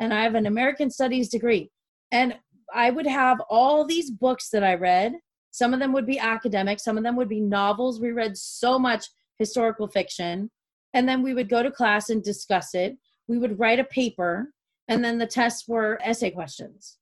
and 0.00 0.12
I 0.12 0.24
have 0.24 0.34
an 0.34 0.46
American 0.46 0.90
Studies 0.90 1.28
degree. 1.28 1.70
And 2.10 2.36
I 2.74 2.90
would 2.90 3.06
have 3.06 3.40
all 3.48 3.84
these 3.84 4.10
books 4.10 4.50
that 4.50 4.64
I 4.64 4.74
read. 4.74 5.14
Some 5.50 5.74
of 5.74 5.80
them 5.80 5.92
would 5.92 6.06
be 6.06 6.18
academic, 6.18 6.78
some 6.80 6.96
of 6.96 7.04
them 7.04 7.16
would 7.16 7.28
be 7.28 7.40
novels. 7.40 8.00
We 8.00 8.12
read 8.12 8.36
so 8.36 8.78
much 8.78 9.06
historical 9.38 9.88
fiction, 9.88 10.50
and 10.94 11.08
then 11.08 11.22
we 11.22 11.34
would 11.34 11.48
go 11.48 11.62
to 11.62 11.70
class 11.70 12.10
and 12.10 12.22
discuss 12.22 12.74
it 12.74 12.96
we 13.30 13.38
would 13.38 13.58
write 13.60 13.78
a 13.78 13.84
paper 13.84 14.52
and 14.88 15.04
then 15.04 15.16
the 15.16 15.26
tests 15.26 15.68
were 15.68 16.00
essay 16.04 16.30
questions 16.30 16.98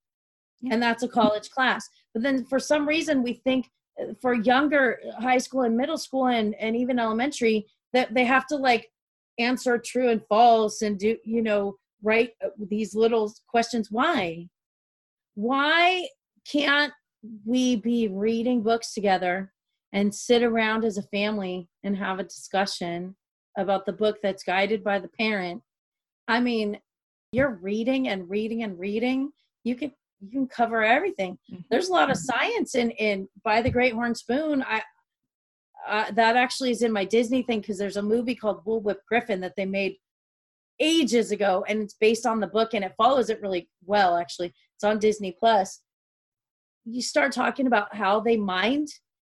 yeah. 0.61 0.75
and 0.75 0.83
that's 0.83 1.03
a 1.03 1.09
college 1.09 1.51
class 1.51 1.89
but 2.13 2.23
then 2.23 2.45
for 2.45 2.61
some 2.61 2.87
reason 2.87 3.23
we 3.23 3.33
think 3.33 3.71
uh, 4.01 4.13
for 4.21 4.35
younger 4.35 5.01
high 5.19 5.39
school 5.39 5.63
and 5.63 5.77
middle 5.77 5.97
school 5.97 6.27
and, 6.27 6.55
and 6.57 6.77
even 6.77 6.99
elementary 6.99 7.67
that 7.95 8.13
they 8.13 8.25
have 8.25 8.47
to 8.47 8.57
like 8.57 8.91
answer 9.39 9.79
true 9.79 10.11
and 10.11 10.23
false 10.29 10.83
and 10.83 10.99
do 10.99 11.17
you 11.25 11.43
know 11.43 11.75
write 12.03 12.33
uh, 12.45 12.49
these 12.69 12.95
little 12.95 13.33
questions 13.49 13.91
why 13.91 14.47
why 15.39 16.09
can't 16.51 16.93
we 17.45 17.77
be 17.77 18.09
reading 18.09 18.63
books 18.63 18.93
together 18.93 19.53
and 19.93 20.15
sit 20.15 20.43
around 20.43 20.85
as 20.85 20.99
a 20.99 21.03
family 21.03 21.69
and 21.85 21.97
have 21.97 22.19
a 22.19 22.25
discussion 22.25 23.15
about 23.57 23.87
the 23.87 23.93
book 23.93 24.19
that's 24.23 24.43
guided 24.43 24.83
by 24.83 24.99
the 24.99 25.09
parent 25.09 25.63
I 26.29 26.41
mean, 26.41 26.79
you're 27.33 27.59
reading 27.63 28.09
and 28.09 28.29
reading 28.29 28.63
and 28.63 28.79
reading. 28.79 29.33
You 29.65 29.75
can 29.75 29.93
you 30.21 30.31
can 30.31 30.47
cover 30.47 30.85
everything. 30.85 31.39
Mm-hmm. 31.51 31.63
There's 31.71 31.89
a 31.89 31.93
lot 31.93 32.11
of 32.11 32.17
science 32.17 32.75
in 32.75 32.91
in 32.93 33.29
by 33.43 33.63
the 33.63 33.71
Great 33.71 33.95
Horn 33.95 34.15
Spoon. 34.15 34.63
I 34.63 34.83
uh, 35.89 36.11
that 36.13 36.37
actually 36.37 36.71
is 36.71 36.83
in 36.83 36.93
my 36.93 37.05
Disney 37.05 37.43
thing 37.43 37.61
because 37.61 37.79
there's 37.79 37.97
a 37.97 38.03
movie 38.03 38.35
called 38.35 38.65
Bullwhip 38.65 38.99
Griffin 39.09 39.41
that 39.41 39.55
they 39.57 39.65
made 39.65 39.97
ages 40.81 41.33
ago, 41.33 41.65
and 41.69 41.83
it's 41.83 41.95
based 41.95 42.27
on 42.27 42.41
the 42.41 42.47
book 42.47 42.75
and 42.75 42.85
it 42.85 42.95
follows 42.97 43.31
it 43.31 43.41
really 43.43 43.69
well. 43.85 44.17
Actually, 44.17 44.53
it's 44.77 44.85
on 44.85 44.99
Disney 44.99 45.37
Plus. 45.39 45.81
You 46.85 47.03
start 47.03 47.33
talking 47.33 47.67
about 47.67 47.95
how 47.95 48.21
they 48.21 48.37
mined 48.37 48.89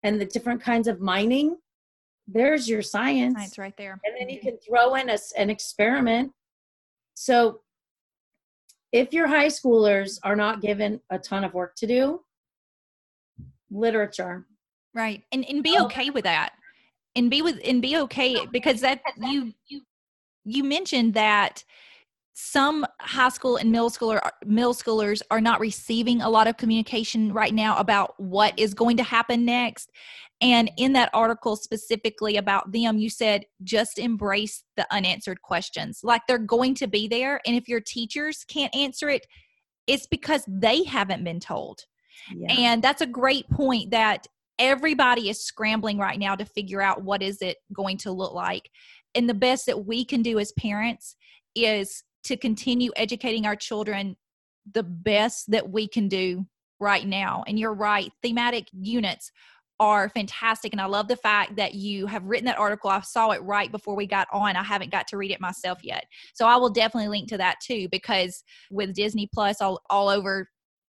and 0.03 0.21
the 0.21 0.25
different 0.25 0.63
kinds 0.63 0.89
of 0.89 1.01
mining. 1.01 1.57
There's 2.27 2.69
your 2.69 2.83
science. 2.83 3.35
Science 3.35 3.59
right 3.59 3.77
there. 3.77 4.01
And 4.05 4.15
then 4.19 4.29
you 4.29 4.39
mm-hmm. 4.39 4.49
can 4.49 4.59
throw 4.59 4.95
in 4.95 5.11
a, 5.11 5.19
an 5.37 5.51
experiment 5.51 6.33
so 7.15 7.61
if 8.91 9.13
your 9.13 9.27
high 9.27 9.47
schoolers 9.47 10.19
are 10.23 10.37
not 10.37 10.61
given 10.61 11.01
a 11.11 11.19
ton 11.19 11.45
of 11.45 11.55
work 11.55 11.75
to 11.77 11.87
do, 11.87 12.21
literature. 13.71 14.47
Right. 14.95 15.23
And 15.33 15.45
and 15.49 15.63
be 15.63 15.79
okay 15.81 16.11
with 16.11 16.25
that. 16.25 16.51
And 17.15 17.31
be 17.31 17.43
with 17.43 17.61
and 17.65 17.81
be 17.81 17.97
okay 17.99 18.47
because 18.47 18.81
that 18.81 19.01
you 19.21 19.53
you 20.45 20.65
mentioned 20.65 21.15
that 21.15 21.65
some 22.35 22.87
high 23.01 23.29
school 23.29 23.57
and 23.57 23.71
middle 23.71 23.91
schooler 23.91 24.21
middle 24.45 24.75
schoolers 24.75 25.21
are 25.31 25.41
not 25.41 25.61
receiving 25.61 26.23
a 26.23 26.31
lot 26.31 26.47
of 26.47 26.57
communication 26.57 27.33
right 27.33 27.53
now 27.53 27.77
about 27.77 28.15
what 28.19 28.59
is 28.59 28.73
going 28.75 28.97
to 28.97 29.03
happen 29.03 29.45
next. 29.45 29.91
And 30.41 30.71
in 30.77 30.93
that 30.95 31.11
article 31.13 31.57
specifically 31.57 32.37
about 32.39 32.73
them 32.73 32.97
you 32.97 33.11
said 33.11 33.45
just 33.63 33.99
embrace 33.99 34.65
the 34.77 34.87
unanswered 34.91 35.43
questions. 35.43 36.01
Like 36.03 36.23
they're 36.27 36.39
going 36.39 36.75
to 36.77 36.87
be 36.87 37.07
there 37.07 37.41
and 37.47 37.55
if 37.55 37.69
your 37.69 37.81
teachers 37.81 38.45
can't 38.49 38.75
answer 38.75 39.09
it 39.09 39.27
it's 39.87 40.07
because 40.07 40.45
they 40.47 40.85
haven't 40.85 41.25
been 41.25 41.41
told. 41.41 41.81
Yeah. 42.33 42.55
and 42.57 42.83
that's 42.83 43.01
a 43.01 43.07
great 43.07 43.49
point 43.51 43.91
that 43.91 44.27
everybody 44.59 45.29
is 45.29 45.45
scrambling 45.45 45.99
right 45.99 46.19
now 46.19 46.37
to 46.37 46.45
figure 46.45 46.81
out 46.81 47.03
what 47.03 47.23
is 47.23 47.43
it 47.43 47.57
going 47.73 47.97
to 47.99 48.13
look 48.13 48.33
like 48.33 48.71
and 49.15 49.29
the 49.29 49.35
best 49.35 49.67
that 49.67 49.87
we 49.87 50.05
can 50.05 50.23
do 50.23 50.39
as 50.39 50.53
parents 50.53 51.17
is 51.55 52.03
to 52.25 52.37
continue 52.37 52.91
educating 52.97 53.47
our 53.47 53.57
children 53.57 54.17
the 54.73 54.83
best 54.83 55.51
that 55.51 55.71
we 55.71 55.89
can 55.89 56.09
do 56.09 56.47
right 56.79 57.07
now. 57.07 57.43
And 57.47 57.59
you're 57.59 57.75
right, 57.75 58.11
thematic 58.23 58.69
units 58.73 59.31
are 59.81 60.09
fantastic. 60.09 60.73
And 60.73 60.81
I 60.81 60.87
love 60.87 61.09
the 61.09 61.17
fact 61.17 61.57
that 61.57 61.75
you 61.75 62.07
have 62.07 62.25
written 62.25 62.47
that 62.47 62.59
article. 62.59 62.89
I 62.89 63.01
saw 63.01 63.31
it 63.31 63.43
right 63.43 63.73
before 63.73 63.97
we 63.97 64.07
got 64.07 64.29
on. 64.33 64.55
I 64.55 64.63
haven't 64.63 64.93
got 64.93 65.09
to 65.09 65.17
read 65.17 65.33
it 65.33 65.41
myself 65.41 65.81
yet. 65.83 66.05
So 66.35 66.47
I 66.47 66.55
will 66.57 66.71
definitely 66.71 67.09
link 67.09 67.29
to 67.31 67.39
that 67.39 67.57
too, 67.61 67.89
because 67.91 68.45
with 68.71 68.95
Disney 68.95 69.29
Plus 69.35 69.61
all, 69.61 69.81
all 69.91 70.09
over, 70.09 70.49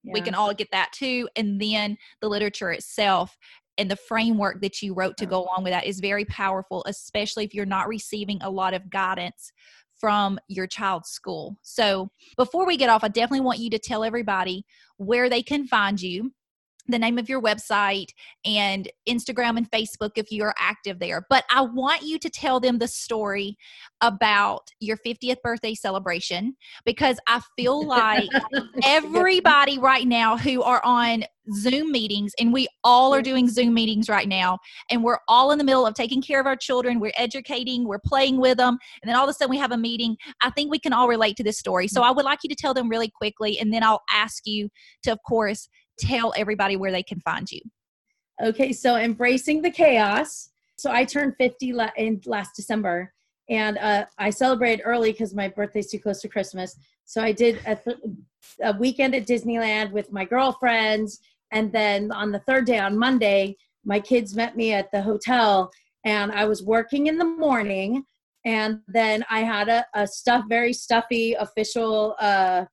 yeah. 0.04 0.12
we 0.14 0.20
can 0.20 0.36
all 0.36 0.54
get 0.54 0.68
that 0.72 0.92
too. 0.92 1.30
And 1.38 1.62
then 1.62 1.98
the 2.20 2.28
literature 2.28 2.72
itself 2.72 3.38
and 3.78 3.90
the 3.90 3.96
framework 3.96 4.62
that 4.62 4.82
you 4.82 4.94
wrote 4.94 5.18
to 5.18 5.26
go 5.26 5.44
along 5.44 5.64
with 5.64 5.74
that 5.74 5.86
is 5.86 6.00
very 6.00 6.26
powerful, 6.26 6.84
especially 6.88 7.44
if 7.44 7.54
you're 7.54 7.66
not 7.66 7.88
receiving 7.88 8.40
a 8.42 8.50
lot 8.50 8.74
of 8.74 8.90
guidance 8.90 9.52
from 10.00 10.38
your 10.48 10.68
child's 10.68 11.10
school. 11.10 11.58
So 11.62 12.10
before 12.38 12.66
we 12.66 12.78
get 12.78 12.90
off, 12.90 13.04
I 13.04 13.08
definitely 13.08 13.42
want 13.42 13.60
you 13.60 13.70
to 13.70 13.80
tell 13.80 14.04
everybody 14.04 14.66
where 14.98 15.30
they 15.30 15.42
can 15.42 15.66
find 15.66 16.02
you 16.02 16.34
the 16.88 17.00
name 17.00 17.18
of 17.18 17.30
your 17.30 17.42
website 17.42 18.10
and 18.46 18.92
Instagram 19.08 19.58
and 19.58 19.70
Facebook 19.72 20.12
if 20.16 20.32
you 20.32 20.44
are 20.44 20.56
active 20.60 21.00
there. 21.00 21.26
But 21.30 21.46
I 21.50 21.62
want 21.62 22.04
you 22.04 22.20
to 22.20 22.30
tell 22.30 22.60
them 22.60 22.80
the 22.80 22.88
story 22.88 23.58
about 24.02 24.70
your 24.80 24.98
50th 24.98 25.42
birthday 25.44 25.74
celebration 25.74 26.56
because 26.86 27.18
I 27.28 27.42
feel 27.56 27.86
like 27.88 28.30
everybody 28.86 29.80
right 29.80 30.08
now 30.08 30.38
who 30.38 30.62
are 30.62 30.82
on 30.84 31.24
Zoom 31.52 31.92
meetings, 31.92 32.32
and 32.40 32.54
we 32.54 32.68
all 32.84 33.14
are 33.14 33.22
doing 33.22 33.50
Zoom 33.50 33.74
meetings 33.74 34.08
right 34.08 34.28
now, 34.28 34.60
and 34.90 35.04
we're 35.04 35.20
all 35.28 35.52
in 35.52 35.58
the 35.58 35.64
middle 35.64 35.86
of 35.86 35.94
taking 35.94 36.22
care 36.22 36.40
of 36.40 36.46
our 36.46 36.56
children, 36.56 37.00
we're 37.00 37.12
educating, 37.18 37.86
we're 37.86 38.00
playing 38.00 38.38
with 38.38 38.58
them, 38.58 38.78
and 39.02 39.10
then 39.10 39.16
all 39.16 39.26
of 39.26 39.30
a 39.30 39.34
sudden 39.34 39.50
we 39.50 39.58
have 39.58 39.74
a 39.74 39.78
meeting. 39.78 40.16
I 40.42 40.52
think 40.52 40.72
we 40.72 40.80
can 40.80 40.94
all 40.94 41.08
relate 41.10 41.36
to 41.38 41.44
this 41.44 41.60
story. 41.60 41.88
So 41.90 42.02
mm. 42.02 42.06
I 42.06 42.12
would 42.12 42.24
like 42.24 42.40
you 42.44 42.50
to 42.50 42.56
tell 42.56 42.74
them 42.74 42.88
really 42.88 43.10
quickly, 43.10 43.60
and 43.60 43.74
then 43.74 43.84
I'll 43.84 44.04
ask 44.10 44.44
you 44.46 44.70
to, 45.04 45.12
of 45.12 45.20
course, 45.28 45.68
tell 45.98 46.34
everybody 46.36 46.76
where 46.76 46.92
they 46.92 47.04
can 47.04 47.20
find 47.22 47.52
you. 47.52 47.62
Okay, 48.42 48.74
so 48.74 48.96
embracing 48.96 49.62
the 49.62 49.72
chaos. 49.72 50.50
So 50.76 50.92
I 50.92 51.06
turned 51.06 51.36
50 51.38 51.74
la- 51.74 51.92
in 51.98 52.22
last 52.26 52.56
December, 52.56 53.14
and 53.50 53.78
uh, 53.78 54.06
I 54.18 54.30
celebrated 54.32 54.84
early 54.86 55.12
because 55.12 55.34
my 55.34 55.48
birthday's 55.48 55.92
too 55.92 56.00
close 56.00 56.22
to 56.22 56.28
Christmas. 56.28 56.76
So 57.06 57.22
I 57.22 57.32
did 57.32 57.60
a, 57.66 57.76
th- 57.76 57.98
a 58.64 58.74
weekend 58.78 59.14
at 59.14 59.28
Disneyland 59.28 59.92
with 59.92 60.12
my 60.12 60.26
girlfriends, 60.26 61.20
and 61.52 61.72
then 61.72 62.12
on 62.12 62.32
the 62.32 62.40
third 62.40 62.66
day, 62.66 62.80
on 62.80 62.98
Monday, 62.98 63.56
my 63.86 64.00
kids 64.00 64.36
met 64.36 64.58
me 64.58 64.74
at 64.74 64.92
the 64.92 65.02
hotel, 65.02 65.72
and 66.06 66.32
I 66.32 66.46
was 66.46 66.64
working 66.64 67.08
in 67.08 67.18
the 67.18 67.26
morning, 67.26 68.04
and 68.46 68.80
then 68.88 69.24
I 69.30 69.42
had 69.42 69.70
a, 69.70 69.86
a 69.94 70.08
stuff, 70.08 70.46
very 70.50 70.74
stuffy 70.74 71.34
official 71.34 72.16
uh, 72.20 72.66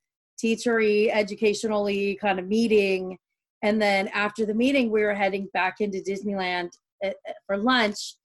teachery, 0.43 1.11
educationally 1.13 2.17
kind 2.21 2.39
of 2.39 2.47
meeting. 2.47 3.19
And 3.63 3.81
then 3.81 4.09
after 4.09 4.47
the 4.47 4.55
meeting, 4.55 4.91
we 4.91 5.03
were 5.03 5.15
heading 5.15 5.49
back 5.53 5.77
into 5.81 5.99
Disneyland 5.99 6.71
uh, 7.05 7.09
uh, 7.29 7.33
for 7.47 7.57
lunch. 7.59 8.17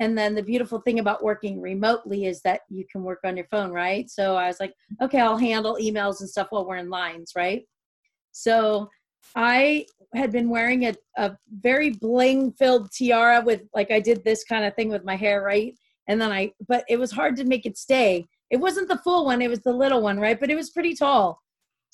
And 0.00 0.18
then 0.18 0.34
the 0.34 0.42
beautiful 0.42 0.80
thing 0.80 0.98
about 0.98 1.22
working 1.22 1.60
remotely 1.60 2.26
is 2.26 2.40
that 2.42 2.60
you 2.68 2.84
can 2.90 3.02
work 3.02 3.20
on 3.24 3.36
your 3.36 3.46
phone, 3.46 3.70
right? 3.70 4.10
So 4.10 4.36
I 4.36 4.48
was 4.48 4.58
like, 4.58 4.74
okay, 5.00 5.20
I'll 5.20 5.36
handle 5.36 5.78
emails 5.80 6.20
and 6.20 6.28
stuff 6.28 6.48
while 6.50 6.66
we're 6.66 6.76
in 6.76 6.90
lines, 6.90 7.32
right? 7.36 7.62
So 8.32 8.88
I 9.36 9.86
had 10.14 10.32
been 10.32 10.48
wearing 10.50 10.86
a, 10.86 10.94
a 11.16 11.36
very 11.60 11.90
bling 11.90 12.52
filled 12.52 12.90
tiara 12.90 13.40
with, 13.40 13.62
like, 13.72 13.90
I 13.90 14.00
did 14.00 14.24
this 14.24 14.44
kind 14.44 14.64
of 14.64 14.74
thing 14.74 14.88
with 14.88 15.04
my 15.04 15.16
hair, 15.16 15.42
right? 15.42 15.74
And 16.08 16.20
then 16.20 16.32
I, 16.32 16.52
but 16.68 16.84
it 16.88 16.98
was 16.98 17.12
hard 17.12 17.36
to 17.36 17.44
make 17.44 17.64
it 17.64 17.78
stay. 17.78 18.26
It 18.50 18.58
wasn't 18.58 18.88
the 18.88 18.98
full 18.98 19.24
one, 19.24 19.40
it 19.42 19.48
was 19.48 19.60
the 19.60 19.72
little 19.72 20.02
one, 20.02 20.18
right? 20.18 20.38
But 20.38 20.50
it 20.50 20.56
was 20.56 20.70
pretty 20.70 20.94
tall. 20.94 21.40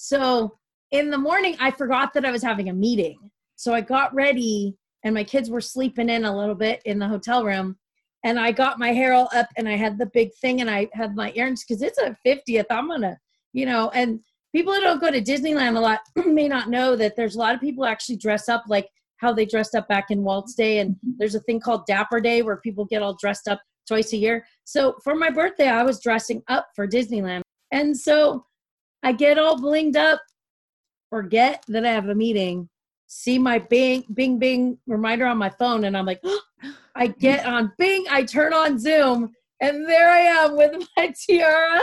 So 0.02 0.56
in 0.92 1.10
the 1.10 1.18
morning, 1.18 1.56
I 1.60 1.70
forgot 1.70 2.14
that 2.14 2.24
I 2.24 2.30
was 2.30 2.42
having 2.42 2.70
a 2.70 2.72
meeting. 2.72 3.30
So 3.56 3.74
I 3.74 3.82
got 3.82 4.14
ready, 4.14 4.74
and 5.04 5.14
my 5.14 5.22
kids 5.22 5.50
were 5.50 5.60
sleeping 5.60 6.08
in 6.08 6.24
a 6.24 6.34
little 6.34 6.54
bit 6.54 6.80
in 6.86 6.98
the 6.98 7.06
hotel 7.06 7.44
room. 7.44 7.76
And 8.24 8.40
I 8.40 8.50
got 8.50 8.78
my 8.78 8.92
hair 8.92 9.12
all 9.12 9.28
up, 9.34 9.48
and 9.58 9.68
I 9.68 9.76
had 9.76 9.98
the 9.98 10.06
big 10.06 10.30
thing, 10.40 10.62
and 10.62 10.70
I 10.70 10.88
had 10.94 11.14
my 11.14 11.32
earrings 11.36 11.64
because 11.64 11.82
it's 11.82 11.98
a 11.98 12.16
50th. 12.26 12.64
I'm 12.70 12.88
gonna, 12.88 13.18
you 13.52 13.66
know, 13.66 13.90
and 13.90 14.20
people 14.54 14.72
who 14.72 14.80
don't 14.80 15.02
go 15.02 15.10
to 15.10 15.20
Disneyland 15.20 15.76
a 15.76 15.80
lot 15.80 16.00
may 16.26 16.48
not 16.48 16.70
know 16.70 16.96
that 16.96 17.14
there's 17.14 17.36
a 17.36 17.38
lot 17.38 17.54
of 17.54 17.60
people 17.60 17.84
actually 17.84 18.16
dress 18.16 18.48
up 18.48 18.64
like 18.68 18.88
how 19.18 19.34
they 19.34 19.44
dressed 19.44 19.74
up 19.74 19.86
back 19.86 20.06
in 20.10 20.24
Walt's 20.24 20.54
day. 20.54 20.78
And 20.78 20.92
mm-hmm. 20.92 21.10
there's 21.18 21.34
a 21.34 21.40
thing 21.40 21.60
called 21.60 21.84
Dapper 21.84 22.22
Day 22.22 22.40
where 22.40 22.56
people 22.56 22.86
get 22.86 23.02
all 23.02 23.18
dressed 23.20 23.48
up 23.48 23.60
twice 23.86 24.14
a 24.14 24.16
year. 24.16 24.46
So 24.64 24.94
for 25.04 25.14
my 25.14 25.28
birthday, 25.28 25.68
I 25.68 25.82
was 25.82 26.00
dressing 26.00 26.42
up 26.48 26.68
for 26.74 26.88
Disneyland. 26.88 27.42
And 27.70 27.94
so 27.94 28.46
I 29.02 29.12
get 29.12 29.38
all 29.38 29.58
blinged 29.58 29.96
up, 29.96 30.20
forget 31.08 31.64
that 31.68 31.86
I 31.86 31.92
have 31.92 32.08
a 32.08 32.14
meeting, 32.14 32.68
see 33.06 33.38
my 33.38 33.58
bing, 33.58 34.04
bing, 34.14 34.38
bing 34.38 34.78
reminder 34.86 35.26
on 35.26 35.38
my 35.38 35.50
phone, 35.50 35.84
and 35.84 35.96
I'm 35.96 36.06
like, 36.06 36.22
I 36.94 37.06
get 37.06 37.46
on 37.46 37.72
Bing, 37.78 38.04
I 38.10 38.24
turn 38.24 38.52
on 38.52 38.78
Zoom, 38.78 39.32
and 39.60 39.88
there 39.88 40.10
I 40.10 40.20
am 40.20 40.56
with 40.56 40.86
my 40.96 41.12
tiara, 41.24 41.80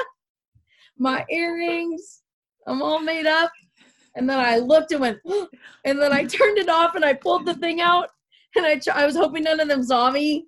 my 0.98 1.26
earrings, 1.30 2.22
I'm 2.68 2.82
all 2.82 3.00
made 3.00 3.26
up. 3.26 3.52
And 4.16 4.30
then 4.30 4.40
I 4.40 4.58
looked 4.58 4.92
and 4.92 5.02
went, 5.02 5.20
and 5.86 6.02
then 6.02 6.12
I 6.12 6.26
turned 6.26 6.58
it 6.58 6.70
off 6.70 6.96
and 6.96 7.06
I 7.06 7.14
pulled 7.14 7.46
the 7.46 7.56
thing 7.56 7.82
out, 7.82 8.10
and 8.56 8.66
I, 8.66 8.80
I 8.94 9.06
was 9.06 9.16
hoping 9.16 9.44
none 9.44 9.60
of 9.60 9.68
them 9.68 9.84
saw 9.84 10.12
me. 10.12 10.46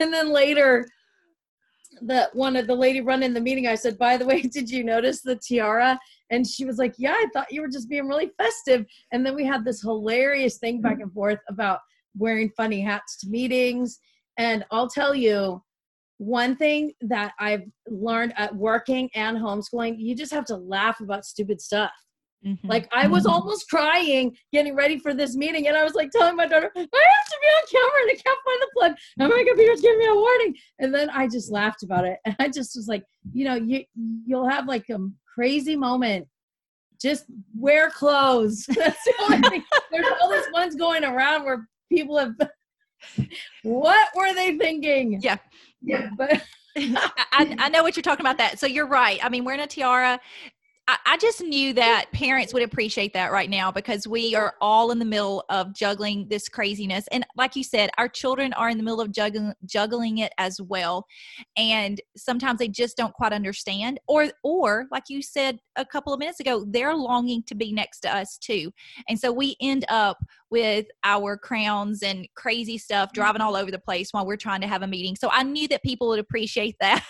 And 0.00 0.12
then 0.12 0.30
later, 0.30 0.86
the 2.02 2.30
one 2.32 2.56
of 2.56 2.66
the 2.66 2.74
lady 2.74 3.00
running 3.00 3.34
the 3.34 3.40
meeting, 3.40 3.66
I 3.66 3.74
said, 3.74 3.98
by 3.98 4.16
the 4.16 4.26
way, 4.26 4.40
did 4.52 4.70
you 4.70 4.84
notice 4.84 5.22
the 5.22 5.36
tiara? 5.36 5.98
And 6.30 6.46
she 6.46 6.64
was 6.64 6.78
like, 6.78 6.94
yeah, 6.98 7.12
I 7.12 7.26
thought 7.32 7.52
you 7.52 7.62
were 7.62 7.68
just 7.68 7.88
being 7.88 8.06
really 8.06 8.30
festive. 8.36 8.86
And 9.12 9.24
then 9.24 9.34
we 9.34 9.44
had 9.44 9.64
this 9.64 9.80
hilarious 9.80 10.58
thing 10.58 10.76
mm-hmm. 10.76 10.82
back 10.82 11.00
and 11.00 11.12
forth 11.12 11.40
about 11.48 11.80
wearing 12.16 12.50
funny 12.56 12.80
hats 12.80 13.18
to 13.20 13.28
meetings. 13.28 13.98
And 14.38 14.64
I'll 14.70 14.88
tell 14.88 15.14
you, 15.14 15.62
one 16.18 16.56
thing 16.56 16.92
that 17.00 17.32
I've 17.38 17.62
learned 17.86 18.34
at 18.36 18.54
working 18.54 19.08
and 19.14 19.36
homeschooling, 19.38 19.96
you 19.98 20.16
just 20.16 20.32
have 20.32 20.44
to 20.46 20.56
laugh 20.56 21.00
about 21.00 21.24
stupid 21.24 21.60
stuff. 21.60 21.92
Mm-hmm. 22.46 22.68
Like 22.68 22.88
I 22.92 23.08
was 23.08 23.24
mm-hmm. 23.24 23.32
almost 23.32 23.68
crying 23.68 24.36
getting 24.52 24.74
ready 24.74 24.98
for 24.98 25.12
this 25.12 25.34
meeting, 25.34 25.66
and 25.66 25.76
I 25.76 25.82
was 25.82 25.94
like 25.94 26.10
telling 26.10 26.36
my 26.36 26.46
daughter, 26.46 26.70
"I 26.76 26.80
have 26.80 26.86
to 26.86 27.38
be 27.40 27.46
on 27.46 27.82
camera 27.82 28.02
and 28.02 28.10
I 28.10 28.14
can't 28.14 28.38
find 28.44 28.62
the 28.62 28.70
plug, 28.74 28.92
and 29.18 29.28
my 29.28 29.44
computer's 29.46 29.80
giving 29.80 29.98
me 29.98 30.06
a 30.06 30.14
warning." 30.14 30.54
And 30.78 30.94
then 30.94 31.10
I 31.10 31.26
just 31.26 31.50
laughed 31.50 31.82
about 31.82 32.04
it, 32.04 32.18
and 32.24 32.36
I 32.38 32.48
just 32.48 32.76
was 32.76 32.86
like, 32.86 33.02
you 33.32 33.44
know, 33.44 33.56
you 33.56 33.84
you'll 34.24 34.48
have 34.48 34.66
like 34.68 34.88
a 34.88 34.98
crazy 35.34 35.74
moment. 35.74 36.28
Just 37.00 37.24
wear 37.56 37.90
clothes. 37.90 38.66
That's 38.68 39.04
the 39.04 39.14
only 39.22 39.48
thing. 39.48 39.64
There's 39.90 40.06
all 40.20 40.30
these 40.30 40.52
ones 40.52 40.76
going 40.76 41.04
around 41.04 41.44
where 41.44 41.68
people 41.90 42.18
have. 42.18 42.34
what 43.62 44.08
were 44.14 44.32
they 44.34 44.56
thinking? 44.58 45.20
Yeah, 45.20 45.38
yeah, 45.82 46.10
but. 46.18 46.42
I, 46.80 47.56
I, 47.58 47.68
know 47.70 47.82
what 47.82 47.96
you're 47.96 48.04
talking 48.04 48.24
about 48.24 48.38
that. 48.38 48.60
So 48.60 48.66
you're 48.68 48.86
right. 48.86 49.18
I 49.24 49.28
mean, 49.28 49.44
wearing 49.44 49.62
a 49.62 49.66
tiara 49.66 50.20
I, 50.88 51.18
just 51.18 51.42
knew 51.42 51.74
that 51.74 52.06
parents 52.12 52.54
would 52.54 52.62
appreciate 52.62 53.12
that 53.12 53.30
right 53.30 53.50
now 53.50 53.70
because 53.70 54.06
we 54.08 54.34
are 54.34 54.54
all 54.60 54.90
in 54.90 54.98
the 54.98 55.04
middle 55.04 55.44
of 55.50 55.74
juggling 55.74 56.26
this 56.28 56.48
craziness. 56.48 57.06
And 57.12 57.26
like 57.36 57.56
you 57.56 57.62
said, 57.62 57.90
our 57.98 58.08
children 58.08 58.54
are 58.54 58.70
in 58.70 58.78
the 58.78 58.82
middle 58.82 59.02
of 59.02 59.12
juggling, 59.12 59.52
juggling 59.66 60.18
it 60.18 60.32
as 60.38 60.60
well. 60.62 61.04
And 61.58 62.00
sometimes 62.16 62.58
they 62.58 62.68
just 62.68 62.96
don't 62.96 63.12
quite 63.12 63.34
understand. 63.34 64.00
Or, 64.08 64.30
or 64.42 64.86
like 64.90 65.04
you 65.10 65.20
said 65.20 65.58
a 65.76 65.84
couple 65.84 66.14
of 66.14 66.20
minutes 66.20 66.40
ago, 66.40 66.64
they're 66.66 66.94
longing 66.94 67.42
to 67.48 67.54
be 67.54 67.70
next 67.70 68.00
to 68.00 68.16
us 68.16 68.38
too. 68.38 68.72
And 69.10 69.18
so 69.18 69.30
we 69.30 69.56
end 69.60 69.84
up 69.90 70.16
with 70.50 70.86
our 71.04 71.36
crowns 71.36 72.02
and 72.02 72.26
crazy 72.34 72.78
stuff 72.78 73.12
driving 73.12 73.42
all 73.42 73.56
over 73.56 73.70
the 73.70 73.78
place 73.78 74.12
while 74.12 74.26
we're 74.26 74.36
trying 74.36 74.60
to 74.60 74.66
have 74.66 74.82
a 74.82 74.86
meeting. 74.86 75.16
So 75.16 75.28
I 75.30 75.42
knew 75.42 75.68
that 75.68 75.82
people 75.82 76.08
would 76.08 76.18
appreciate 76.18 76.76
that. 76.80 77.04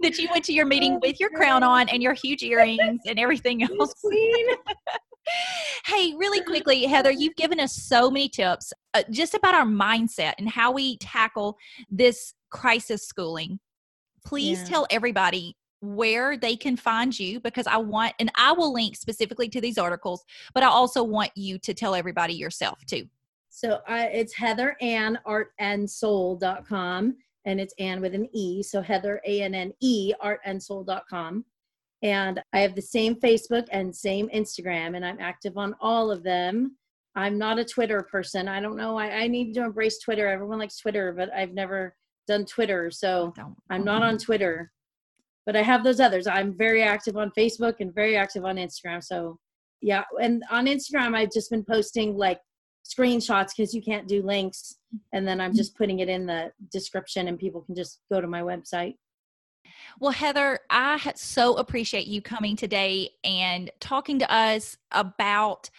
that 0.00 0.18
you 0.18 0.28
went 0.30 0.44
to 0.44 0.52
your 0.52 0.66
meeting 0.66 0.98
with 1.02 1.20
your 1.20 1.30
crown 1.30 1.62
on 1.62 1.88
and 1.88 2.02
your 2.02 2.14
huge 2.14 2.42
earrings 2.42 3.00
and 3.06 3.18
everything 3.18 3.62
else. 3.62 3.94
hey, 5.86 6.14
really 6.16 6.40
quickly, 6.44 6.84
Heather, 6.84 7.10
you've 7.10 7.36
given 7.36 7.60
us 7.60 7.74
so 7.74 8.10
many 8.10 8.28
tips 8.28 8.72
uh, 8.94 9.02
just 9.10 9.34
about 9.34 9.54
our 9.54 9.64
mindset 9.64 10.34
and 10.38 10.48
how 10.48 10.72
we 10.72 10.96
tackle 10.98 11.56
this 11.90 12.34
crisis 12.50 13.06
schooling. 13.06 13.58
Please 14.24 14.60
yeah. 14.60 14.66
tell 14.66 14.86
everybody 14.90 15.56
where 15.80 16.36
they 16.36 16.56
can 16.56 16.76
find 16.76 17.18
you 17.18 17.40
because 17.40 17.66
I 17.66 17.78
want, 17.78 18.14
and 18.18 18.30
I 18.36 18.52
will 18.52 18.72
link 18.72 18.96
specifically 18.96 19.48
to 19.48 19.60
these 19.60 19.78
articles, 19.78 20.24
but 20.54 20.62
I 20.62 20.66
also 20.66 21.02
want 21.02 21.30
you 21.34 21.58
to 21.58 21.74
tell 21.74 21.94
everybody 21.94 22.34
yourself 22.34 22.84
too. 22.86 23.06
So 23.48 23.80
uh, 23.88 24.06
it's 24.12 24.34
Heather 24.34 24.76
Anne 24.80 25.18
Art 25.26 25.52
and 25.58 25.88
it's 27.60 27.74
Anne 27.78 28.00
with 28.00 28.14
an 28.14 28.28
E. 28.32 28.62
So 28.62 28.80
Heather 28.80 29.20
A 29.26 29.42
N 29.42 29.54
N 29.54 29.72
E 29.80 30.12
artandsoul.com. 30.22 31.44
And 32.02 32.42
I 32.52 32.60
have 32.60 32.74
the 32.74 32.82
same 32.82 33.16
Facebook 33.16 33.66
and 33.72 33.94
same 33.94 34.30
Instagram, 34.30 34.96
and 34.96 35.04
I'm 35.04 35.20
active 35.20 35.58
on 35.58 35.74
all 35.80 36.10
of 36.10 36.22
them. 36.22 36.76
I'm 37.14 37.36
not 37.36 37.58
a 37.58 37.64
Twitter 37.64 38.02
person. 38.02 38.48
I 38.48 38.60
don't 38.60 38.76
know. 38.76 38.96
I, 38.96 39.10
I 39.10 39.26
need 39.26 39.52
to 39.54 39.64
embrace 39.64 39.98
Twitter. 39.98 40.26
Everyone 40.28 40.58
likes 40.58 40.78
Twitter, 40.78 41.12
but 41.12 41.30
I've 41.32 41.52
never 41.52 41.94
done 42.26 42.46
Twitter. 42.46 42.90
So 42.90 43.34
I'm 43.68 43.84
not 43.84 44.02
on 44.02 44.16
Twitter. 44.16 44.72
But 45.46 45.56
I 45.56 45.62
have 45.62 45.84
those 45.84 46.00
others. 46.00 46.26
I'm 46.26 46.56
very 46.56 46.82
active 46.82 47.16
on 47.16 47.32
Facebook 47.36 47.76
and 47.80 47.94
very 47.94 48.16
active 48.16 48.44
on 48.44 48.56
Instagram. 48.56 49.02
So 49.02 49.38
yeah. 49.80 50.04
And 50.20 50.42
on 50.50 50.66
Instagram, 50.66 51.16
I've 51.16 51.32
just 51.32 51.50
been 51.50 51.64
posting 51.64 52.16
like 52.16 52.40
screenshots 52.84 53.56
because 53.56 53.74
you 53.74 53.82
can't 53.82 54.08
do 54.08 54.22
links 54.22 54.76
and 55.12 55.26
then 55.26 55.40
i'm 55.40 55.50
mm-hmm. 55.50 55.56
just 55.56 55.76
putting 55.76 56.00
it 56.00 56.08
in 56.08 56.26
the 56.26 56.50
description 56.72 57.28
and 57.28 57.38
people 57.38 57.60
can 57.60 57.74
just 57.74 58.00
go 58.10 58.20
to 58.20 58.26
my 58.26 58.40
website 58.40 58.96
well 60.00 60.10
heather 60.10 60.58
i 60.70 60.98
so 61.14 61.56
appreciate 61.56 62.06
you 62.06 62.20
coming 62.22 62.56
today 62.56 63.10
and 63.22 63.70
talking 63.80 64.18
to 64.18 64.32
us 64.32 64.76
about 64.92 65.70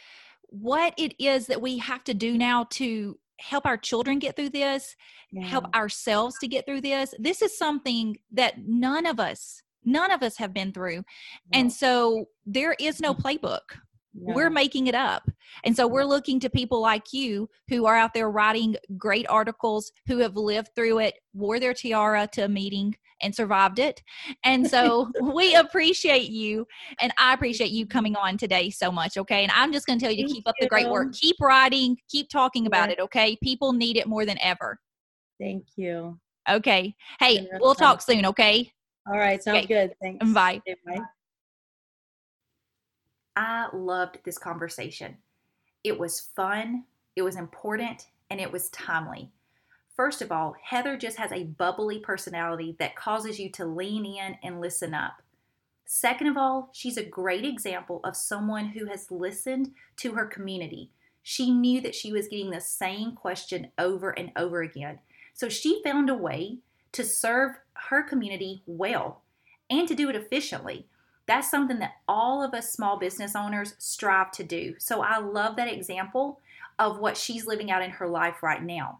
what 0.47 0.93
it 0.97 1.13
is 1.17 1.47
that 1.47 1.61
we 1.61 1.77
have 1.77 2.03
to 2.03 2.13
do 2.13 2.37
now 2.37 2.65
to 2.69 3.17
help 3.41 3.65
our 3.65 3.77
children 3.77 4.19
get 4.19 4.35
through 4.35 4.49
this 4.49 4.95
yeah. 5.31 5.45
help 5.45 5.65
ourselves 5.75 6.37
to 6.39 6.47
get 6.47 6.65
through 6.65 6.81
this. 6.81 7.13
This 7.17 7.41
is 7.41 7.57
something 7.57 8.17
that 8.31 8.55
none 8.65 9.05
of 9.05 9.19
us 9.19 9.61
none 9.83 10.11
of 10.11 10.21
us 10.21 10.37
have 10.37 10.53
been 10.53 10.71
through. 10.71 11.03
And 11.53 11.71
so 11.71 12.25
there 12.45 12.75
is 12.79 12.99
no 12.99 13.15
mm-hmm. 13.15 13.27
playbook 13.27 13.61
No. 14.13 14.35
We're 14.35 14.49
making 14.49 14.87
it 14.87 14.95
up. 14.95 15.29
And 15.63 15.75
so 15.75 15.87
we're 15.87 16.03
looking 16.03 16.39
to 16.41 16.49
people 16.49 16.81
like 16.81 17.13
you 17.13 17.49
who 17.69 17.85
are 17.85 17.95
out 17.95 18.13
there 18.13 18.29
writing 18.29 18.75
great 18.97 19.25
articles, 19.29 19.91
who 20.07 20.17
have 20.17 20.35
lived 20.35 20.69
through 20.75 20.99
it, 20.99 21.15
wore 21.33 21.59
their 21.59 21.73
tiara 21.73 22.27
to 22.33 22.45
a 22.45 22.49
meeting 22.49 22.95
and 23.21 23.33
survived 23.33 23.79
it. 23.79 24.01
And 24.43 24.67
so 24.67 25.11
we 25.21 25.55
appreciate 25.55 26.29
you. 26.29 26.67
And 26.99 27.13
I 27.17 27.33
appreciate 27.33 27.71
you 27.71 27.85
coming 27.85 28.15
on 28.15 28.37
today 28.37 28.69
so 28.69 28.91
much. 28.91 29.17
Okay. 29.17 29.43
And 29.43 29.51
I'm 29.55 29.71
just 29.71 29.85
going 29.85 29.99
to 29.99 30.05
tell 30.05 30.13
you 30.13 30.27
to 30.27 30.33
keep 30.33 30.47
up 30.47 30.55
the 30.59 30.67
great 30.67 30.89
work. 30.89 31.13
Keep 31.13 31.37
writing, 31.39 31.97
keep 32.09 32.29
talking 32.29 32.67
about 32.67 32.89
it. 32.89 32.99
Okay. 32.99 33.37
People 33.41 33.71
need 33.71 33.97
it 33.97 34.07
more 34.07 34.25
than 34.25 34.37
ever. 34.41 34.77
Thank 35.39 35.65
you. 35.75 36.19
Okay. 36.49 36.95
Hey, 37.19 37.47
we'll 37.59 37.75
talk 37.75 38.01
soon. 38.01 38.25
Okay. 38.25 38.71
All 39.07 39.17
right. 39.17 39.41
Sounds 39.41 39.59
okay. 39.59 39.67
good. 39.67 39.93
Thanks. 40.01 40.31
Bye. 40.31 40.61
Okay, 40.67 40.75
bye. 40.85 41.01
I 43.35 43.67
loved 43.73 44.19
this 44.23 44.37
conversation. 44.37 45.17
It 45.83 45.97
was 45.97 46.29
fun, 46.35 46.83
it 47.15 47.21
was 47.21 47.35
important, 47.35 48.07
and 48.29 48.39
it 48.39 48.51
was 48.51 48.69
timely. 48.69 49.31
First 49.95 50.21
of 50.21 50.31
all, 50.31 50.55
Heather 50.63 50.97
just 50.97 51.17
has 51.17 51.31
a 51.31 51.43
bubbly 51.43 51.99
personality 51.99 52.75
that 52.79 52.95
causes 52.95 53.39
you 53.39 53.49
to 53.51 53.65
lean 53.65 54.05
in 54.05 54.37
and 54.43 54.61
listen 54.61 54.93
up. 54.93 55.21
Second 55.85 56.27
of 56.27 56.37
all, 56.37 56.69
she's 56.71 56.97
a 56.97 57.03
great 57.03 57.43
example 57.43 57.99
of 58.03 58.15
someone 58.15 58.67
who 58.67 58.85
has 58.85 59.11
listened 59.11 59.71
to 59.97 60.13
her 60.13 60.25
community. 60.25 60.91
She 61.21 61.51
knew 61.51 61.81
that 61.81 61.95
she 61.95 62.13
was 62.13 62.27
getting 62.27 62.49
the 62.49 62.61
same 62.61 63.11
question 63.11 63.71
over 63.77 64.11
and 64.11 64.31
over 64.35 64.61
again. 64.61 64.99
So 65.33 65.49
she 65.49 65.81
found 65.83 66.09
a 66.09 66.15
way 66.15 66.59
to 66.93 67.03
serve 67.03 67.57
her 67.73 68.03
community 68.03 68.63
well 68.65 69.23
and 69.69 69.87
to 69.87 69.95
do 69.95 70.09
it 70.09 70.15
efficiently. 70.15 70.87
That's 71.27 71.49
something 71.49 71.79
that 71.79 71.95
all 72.07 72.43
of 72.43 72.53
us 72.53 72.71
small 72.71 72.97
business 72.97 73.35
owners 73.35 73.75
strive 73.77 74.31
to 74.31 74.43
do. 74.43 74.75
So 74.79 75.01
I 75.01 75.19
love 75.19 75.55
that 75.55 75.71
example 75.71 76.39
of 76.79 76.99
what 76.99 77.17
she's 77.17 77.45
living 77.45 77.71
out 77.71 77.83
in 77.83 77.91
her 77.91 78.07
life 78.07 78.41
right 78.43 78.63
now. 78.63 78.99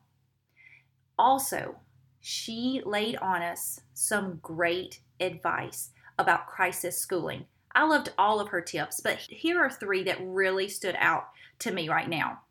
Also, 1.17 1.75
she 2.19 2.81
laid 2.85 3.17
on 3.17 3.41
us 3.41 3.81
some 3.93 4.39
great 4.41 4.99
advice 5.19 5.89
about 6.19 6.47
crisis 6.47 6.97
schooling. 6.97 7.45
I 7.73 7.85
loved 7.85 8.13
all 8.17 8.39
of 8.39 8.49
her 8.49 8.61
tips, 8.61 9.01
but 9.01 9.17
here 9.17 9.59
are 9.59 9.69
three 9.69 10.03
that 10.03 10.19
really 10.21 10.67
stood 10.67 10.95
out 10.99 11.29
to 11.59 11.71
me 11.71 11.89
right 11.89 12.07
now. 12.07 12.41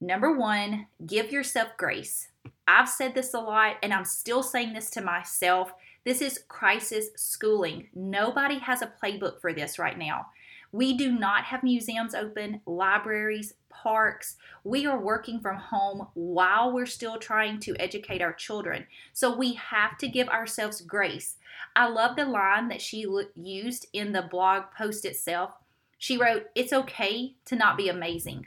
Number 0.00 0.32
one, 0.32 0.86
give 1.04 1.32
yourself 1.32 1.68
grace. 1.76 2.28
I've 2.66 2.88
said 2.88 3.14
this 3.14 3.34
a 3.34 3.40
lot, 3.40 3.76
and 3.82 3.92
I'm 3.92 4.04
still 4.04 4.42
saying 4.42 4.72
this 4.72 4.90
to 4.90 5.00
myself. 5.00 5.72
This 6.08 6.22
is 6.22 6.44
crisis 6.48 7.10
schooling. 7.16 7.88
Nobody 7.94 8.58
has 8.60 8.80
a 8.80 8.90
playbook 9.04 9.42
for 9.42 9.52
this 9.52 9.78
right 9.78 9.98
now. 9.98 10.28
We 10.72 10.96
do 10.96 11.12
not 11.12 11.44
have 11.44 11.62
museums 11.62 12.14
open, 12.14 12.62
libraries, 12.64 13.52
parks. 13.68 14.36
We 14.64 14.86
are 14.86 14.98
working 14.98 15.38
from 15.38 15.58
home 15.58 16.06
while 16.14 16.72
we're 16.72 16.86
still 16.86 17.18
trying 17.18 17.60
to 17.60 17.76
educate 17.78 18.22
our 18.22 18.32
children. 18.32 18.86
So 19.12 19.36
we 19.36 19.52
have 19.52 19.98
to 19.98 20.08
give 20.08 20.30
ourselves 20.30 20.80
grace. 20.80 21.36
I 21.76 21.88
love 21.88 22.16
the 22.16 22.24
line 22.24 22.68
that 22.68 22.80
she 22.80 23.04
used 23.36 23.86
in 23.92 24.12
the 24.12 24.22
blog 24.22 24.62
post 24.74 25.04
itself. 25.04 25.50
She 25.98 26.16
wrote, 26.16 26.44
It's 26.54 26.72
okay 26.72 27.34
to 27.44 27.54
not 27.54 27.76
be 27.76 27.90
amazing. 27.90 28.46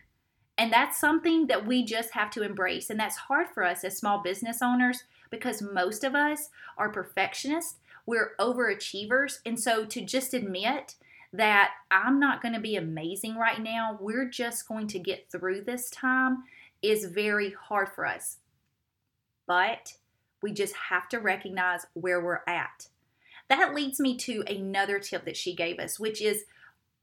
And 0.57 0.73
that's 0.73 0.99
something 0.99 1.45
that 1.45 1.67
we 1.67 1.85
just 1.85 2.13
have 2.13 2.31
to 2.31 2.41
embrace. 2.41 2.89
And 2.89 2.99
that's 2.99 3.17
hard 3.17 3.49
for 3.53 3.63
us 3.63 3.83
as 3.83 3.99
small 3.99 4.23
business 4.23 4.63
owners 4.63 5.03
because 5.31 5.61
most 5.61 6.03
of 6.03 6.13
us 6.13 6.49
are 6.77 6.89
perfectionists, 6.89 7.75
we're 8.05 8.35
overachievers. 8.39 9.39
And 9.45 9.59
so 9.59 9.85
to 9.85 10.01
just 10.01 10.33
admit 10.33 10.95
that 11.33 11.71
I'm 11.89 12.19
not 12.19 12.41
going 12.41 12.53
to 12.53 12.59
be 12.59 12.75
amazing 12.75 13.37
right 13.37 13.61
now, 13.61 13.97
we're 13.99 14.29
just 14.29 14.67
going 14.67 14.87
to 14.87 14.99
get 14.99 15.31
through 15.31 15.61
this 15.61 15.89
time 15.89 16.43
is 16.81 17.05
very 17.05 17.55
hard 17.67 17.89
for 17.89 18.05
us. 18.05 18.37
But 19.47 19.93
we 20.41 20.51
just 20.51 20.75
have 20.89 21.07
to 21.09 21.19
recognize 21.19 21.85
where 21.93 22.21
we're 22.23 22.41
at. 22.47 22.87
That 23.49 23.73
leads 23.73 23.99
me 23.99 24.17
to 24.17 24.43
another 24.47 24.99
tip 24.99 25.25
that 25.25 25.37
she 25.37 25.55
gave 25.55 25.79
us, 25.79 25.99
which 25.99 26.21
is 26.21 26.45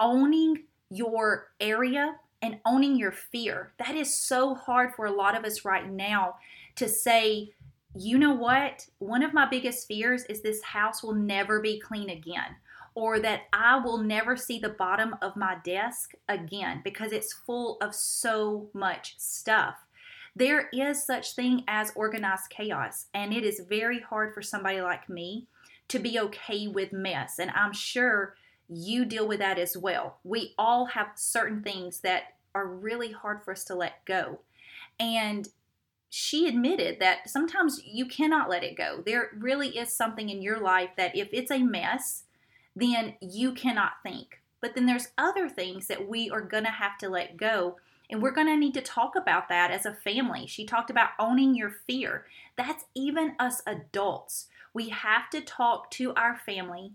owning 0.00 0.64
your 0.90 1.48
area 1.60 2.16
and 2.40 2.58
owning 2.64 2.96
your 2.96 3.12
fear. 3.12 3.72
That 3.78 3.94
is 3.94 4.14
so 4.14 4.54
hard 4.54 4.94
for 4.94 5.06
a 5.06 5.12
lot 5.12 5.36
of 5.36 5.44
us 5.44 5.64
right 5.64 5.88
now 5.88 6.36
to 6.76 6.88
say, 6.88 7.52
you 7.94 8.18
know 8.18 8.34
what? 8.34 8.86
One 8.98 9.22
of 9.22 9.34
my 9.34 9.46
biggest 9.46 9.86
fears 9.86 10.24
is 10.24 10.42
this 10.42 10.62
house 10.62 11.02
will 11.02 11.14
never 11.14 11.60
be 11.60 11.80
clean 11.80 12.10
again 12.10 12.56
or 12.94 13.20
that 13.20 13.42
I 13.52 13.78
will 13.78 13.98
never 13.98 14.36
see 14.36 14.58
the 14.58 14.70
bottom 14.70 15.14
of 15.22 15.36
my 15.36 15.56
desk 15.64 16.14
again 16.28 16.80
because 16.82 17.12
it's 17.12 17.32
full 17.32 17.76
of 17.80 17.94
so 17.94 18.68
much 18.72 19.14
stuff. 19.18 19.76
There 20.34 20.68
is 20.72 21.04
such 21.04 21.34
thing 21.34 21.64
as 21.68 21.92
organized 21.94 22.50
chaos 22.50 23.06
and 23.14 23.32
it 23.32 23.44
is 23.44 23.62
very 23.68 24.00
hard 24.00 24.34
for 24.34 24.42
somebody 24.42 24.80
like 24.80 25.08
me 25.08 25.46
to 25.88 25.98
be 25.98 26.18
okay 26.18 26.68
with 26.68 26.92
mess 26.92 27.38
and 27.38 27.50
I'm 27.52 27.72
sure 27.72 28.34
you 28.68 29.04
deal 29.04 29.26
with 29.26 29.38
that 29.38 29.58
as 29.58 29.76
well. 29.76 30.18
We 30.24 30.54
all 30.58 30.86
have 30.86 31.12
certain 31.14 31.62
things 31.62 32.00
that 32.00 32.34
are 32.54 32.66
really 32.66 33.12
hard 33.12 33.42
for 33.42 33.52
us 33.52 33.64
to 33.64 33.74
let 33.74 34.04
go. 34.04 34.40
And 35.00 35.48
she 36.10 36.48
admitted 36.48 37.00
that 37.00 37.28
sometimes 37.28 37.82
you 37.84 38.06
cannot 38.06 38.48
let 38.48 38.64
it 38.64 38.76
go. 38.76 39.02
There 39.04 39.30
really 39.36 39.76
is 39.76 39.92
something 39.92 40.28
in 40.28 40.42
your 40.42 40.58
life 40.58 40.90
that 40.96 41.16
if 41.16 41.28
it's 41.32 41.50
a 41.50 41.58
mess, 41.58 42.24
then 42.74 43.14
you 43.20 43.52
cannot 43.52 44.02
think. 44.02 44.40
But 44.60 44.74
then 44.74 44.86
there's 44.86 45.08
other 45.18 45.48
things 45.48 45.86
that 45.88 46.08
we 46.08 46.30
are 46.30 46.40
going 46.40 46.64
to 46.64 46.70
have 46.70 46.98
to 46.98 47.08
let 47.08 47.36
go. 47.36 47.76
And 48.10 48.22
we're 48.22 48.32
going 48.32 48.46
to 48.46 48.56
need 48.56 48.74
to 48.74 48.80
talk 48.80 49.16
about 49.16 49.48
that 49.50 49.70
as 49.70 49.84
a 49.84 49.92
family. 49.92 50.46
She 50.46 50.64
talked 50.64 50.88
about 50.90 51.10
owning 51.18 51.54
your 51.54 51.70
fear. 51.86 52.24
That's 52.56 52.86
even 52.94 53.34
us 53.38 53.60
adults. 53.66 54.46
We 54.72 54.88
have 54.88 55.28
to 55.30 55.42
talk 55.42 55.90
to 55.92 56.14
our 56.14 56.36
family 56.36 56.92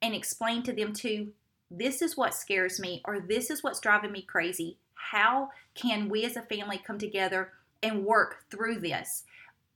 and 0.00 0.14
explain 0.14 0.62
to 0.64 0.72
them 0.72 0.92
too 0.92 1.32
this 1.70 2.02
is 2.02 2.16
what 2.16 2.34
scares 2.34 2.78
me 2.78 3.00
or 3.04 3.18
this 3.18 3.50
is 3.50 3.62
what's 3.62 3.80
driving 3.80 4.12
me 4.12 4.22
crazy. 4.22 4.76
How 4.94 5.50
can 5.74 6.08
we 6.08 6.24
as 6.24 6.36
a 6.36 6.42
family 6.42 6.78
come 6.78 6.98
together 6.98 7.52
and 7.82 8.04
work 8.04 8.44
through 8.50 8.80
this? 8.80 9.24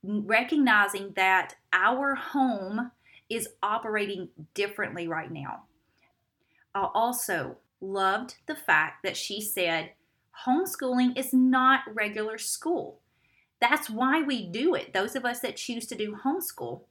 Recognizing 0.02 1.12
that 1.16 1.54
our 1.72 2.14
home 2.14 2.92
is 3.28 3.48
operating 3.62 4.28
differently 4.54 5.09
right 5.09 5.30
now. 5.30 5.64
I 6.74 6.88
also 6.94 7.57
loved 7.80 8.36
the 8.46 8.54
fact 8.54 9.02
that 9.02 9.16
she 9.16 9.40
said 9.40 9.90
homeschooling 10.46 11.18
is 11.18 11.32
not 11.32 11.82
regular 11.92 12.38
school. 12.38 13.00
That's 13.61 13.88
why 13.88 14.22
we 14.22 14.46
do 14.46 14.74
it. 14.74 14.92
Those 14.92 15.16
of 15.16 15.24
us 15.24 15.40
that 15.40 15.57
choose 15.57 15.86
to 15.86 15.94
do 15.94 16.18
homeschool, 16.24 16.82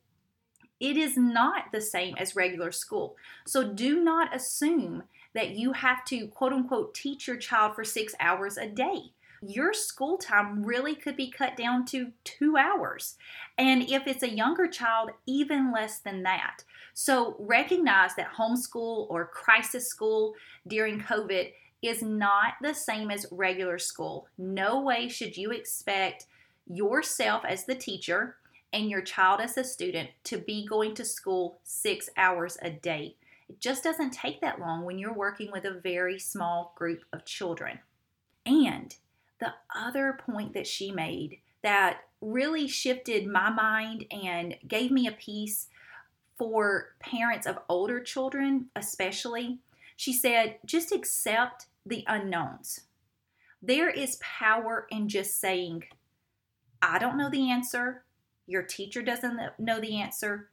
it 0.80 0.98
is 0.98 1.16
not 1.16 1.72
the 1.72 1.82
same 1.82 2.16
as 2.18 2.36
regular 2.36 2.72
school. 2.72 3.16
So 3.46 3.72
do 3.72 4.04
not 4.04 4.36
assume 4.36 5.04
that 5.34 5.52
you 5.52 5.74
have 5.74 6.04
to 6.06 6.28
quote 6.28 6.54
unquote 6.54 6.94
teach 6.94 7.28
your 7.28 7.38
child 7.38 7.76
for 7.76 7.84
six 7.84 8.16
hours 8.20 8.58
a 8.58 8.68
day 8.68 9.14
your 9.42 9.74
school 9.74 10.18
time 10.18 10.64
really 10.64 10.96
could 10.96 11.16
be 11.16 11.30
cut 11.30 11.56
down 11.56 11.86
to 11.86 12.12
two 12.24 12.58
hours. 12.58 13.16
And 13.58 13.90
if 13.90 14.08
it's 14.08 14.24
a 14.24 14.30
younger 14.30 14.68
child, 14.68 15.12
even 15.26 15.72
less 15.72 16.00
than 16.00 16.24
that. 16.24 16.64
So 16.94 17.36
recognize 17.40 18.16
that 18.16 18.34
homeschool 18.34 19.08
or 19.10 19.26
crisis 19.26 19.88
school 19.88 20.34
during 20.68 21.00
COVID 21.00 21.52
is 21.82 22.02
not 22.02 22.54
the 22.62 22.74
same 22.74 23.12
as 23.12 23.28
regular 23.32 23.78
school. 23.78 24.28
No 24.38 24.82
way 24.82 25.08
should 25.08 25.38
you 25.38 25.52
expect 25.52 26.26
yourself 26.68 27.44
as 27.46 27.66
the 27.66 27.76
teacher 27.76 28.38
and 28.74 28.90
your 28.90 29.02
child 29.02 29.40
as 29.40 29.58
a 29.58 29.64
student 29.64 30.10
to 30.26 30.38
be 30.38 30.66
going 30.66 30.96
to 30.96 31.06
school 31.06 31.60
six 31.64 32.10
hours 32.18 32.58
a 32.62 32.70
day. 32.70 33.16
It 33.48 33.60
just 33.60 33.84
doesn't 33.84 34.12
take 34.12 34.42
that 34.42 34.60
long 34.60 34.84
when 34.84 34.98
you're 34.98 35.14
working 35.14 35.52
with 35.52 35.66
a 35.66 35.80
very 35.80 36.18
small 36.20 36.74
group 36.76 37.04
of 37.14 37.26
children. 37.26 37.80
And 38.46 38.96
the 39.40 39.54
other 39.76 40.18
point 40.26 40.54
that 40.54 40.68
she 40.68 40.92
made 40.92 41.40
that 41.62 42.02
really 42.22 42.68
shifted 42.68 43.28
my 43.28 43.50
mind 43.50 44.06
and 44.12 44.56
gave 44.68 44.92
me 44.92 45.08
a 45.08 45.12
piece 45.12 45.68
for 46.38 46.96
parents 47.00 47.48
of 47.48 47.60
older 47.70 48.00
children, 48.00 48.68
especially, 48.76 49.60
she 49.96 50.14
said, 50.14 50.58
just 50.66 50.92
accept 50.92 51.68
the 51.86 52.04
unknowns. 52.08 52.82
There 53.62 53.90
is 53.90 54.20
power 54.22 54.86
in 54.92 55.08
just 55.10 55.40
saying, 55.40 55.86
I 56.82 57.00
don't 57.00 57.18
know 57.18 57.30
the 57.30 57.50
answer. 57.50 58.04
Your 58.48 58.64
teacher 58.64 59.02
doesn't 59.02 59.40
know 59.58 59.80
the 59.80 60.00
answer. 60.00 60.50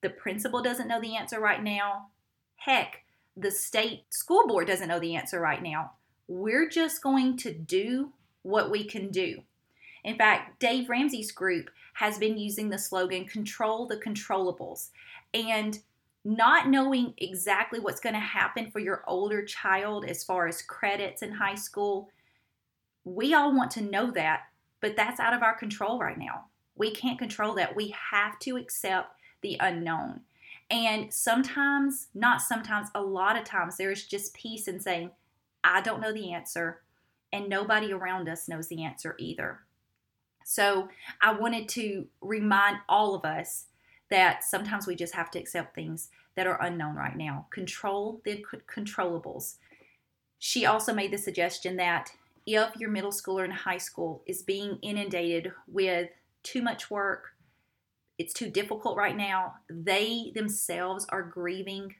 The 0.00 0.10
principal 0.10 0.62
doesn't 0.62 0.88
know 0.88 1.00
the 1.00 1.16
answer 1.16 1.38
right 1.38 1.62
now. 1.62 2.08
Heck, 2.56 3.04
the 3.36 3.50
state 3.50 4.04
school 4.10 4.46
board 4.46 4.66
doesn't 4.66 4.88
know 4.88 4.98
the 4.98 5.14
answer 5.14 5.38
right 5.38 5.62
now. 5.62 5.92
We're 6.30 6.68
just 6.68 7.02
going 7.02 7.38
to 7.38 7.52
do 7.52 8.12
what 8.42 8.70
we 8.70 8.84
can 8.84 9.08
do. 9.08 9.42
In 10.04 10.16
fact, 10.16 10.60
Dave 10.60 10.88
Ramsey's 10.88 11.32
group 11.32 11.70
has 11.94 12.18
been 12.18 12.38
using 12.38 12.70
the 12.70 12.78
slogan 12.78 13.24
control 13.24 13.84
the 13.88 13.96
controllables. 13.96 14.90
And 15.34 15.80
not 16.24 16.68
knowing 16.68 17.14
exactly 17.18 17.80
what's 17.80 17.98
going 17.98 18.14
to 18.14 18.20
happen 18.20 18.70
for 18.70 18.78
your 18.78 19.02
older 19.08 19.44
child 19.44 20.04
as 20.04 20.22
far 20.22 20.46
as 20.46 20.62
credits 20.62 21.22
in 21.22 21.32
high 21.32 21.56
school, 21.56 22.10
we 23.02 23.34
all 23.34 23.52
want 23.52 23.72
to 23.72 23.82
know 23.82 24.12
that, 24.12 24.42
but 24.80 24.94
that's 24.94 25.18
out 25.18 25.34
of 25.34 25.42
our 25.42 25.58
control 25.58 25.98
right 25.98 26.18
now. 26.18 26.44
We 26.76 26.92
can't 26.92 27.18
control 27.18 27.54
that. 27.56 27.74
We 27.74 27.92
have 28.12 28.38
to 28.40 28.56
accept 28.56 29.16
the 29.40 29.56
unknown. 29.58 30.20
And 30.70 31.12
sometimes, 31.12 32.06
not 32.14 32.40
sometimes, 32.40 32.86
a 32.94 33.02
lot 33.02 33.36
of 33.36 33.42
times, 33.42 33.76
there's 33.76 34.04
just 34.04 34.32
peace 34.32 34.68
in 34.68 34.78
saying, 34.78 35.10
I 35.62 35.80
don't 35.80 36.00
know 36.00 36.12
the 36.12 36.32
answer, 36.32 36.82
and 37.32 37.48
nobody 37.48 37.92
around 37.92 38.28
us 38.28 38.48
knows 38.48 38.68
the 38.68 38.84
answer 38.84 39.14
either. 39.18 39.60
So 40.44 40.88
I 41.20 41.32
wanted 41.32 41.68
to 41.70 42.06
remind 42.20 42.78
all 42.88 43.14
of 43.14 43.24
us 43.24 43.66
that 44.10 44.42
sometimes 44.42 44.86
we 44.86 44.96
just 44.96 45.14
have 45.14 45.30
to 45.30 45.38
accept 45.38 45.74
things 45.74 46.08
that 46.34 46.46
are 46.46 46.60
unknown 46.62 46.96
right 46.96 47.16
now. 47.16 47.46
Control 47.50 48.20
the 48.24 48.44
controllables. 48.66 49.56
She 50.38 50.66
also 50.66 50.92
made 50.92 51.12
the 51.12 51.18
suggestion 51.18 51.76
that 51.76 52.12
if 52.46 52.74
your 52.76 52.90
middle 52.90 53.12
schooler 53.12 53.44
in 53.44 53.50
high 53.50 53.78
school 53.78 54.22
is 54.26 54.42
being 54.42 54.78
inundated 54.82 55.52
with 55.68 56.08
too 56.42 56.62
much 56.62 56.90
work, 56.90 57.34
it's 58.18 58.32
too 58.32 58.50
difficult 58.50 58.96
right 58.96 59.16
now, 59.16 59.54
they 59.68 60.32
themselves 60.34 61.06
are 61.10 61.22
grieving 61.22 61.94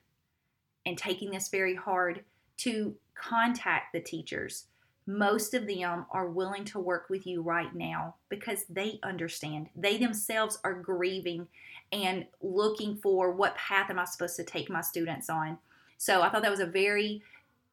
and 0.84 0.98
taking 0.98 1.30
this 1.30 1.48
very 1.48 1.74
hard 1.74 2.24
to 2.60 2.94
contact 3.14 3.92
the 3.92 4.00
teachers 4.00 4.66
most 5.10 5.54
of 5.54 5.66
them 5.66 6.06
are 6.10 6.28
willing 6.28 6.64
to 6.64 6.78
work 6.78 7.08
with 7.10 7.26
you 7.26 7.42
right 7.42 7.74
now 7.74 8.14
because 8.28 8.64
they 8.68 9.00
understand. 9.02 9.68
They 9.74 9.96
themselves 9.96 10.58
are 10.62 10.74
grieving 10.74 11.48
and 11.90 12.26
looking 12.40 12.96
for 12.96 13.32
what 13.32 13.56
path 13.56 13.90
am 13.90 13.98
I 13.98 14.04
supposed 14.04 14.36
to 14.36 14.44
take 14.44 14.70
my 14.70 14.80
students 14.80 15.28
on. 15.28 15.58
So 15.98 16.22
I 16.22 16.28
thought 16.28 16.42
that 16.42 16.50
was 16.50 16.60
a 16.60 16.66
very 16.66 17.22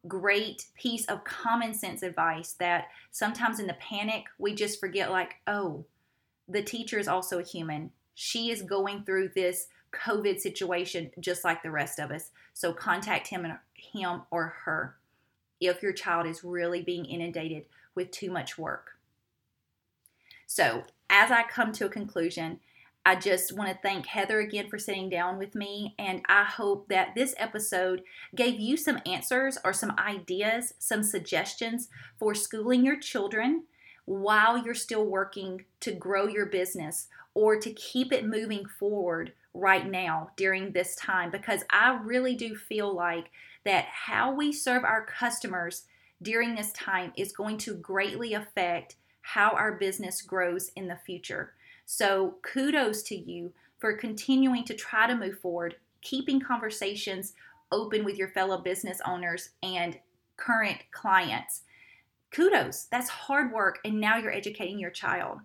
great 0.08 0.66
piece 0.76 1.06
of 1.06 1.24
common 1.24 1.74
sense 1.74 2.02
advice 2.02 2.54
that 2.54 2.86
sometimes 3.12 3.60
in 3.60 3.68
the 3.68 3.74
panic 3.76 4.26
we 4.40 4.56
just 4.56 4.80
forget 4.80 5.12
like, 5.12 5.36
oh, 5.48 5.86
the 6.48 6.64
teacher 6.64 6.98
is 6.98 7.08
also 7.08 7.40
a 7.40 7.44
human. 7.44 7.92
She 8.16 8.50
is 8.50 8.62
going 8.62 9.04
through 9.04 9.30
this 9.36 9.68
COVID 9.94 10.40
situation 10.40 11.12
just 11.20 11.44
like 11.44 11.62
the 11.62 11.72
rest 11.72 12.00
of 12.00 12.12
us. 12.12 12.32
So 12.54 12.74
contact 12.74 13.28
him 13.28 13.46
and 13.46 13.58
him 13.78 14.24
or 14.32 14.56
her 14.66 14.98
if 15.60 15.82
your 15.82 15.94
child 15.94 16.28
is 16.28 16.44
really 16.44 16.82
being 16.82 17.06
inundated 17.06 17.66
with 17.96 18.12
too 18.12 18.32
much 18.32 18.58
work. 18.58 18.98
So, 20.46 20.84
as 21.10 21.32
I 21.32 21.44
come 21.44 21.72
to 21.74 21.86
a 21.86 21.90
conclusion, 21.90 22.60
I 23.08 23.16
just 23.16 23.54
want 23.54 23.70
to 23.70 23.80
thank 23.82 24.06
Heather 24.06 24.42
again 24.42 24.68
for 24.70 24.78
sitting 24.78 25.10
down 25.10 25.38
with 25.38 25.56
me. 25.56 25.96
And 25.98 26.22
I 26.28 26.44
hope 26.44 26.90
that 26.90 27.16
this 27.16 27.34
episode 27.38 28.04
gave 28.36 28.60
you 28.60 28.76
some 28.76 29.00
answers 29.06 29.58
or 29.64 29.72
some 29.72 29.96
ideas, 29.98 30.74
some 30.78 31.04
suggestions 31.04 31.88
for 32.20 32.36
schooling 32.36 32.84
your 32.84 33.00
children 33.00 33.64
while 34.04 34.58
you're 34.58 34.74
still 34.74 35.06
working 35.06 35.64
to 35.80 35.94
grow 35.94 36.28
your 36.28 36.48
business 36.48 37.08
or 37.34 37.58
to 37.58 37.72
keep 37.72 38.12
it 38.12 38.26
moving 38.26 38.66
forward 38.66 39.32
right 39.54 39.90
now 39.90 40.32
during 40.36 40.74
this 40.74 40.94
time. 40.98 41.32
Because 41.32 41.64
I 41.70 42.00
really 42.04 42.36
do 42.36 42.56
feel 42.56 42.94
like 42.94 43.32
that 43.68 43.86
how 43.92 44.32
we 44.32 44.54
serve 44.54 44.86
our 44.86 45.06
customers 45.06 45.84
during 46.22 46.56
this 46.56 46.72
time 46.72 47.12
is 47.18 47.34
going 47.34 47.58
to 47.58 47.76
greatly 47.76 48.34
affect 48.34 48.96
how 49.22 49.50
our 49.52 49.74
business 49.74 50.22
grows 50.22 50.72
in 50.78 50.88
the 50.88 50.96
future. 50.96 51.54
So, 51.86 52.36
kudos 52.44 53.04
to 53.04 53.16
you 53.16 53.52
for 53.78 53.92
continuing 53.92 54.64
to 54.66 54.74
try 54.74 55.06
to 55.06 55.18
move 55.18 55.40
forward, 55.40 55.76
keeping 56.02 56.40
conversations 56.40 57.34
open 57.70 58.06
with 58.06 58.18
your 58.18 58.30
fellow 58.30 58.58
business 58.58 59.02
owners 59.06 59.50
and 59.62 60.00
current 60.38 60.78
clients. 60.92 61.64
Kudos, 62.32 62.86
that's 62.86 63.10
hard 63.10 63.52
work, 63.52 63.80
and 63.84 64.00
now 64.00 64.16
you're 64.16 64.32
educating 64.32 64.80
your 64.80 64.92
child. 64.92 65.40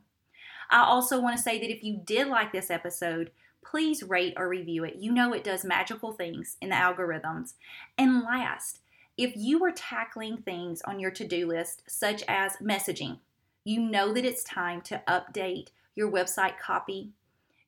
I 0.71 0.85
also 0.85 1.21
want 1.21 1.37
to 1.37 1.43
say 1.43 1.59
that 1.59 1.73
if 1.73 1.83
you 1.83 2.01
did 2.05 2.29
like 2.29 2.53
this 2.53 2.71
episode, 2.71 3.33
please 3.65 4.03
rate 4.03 4.35
or 4.37 4.49
review 4.49 4.85
it. 4.85 4.97
You 4.97 5.13
know 5.13 5.33
it 5.33 5.45
does 5.45 5.65
magical 5.65 6.13
things 6.13 6.57
in 6.61 6.71
the 6.71 6.75
algorithms. 6.75 7.55
And 7.97 8.23
last, 8.23 8.81
if 9.17 9.33
you 9.37 9.63
are 9.65 9.73
tackling 9.73 10.39
things 10.39 10.83
on 10.83 10.99
your 10.99 11.11
to 11.13 11.27
do 11.27 11.47
list, 11.47 11.83
such 11.87 12.23
as 12.29 12.57
messaging, 12.57 13.19
you 13.65 13.81
know 13.81 14.13
that 14.13 14.25
it's 14.25 14.45
time 14.45 14.81
to 14.83 15.03
update 15.07 15.69
your 15.95 16.11
website 16.11 16.59
copy. 16.59 17.11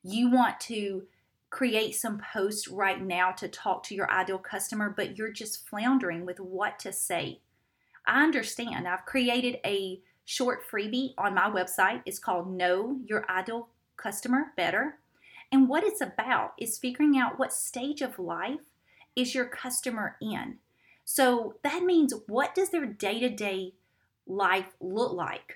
You 0.03 0.29
want 0.29 0.59
to 0.61 1.03
create 1.49 1.95
some 1.95 2.21
posts 2.33 2.67
right 2.67 3.01
now 3.01 3.31
to 3.31 3.47
talk 3.47 3.83
to 3.83 3.95
your 3.95 4.11
ideal 4.11 4.37
customer, 4.37 4.93
but 4.95 5.17
you're 5.17 5.31
just 5.31 5.67
floundering 5.69 6.25
with 6.25 6.39
what 6.39 6.79
to 6.79 6.91
say. 6.91 7.39
I 8.05 8.23
understand. 8.23 8.87
I've 8.87 9.05
created 9.05 9.59
a 9.65 10.01
short 10.25 10.63
freebie 10.69 11.13
on 11.17 11.33
my 11.33 11.49
website. 11.49 12.01
It's 12.05 12.19
called 12.19 12.51
Know 12.51 12.99
Your 13.05 13.29
Ideal 13.29 13.69
Customer 13.95 14.47
Better. 14.57 14.97
And 15.55 15.69
what 15.69 15.85
it's 15.85 16.01
about 16.01 16.51
is 16.59 16.77
figuring 16.77 17.17
out 17.17 17.39
what 17.39 17.53
stage 17.53 18.01
of 18.01 18.19
life 18.19 18.59
is 19.15 19.33
your 19.33 19.45
customer 19.45 20.17
in. 20.21 20.57
So 21.05 21.55
that 21.63 21.81
means 21.81 22.13
what 22.27 22.53
does 22.53 22.71
their 22.71 22.85
day 22.85 23.21
to 23.21 23.29
day 23.29 23.75
life 24.27 24.73
look 24.81 25.13
like? 25.13 25.55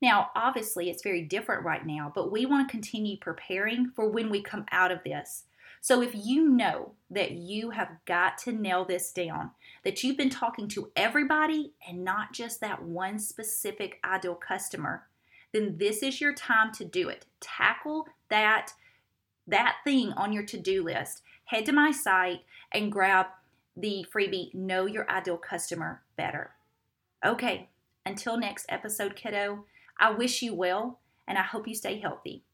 Now, 0.00 0.30
obviously, 0.36 0.90
it's 0.90 1.02
very 1.02 1.22
different 1.22 1.64
right 1.64 1.84
now, 1.84 2.12
but 2.14 2.30
we 2.30 2.46
want 2.46 2.68
to 2.68 2.70
continue 2.70 3.16
preparing 3.16 3.90
for 3.96 4.08
when 4.08 4.30
we 4.30 4.42
come 4.42 4.64
out 4.70 4.92
of 4.92 5.02
this. 5.02 5.42
So, 5.80 6.02
if 6.02 6.12
you 6.14 6.48
know 6.48 6.92
that 7.10 7.32
you 7.32 7.70
have 7.70 7.96
got 8.04 8.38
to 8.38 8.52
nail 8.52 8.84
this 8.84 9.10
down, 9.10 9.50
that 9.82 10.04
you've 10.04 10.16
been 10.16 10.30
talking 10.30 10.68
to 10.68 10.92
everybody 10.94 11.72
and 11.88 12.04
not 12.04 12.32
just 12.32 12.60
that 12.60 12.84
one 12.84 13.18
specific 13.18 13.98
ideal 14.04 14.36
customer, 14.36 15.08
then 15.52 15.78
this 15.78 16.04
is 16.04 16.20
your 16.20 16.32
time 16.32 16.70
to 16.74 16.84
do 16.84 17.08
it. 17.08 17.26
Tackle 17.40 18.06
that 18.28 18.74
that 19.46 19.76
thing 19.84 20.12
on 20.12 20.32
your 20.32 20.44
to 20.44 20.58
do 20.58 20.84
list, 20.84 21.22
head 21.44 21.66
to 21.66 21.72
my 21.72 21.90
site 21.90 22.40
and 22.72 22.92
grab 22.92 23.26
the 23.76 24.06
freebie 24.14 24.54
Know 24.54 24.86
Your 24.86 25.10
Ideal 25.10 25.38
Customer 25.38 26.02
Better. 26.16 26.52
Okay, 27.24 27.68
until 28.04 28.36
next 28.36 28.66
episode, 28.68 29.16
kiddo, 29.16 29.64
I 29.98 30.10
wish 30.10 30.42
you 30.42 30.54
well 30.54 31.00
and 31.26 31.38
I 31.38 31.42
hope 31.42 31.68
you 31.68 31.74
stay 31.74 32.00
healthy. 32.00 32.44